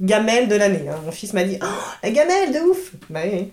gamelle 0.01 0.47
de 0.49 0.55
l'année. 0.55 0.89
Hein. 0.89 1.01
Mon 1.05 1.11
fils 1.11 1.33
m'a 1.33 1.43
dit 1.43 1.59
oh, 1.61 1.67
la 2.03 2.11
gamelle 2.11 2.53
de 2.53 2.61
ouf. 2.61 2.93
Bah 3.11 3.21
oui. 3.25 3.53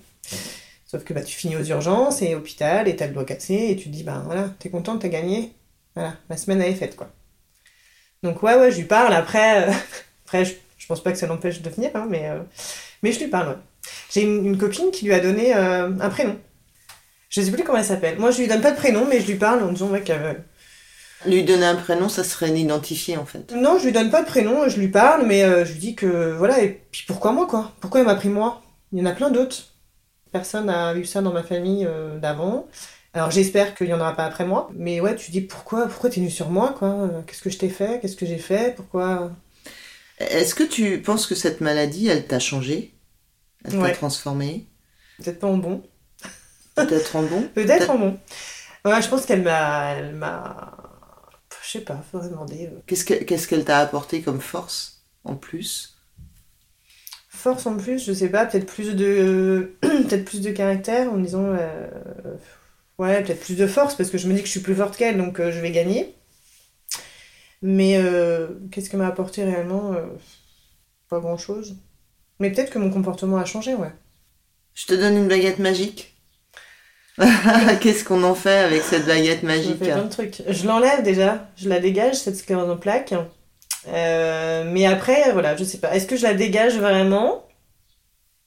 Sauf 0.94 1.04
que 1.06 1.14
bah, 1.16 1.24
tu 1.24 1.36
finis 1.36 1.56
aux 1.56 1.64
urgences 1.64 2.22
et 2.22 2.36
hôpital 2.36 2.88
et 2.88 2.96
t'as 2.96 3.08
le 3.08 3.14
doigt 3.14 3.26
cassé 3.26 3.70
et 3.72 3.76
tu 3.76 3.86
te 3.86 3.90
dis, 3.90 4.04
bah 4.04 4.22
voilà, 4.28 4.50
t'es 4.60 4.70
contente, 4.70 5.02
t'as 5.02 5.08
gagné. 5.08 5.56
Voilà, 5.96 6.14
la 6.30 6.38
semaine 6.38 6.62
elle 6.62 6.72
est 6.72 6.76
faite 6.76 6.96
quoi. 6.96 7.10
Donc 8.22 8.44
ouais, 8.44 8.54
ouais, 8.54 8.72
je 8.72 8.78
lui 8.78 8.84
parle. 8.84 9.12
Après, 9.12 9.68
euh, 9.68 9.72
après 10.28 10.46
je, 10.46 10.54
pense 10.88 11.02
pas 11.02 11.12
que 11.12 11.18
ça 11.18 11.26
l'empêche 11.26 11.64
de 11.64 11.70
venir, 11.72 11.90
hein, 11.96 12.06
mais, 12.08 12.30
euh, 12.30 12.44
mais 13.02 13.12
je 13.12 13.20
lui 13.22 13.28
parle. 13.28 13.58
J'ai 14.12 14.22
une, 14.22 14.56
copine 14.56 14.92
qui 14.92 15.06
lui 15.06 15.16
a 15.16 15.20
donné 15.20 15.56
euh, 15.56 15.90
un 16.00 16.10
prénom. 16.10 16.38
Je 17.30 17.42
sais 17.42 17.50
plus 17.50 17.64
comment 17.64 17.80
elle 17.80 17.86
s'appelle. 17.86 18.20
Moi, 18.20 18.30
je 18.30 18.42
lui 18.42 18.48
donne 18.48 18.62
pas 18.62 18.70
de 18.70 18.78
prénom, 18.78 19.08
mais 19.10 19.20
je 19.20 19.26
lui 19.26 19.40
parle 19.40 19.64
en 19.64 19.72
disant 19.72 19.90
ouais, 19.90 20.02
qu'elle 20.02 20.44
lui 21.26 21.42
donner 21.44 21.66
un 21.66 21.76
prénom, 21.76 22.08
ça 22.08 22.24
serait 22.24 22.52
l'identifier 22.52 23.18
en 23.18 23.26
fait. 23.26 23.52
Non, 23.56 23.80
je 23.80 23.86
lui 23.86 23.94
donne 23.94 24.12
pas 24.12 24.22
de 24.22 24.28
prénom, 24.28 24.70
je 24.70 24.80
lui 24.80 24.90
parle, 24.90 25.26
mais 25.26 25.42
je 25.66 25.72
lui 25.72 25.80
dis 25.80 25.96
que 25.96 26.36
voilà, 26.38 26.62
et 26.62 26.86
puis 26.92 27.06
pourquoi 27.08 27.32
moi 27.32 27.48
quoi? 27.48 27.72
Pourquoi 27.80 28.02
elle 28.02 28.06
m'a 28.06 28.14
pris 28.14 28.30
moi? 28.30 28.62
Il 28.92 29.00
y 29.00 29.02
en 29.02 29.06
a 29.08 29.14
plein 29.14 29.32
d'autres. 29.32 29.73
Personne 30.34 30.66
n'a 30.66 30.94
eu 30.96 31.06
ça 31.06 31.22
dans 31.22 31.32
ma 31.32 31.44
famille 31.44 31.86
euh, 31.86 32.20
d'avant. 32.20 32.68
Alors 33.14 33.32
j'espère 33.32 33.76
qu'il 33.76 33.88
n'y 33.88 33.94
en 33.94 34.00
aura 34.02 34.16
pas 34.16 34.26
après 34.26 34.46
moi. 34.46 34.70
Mais 34.74 35.00
ouais, 35.00 35.16
tu 35.16 35.32
dis 35.32 35.42
pourquoi, 35.42 35.88
pourquoi 35.88 36.10
t'es 36.10 36.20
venu 36.20 36.32
sur 36.32 36.50
moi, 36.50 36.76
quoi? 36.78 37.10
Qu'est-ce 37.28 37.42
que 37.42 37.50
je 37.52 37.58
t'ai 37.60 37.70
fait? 37.70 38.00
Qu'est-ce 38.02 38.16
que 38.18 38.26
j'ai 38.26 38.40
fait? 38.40 38.76
Pourquoi? 38.76 39.32
Est-ce 40.18 40.56
que 40.56 40.64
tu 40.64 41.02
penses 41.02 41.28
que 41.28 41.36
cette 41.36 41.62
maladie, 41.62 42.08
elle 42.08 42.26
t'a 42.28 42.40
changé? 42.40 42.96
Elle 43.66 43.74
t'a 43.74 43.78
transformé? 43.92 44.68
Peut-être 45.20 45.40
pas 45.40 45.48
en 45.48 45.58
bon. 45.58 45.84
Peut-être 46.76 47.16
en 47.16 47.24
bon? 47.24 47.44
Peut-être 47.56 47.90
en 47.92 48.00
bon. 48.00 48.20
Ouais, 48.86 49.02
je 49.02 49.08
pense 49.08 49.26
qu'elle 49.26 49.44
m'a, 49.44 49.92
elle 49.94 50.16
m'a, 50.16 50.78
je 51.64 51.70
sais 51.70 51.82
pas, 51.82 52.02
faudrait 52.12 52.30
demander. 52.30 52.70
Qu'est-ce 52.88 53.06
que- 53.06 53.24
qu'est-ce 53.24 53.48
qu'elle 53.48 53.64
t'a 53.64 53.80
apporté 53.80 54.22
comme 54.22 54.42
force 54.42 55.04
en 55.24 55.36
plus? 55.36 55.93
Force 57.44 57.66
en 57.66 57.76
plus, 57.76 58.06
je 58.06 58.14
sais 58.14 58.30
pas, 58.30 58.46
peut-être 58.46 58.66
plus 58.66 58.96
de 58.96 59.76
peut-être 59.82 60.24
plus 60.24 60.40
de 60.40 60.50
caractère 60.52 61.12
en 61.12 61.18
disant 61.18 61.44
euh, 61.44 61.90
ouais, 63.00 63.22
peut-être 63.22 63.42
plus 63.42 63.58
de 63.58 63.68
force 63.68 63.96
parce 63.96 64.10
que 64.10 64.18
je 64.18 64.30
me 64.30 64.34
dis 64.34 64.40
que 64.40 64.46
je 64.46 64.52
suis 64.52 64.62
plus 64.62 64.76
forte 64.76 64.96
qu'elle 64.96 65.18
donc 65.18 65.42
euh, 65.42 65.52
je 65.52 65.60
vais 65.60 65.72
gagner. 65.72 66.16
Mais 67.62 67.98
euh, 67.98 68.48
qu'est-ce 68.72 68.90
que 68.90 68.96
m'a 68.96 69.08
apporté 69.08 69.44
réellement 69.44 69.94
Pas 71.10 71.20
grand-chose. 71.20 71.76
Mais 72.40 72.50
peut-être 72.50 72.70
que 72.70 72.80
mon 72.80 72.90
comportement 72.90 73.36
a 73.36 73.44
changé, 73.44 73.76
ouais. 73.76 73.92
Je 74.74 74.86
te 74.86 74.94
donne 74.94 75.18
une 75.18 75.28
baguette 75.28 75.60
magique. 75.60 76.16
Qu'est-ce 77.82 78.06
qu'on 78.06 78.24
en 78.24 78.36
fait 78.36 78.60
avec 78.60 78.84
cette 78.84 79.06
baguette 79.06 79.42
Je 79.42 79.48
magique 79.48 79.80
fais 79.80 79.92
plein 79.92 80.04
de 80.04 80.10
trucs. 80.10 80.44
Je 80.48 80.66
l'enlève 80.66 81.04
déjà, 81.04 81.50
je 81.58 81.68
la 81.68 81.82
dégage, 81.82 82.16
cette 82.16 82.38
sclérose 82.38 82.70
en 82.70 82.78
plaques. 82.78 83.14
Euh, 83.88 84.64
mais 84.66 84.86
après, 84.86 85.32
voilà, 85.34 85.56
je 85.56 85.64
sais 85.64 85.80
pas. 85.80 85.96
Est-ce 85.96 86.08
que 86.08 86.16
je 86.16 86.24
la 86.24 86.34
dégage 86.34 86.78
vraiment? 86.78 87.46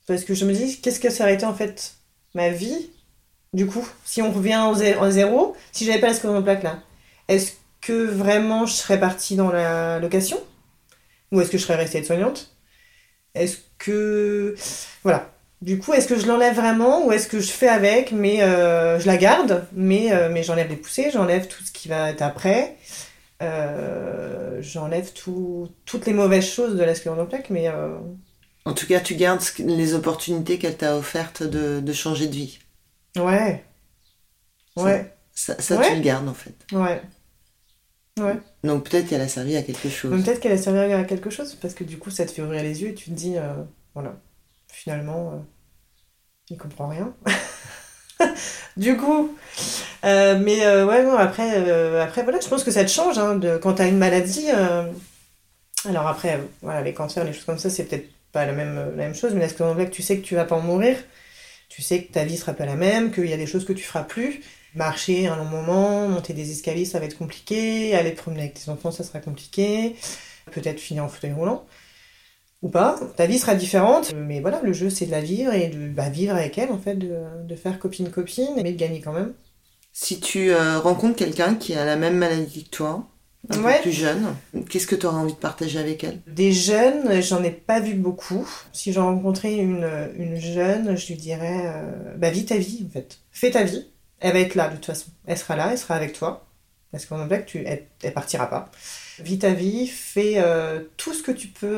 Parce 0.06 0.24
que 0.24 0.34
je 0.34 0.44
me 0.44 0.52
dis, 0.52 0.80
qu'est-ce 0.80 1.00
que 1.00 1.10
ça 1.10 1.24
aurait 1.24 1.34
été 1.34 1.46
en 1.46 1.54
fait 1.54 1.94
ma 2.34 2.50
vie? 2.50 2.90
Du 3.52 3.66
coup, 3.66 3.86
si 4.04 4.22
on 4.22 4.32
revient 4.32 4.64
au 4.68 5.10
zéro, 5.10 5.56
si 5.72 5.84
j'avais 5.84 6.00
pas 6.00 6.08
la 6.08 6.14
sclérose 6.14 6.38
en 6.38 6.42
plaques 6.42 6.62
là, 6.62 6.80
est-ce 7.28 7.52
que 7.80 8.04
vraiment 8.04 8.66
je 8.66 8.74
serais 8.74 9.00
partie 9.00 9.36
dans 9.36 9.50
la 9.50 9.98
location? 9.98 10.38
Ou 11.32 11.40
est-ce 11.40 11.50
que 11.50 11.58
je 11.58 11.62
serais 11.64 11.76
restée 11.76 12.02
soignante 12.04 12.50
Est-ce 13.34 13.58
que. 13.78 14.54
Voilà. 15.02 15.30
Du 15.62 15.78
coup, 15.78 15.94
est-ce 15.94 16.06
que 16.06 16.18
je 16.18 16.26
l'enlève 16.26 16.54
vraiment 16.54 17.06
ou 17.06 17.12
est-ce 17.12 17.28
que 17.28 17.40
je 17.40 17.50
fais 17.50 17.68
avec, 17.68 18.12
mais 18.12 18.42
euh, 18.42 19.00
je 19.00 19.06
la 19.06 19.16
garde, 19.16 19.66
mais, 19.72 20.12
euh, 20.12 20.28
mais 20.30 20.42
j'enlève 20.42 20.68
les 20.68 20.76
poussées, 20.76 21.10
j'enlève 21.10 21.48
tout 21.48 21.64
ce 21.64 21.72
qui 21.72 21.88
va 21.88 22.10
être 22.10 22.20
après, 22.22 22.76
euh, 23.42 24.60
j'enlève 24.62 25.12
tout, 25.12 25.68
toutes 25.84 26.06
les 26.06 26.12
mauvaises 26.12 26.46
choses 26.46 26.76
de 26.76 26.82
la 26.84 26.94
plaques, 27.26 27.50
mais 27.50 27.68
euh, 27.68 27.98
En 28.64 28.74
tout 28.74 28.86
cas, 28.86 29.00
tu 29.00 29.14
gardes 29.14 29.42
les 29.58 29.94
opportunités 29.94 30.58
qu'elle 30.58 30.76
t'a 30.76 30.96
offertes 30.96 31.42
de, 31.42 31.80
de 31.80 31.92
changer 31.92 32.26
de 32.28 32.34
vie. 32.34 32.58
ouais, 33.16 33.64
ouais, 34.76 35.12
Ça, 35.34 35.60
ça 35.60 35.76
Ouais. 35.78 35.88
tu 35.88 35.96
le 35.96 36.00
gardes 36.02 36.28
en 36.28 36.34
fait. 36.34 36.54
ouais. 36.72 37.02
Ouais. 38.18 38.38
Donc 38.64 38.88
peut-être 38.88 39.08
qu'elle 39.08 39.20
a 39.20 39.28
servi 39.28 39.56
à 39.56 39.62
quelque 39.62 39.90
chose. 39.90 40.24
Peut-être 40.24 40.40
qu'elle 40.40 40.52
a 40.52 40.56
servi 40.58 40.92
à 40.92 41.04
quelque 41.04 41.28
chose, 41.28 41.54
parce 41.56 41.74
que 41.74 41.84
du 41.84 41.98
coup, 41.98 42.10
ça 42.10 42.24
te 42.24 42.30
fait 42.32 42.40
ouvrir 42.40 42.62
les 42.62 42.80
yeux 42.82 42.88
et 42.88 42.94
tu 42.94 43.10
te 43.10 43.14
dis, 43.14 43.36
euh, 43.36 43.52
voilà, 43.94 44.16
finalement, 44.72 45.32
euh, 45.32 45.36
il 46.48 46.56
comprend 46.56 46.88
rien. 46.88 47.14
du 48.76 48.96
coup, 48.96 49.36
euh, 50.04 50.38
mais 50.38 50.64
euh, 50.64 50.86
ouais, 50.86 51.02
non, 51.04 51.16
après, 51.16 51.54
euh, 51.56 52.02
après, 52.02 52.22
voilà, 52.22 52.40
je 52.40 52.48
pense 52.48 52.64
que 52.64 52.70
ça 52.70 52.84
te 52.84 52.90
change, 52.90 53.18
hein, 53.18 53.36
de, 53.36 53.56
quand 53.56 53.74
t'as 53.74 53.88
une 53.88 53.98
maladie. 53.98 54.48
alors 55.84 56.06
après, 56.06 56.40
les 56.84 56.94
cancers, 56.94 57.24
les 57.24 57.32
choses 57.32 57.44
comme 57.44 57.58
ça, 57.58 57.70
c'est 57.70 57.84
peut-être 57.84 58.08
pas 58.32 58.46
la 58.46 58.52
même, 58.52 58.76
la 58.96 59.04
même 59.04 59.14
chose, 59.14 59.34
mais 59.34 59.48
sclérose 59.48 59.72
en 59.72 59.76
plaques, 59.76 59.90
tu 59.90 60.02
sais 60.02 60.18
que 60.18 60.22
tu 60.22 60.34
vas 60.34 60.44
pas 60.44 60.56
en 60.56 60.60
mourir, 60.60 60.96
tu 61.68 61.82
sais 61.82 62.02
que 62.02 62.12
ta 62.12 62.24
vie 62.24 62.36
sera 62.36 62.52
pas 62.52 62.66
la 62.66 62.76
même, 62.76 63.12
qu'il 63.12 63.26
y 63.26 63.32
a 63.32 63.36
des 63.36 63.46
choses 63.46 63.64
que 63.64 63.72
tu 63.72 63.84
feras 63.84 64.04
plus. 64.04 64.42
Marcher 64.74 65.26
un 65.26 65.36
long 65.36 65.46
moment, 65.46 66.06
monter 66.06 66.34
des 66.34 66.50
escaliers, 66.50 66.84
ça 66.84 66.98
va 66.98 67.06
être 67.06 67.16
compliqué. 67.16 67.94
Aller 67.94 68.12
promener 68.12 68.42
avec 68.42 68.54
tes 68.54 68.70
enfants, 68.70 68.90
ça 68.90 69.04
sera 69.04 69.20
compliqué. 69.20 69.96
Peut-être 70.52 70.78
finir 70.80 71.04
en 71.04 71.08
fauteuil 71.08 71.32
roulant. 71.32 71.64
Ou 72.62 72.68
pas. 72.68 72.98
Ta 73.16 73.26
vie 73.26 73.38
sera 73.38 73.54
différente. 73.54 74.12
Mais 74.14 74.40
voilà, 74.40 74.60
le 74.62 74.72
jeu, 74.72 74.90
c'est 74.90 75.06
de 75.06 75.10
la 75.10 75.20
vivre 75.20 75.52
et 75.52 75.68
de 75.68 75.88
bah, 75.88 76.08
vivre 76.08 76.34
avec 76.34 76.56
elle, 76.58 76.72
en 76.72 76.78
fait, 76.78 76.94
de, 76.96 77.14
de 77.46 77.56
faire 77.56 77.78
copine-copine, 77.78 78.54
mais 78.56 78.72
de 78.72 78.78
gagner 78.78 79.00
quand 79.00 79.12
même. 79.12 79.34
Si 79.92 80.20
tu 80.20 80.50
euh, 80.50 80.78
rencontres 80.78 81.16
quelqu'un 81.16 81.54
qui 81.54 81.74
a 81.74 81.84
la 81.84 81.96
même 81.96 82.16
maladie 82.16 82.64
que 82.64 82.70
toi, 82.70 83.06
un 83.50 83.62
Ouais. 83.62 83.76
peu 83.76 83.82
plus 83.82 83.92
jeune, 83.92 84.26
qu'est-ce 84.68 84.86
que 84.88 84.96
tu 84.96 85.06
auras 85.06 85.18
envie 85.18 85.32
de 85.34 85.38
partager 85.38 85.78
avec 85.78 86.02
elle? 86.02 86.20
Des 86.26 86.50
jeunes, 86.52 87.22
j'en 87.22 87.42
ai 87.44 87.50
pas 87.52 87.78
vu 87.80 87.94
beaucoup. 87.94 88.48
Si 88.72 88.92
j'en 88.92 89.06
rencontrais 89.06 89.54
une, 89.54 89.88
une 90.18 90.36
jeune, 90.36 90.96
je 90.96 91.06
lui 91.08 91.14
dirais 91.14 91.62
euh, 91.66 92.14
bah, 92.16 92.30
vis 92.30 92.46
ta 92.46 92.56
vie, 92.56 92.84
en 92.86 92.90
fait. 92.90 93.18
Fais 93.30 93.50
ta 93.52 93.62
vie. 93.62 93.86
Elle 94.18 94.32
va 94.32 94.40
être 94.40 94.54
là, 94.54 94.68
de 94.68 94.74
toute 94.76 94.86
façon. 94.86 95.10
Elle 95.26 95.38
sera 95.38 95.56
là, 95.56 95.68
elle 95.70 95.78
sera 95.78 95.94
avec 95.94 96.12
toi. 96.14 96.46
Parce 96.90 97.04
qu'en 97.06 97.24
blague, 97.26 97.44
tu, 97.44 97.62
elle, 97.66 97.86
elle 98.02 98.14
partira 98.14 98.48
pas. 98.48 98.70
Vis 99.20 99.38
ta 99.38 99.50
vie, 99.50 99.86
fais 99.86 100.34
euh, 100.38 100.80
tout 100.96 101.12
ce 101.14 101.22
que 101.22 101.32
tu 101.32 101.48
peux 101.48 101.68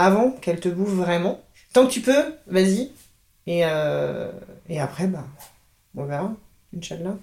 avant 0.00 0.30
qu'elle 0.30 0.60
te 0.60 0.68
bouffe 0.68 0.94
vraiment. 0.94 1.42
Tant 1.72 1.86
que 1.86 1.92
tu 1.92 2.00
peux, 2.00 2.34
vas-y. 2.46 2.90
Et, 3.46 3.64
euh, 3.64 4.30
et 4.68 4.80
après, 4.80 5.06
bah, 5.06 5.26
on 5.96 6.04
verra. 6.04 6.34
Inch'Allah. 6.76 7.16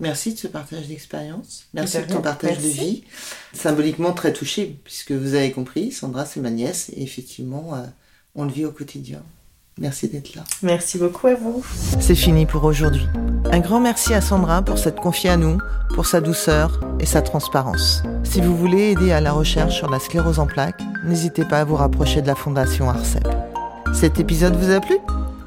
Merci 0.00 0.32
de 0.34 0.38
ce 0.38 0.46
partage 0.46 0.88
d'expérience. 0.88 1.66
Merci 1.74 1.98
De 1.98 2.04
ton 2.04 2.22
partage 2.22 2.58
de 2.58 2.68
vie. 2.68 3.04
Symboliquement 3.52 4.12
très 4.12 4.32
touché, 4.32 4.78
puisque 4.84 5.12
vous 5.12 5.34
avez 5.34 5.52
compris, 5.52 5.92
Sandra, 5.92 6.26
c'est 6.26 6.40
ma 6.40 6.50
nièce, 6.50 6.90
et 6.96 7.02
effectivement, 7.02 7.74
euh, 7.74 7.86
on 8.34 8.44
le 8.44 8.50
vit 8.50 8.64
au 8.64 8.72
quotidien. 8.72 9.22
Merci 9.82 10.06
d'être 10.06 10.36
là. 10.36 10.44
Merci 10.62 10.96
beaucoup 10.96 11.26
à 11.26 11.34
vous. 11.34 11.64
C'est 11.98 12.14
fini 12.14 12.46
pour 12.46 12.62
aujourd'hui. 12.62 13.08
Un 13.50 13.58
grand 13.58 13.80
merci 13.80 14.14
à 14.14 14.20
Sandra 14.20 14.62
pour 14.62 14.78
s'être 14.78 15.02
confiée 15.02 15.30
à 15.30 15.36
nous, 15.36 15.58
pour 15.96 16.06
sa 16.06 16.20
douceur 16.20 16.80
et 17.00 17.04
sa 17.04 17.20
transparence. 17.20 18.04
Si 18.22 18.40
vous 18.40 18.56
voulez 18.56 18.92
aider 18.92 19.10
à 19.10 19.20
la 19.20 19.32
recherche 19.32 19.74
sur 19.74 19.90
la 19.90 19.98
sclérose 19.98 20.38
en 20.38 20.46
plaques, 20.46 20.80
n'hésitez 21.04 21.44
pas 21.44 21.58
à 21.58 21.64
vous 21.64 21.74
rapprocher 21.74 22.22
de 22.22 22.28
la 22.28 22.36
Fondation 22.36 22.88
ARCEP. 22.88 23.26
Cet 23.92 24.20
épisode 24.20 24.54
vous 24.54 24.70
a 24.70 24.78
plu? 24.78 24.98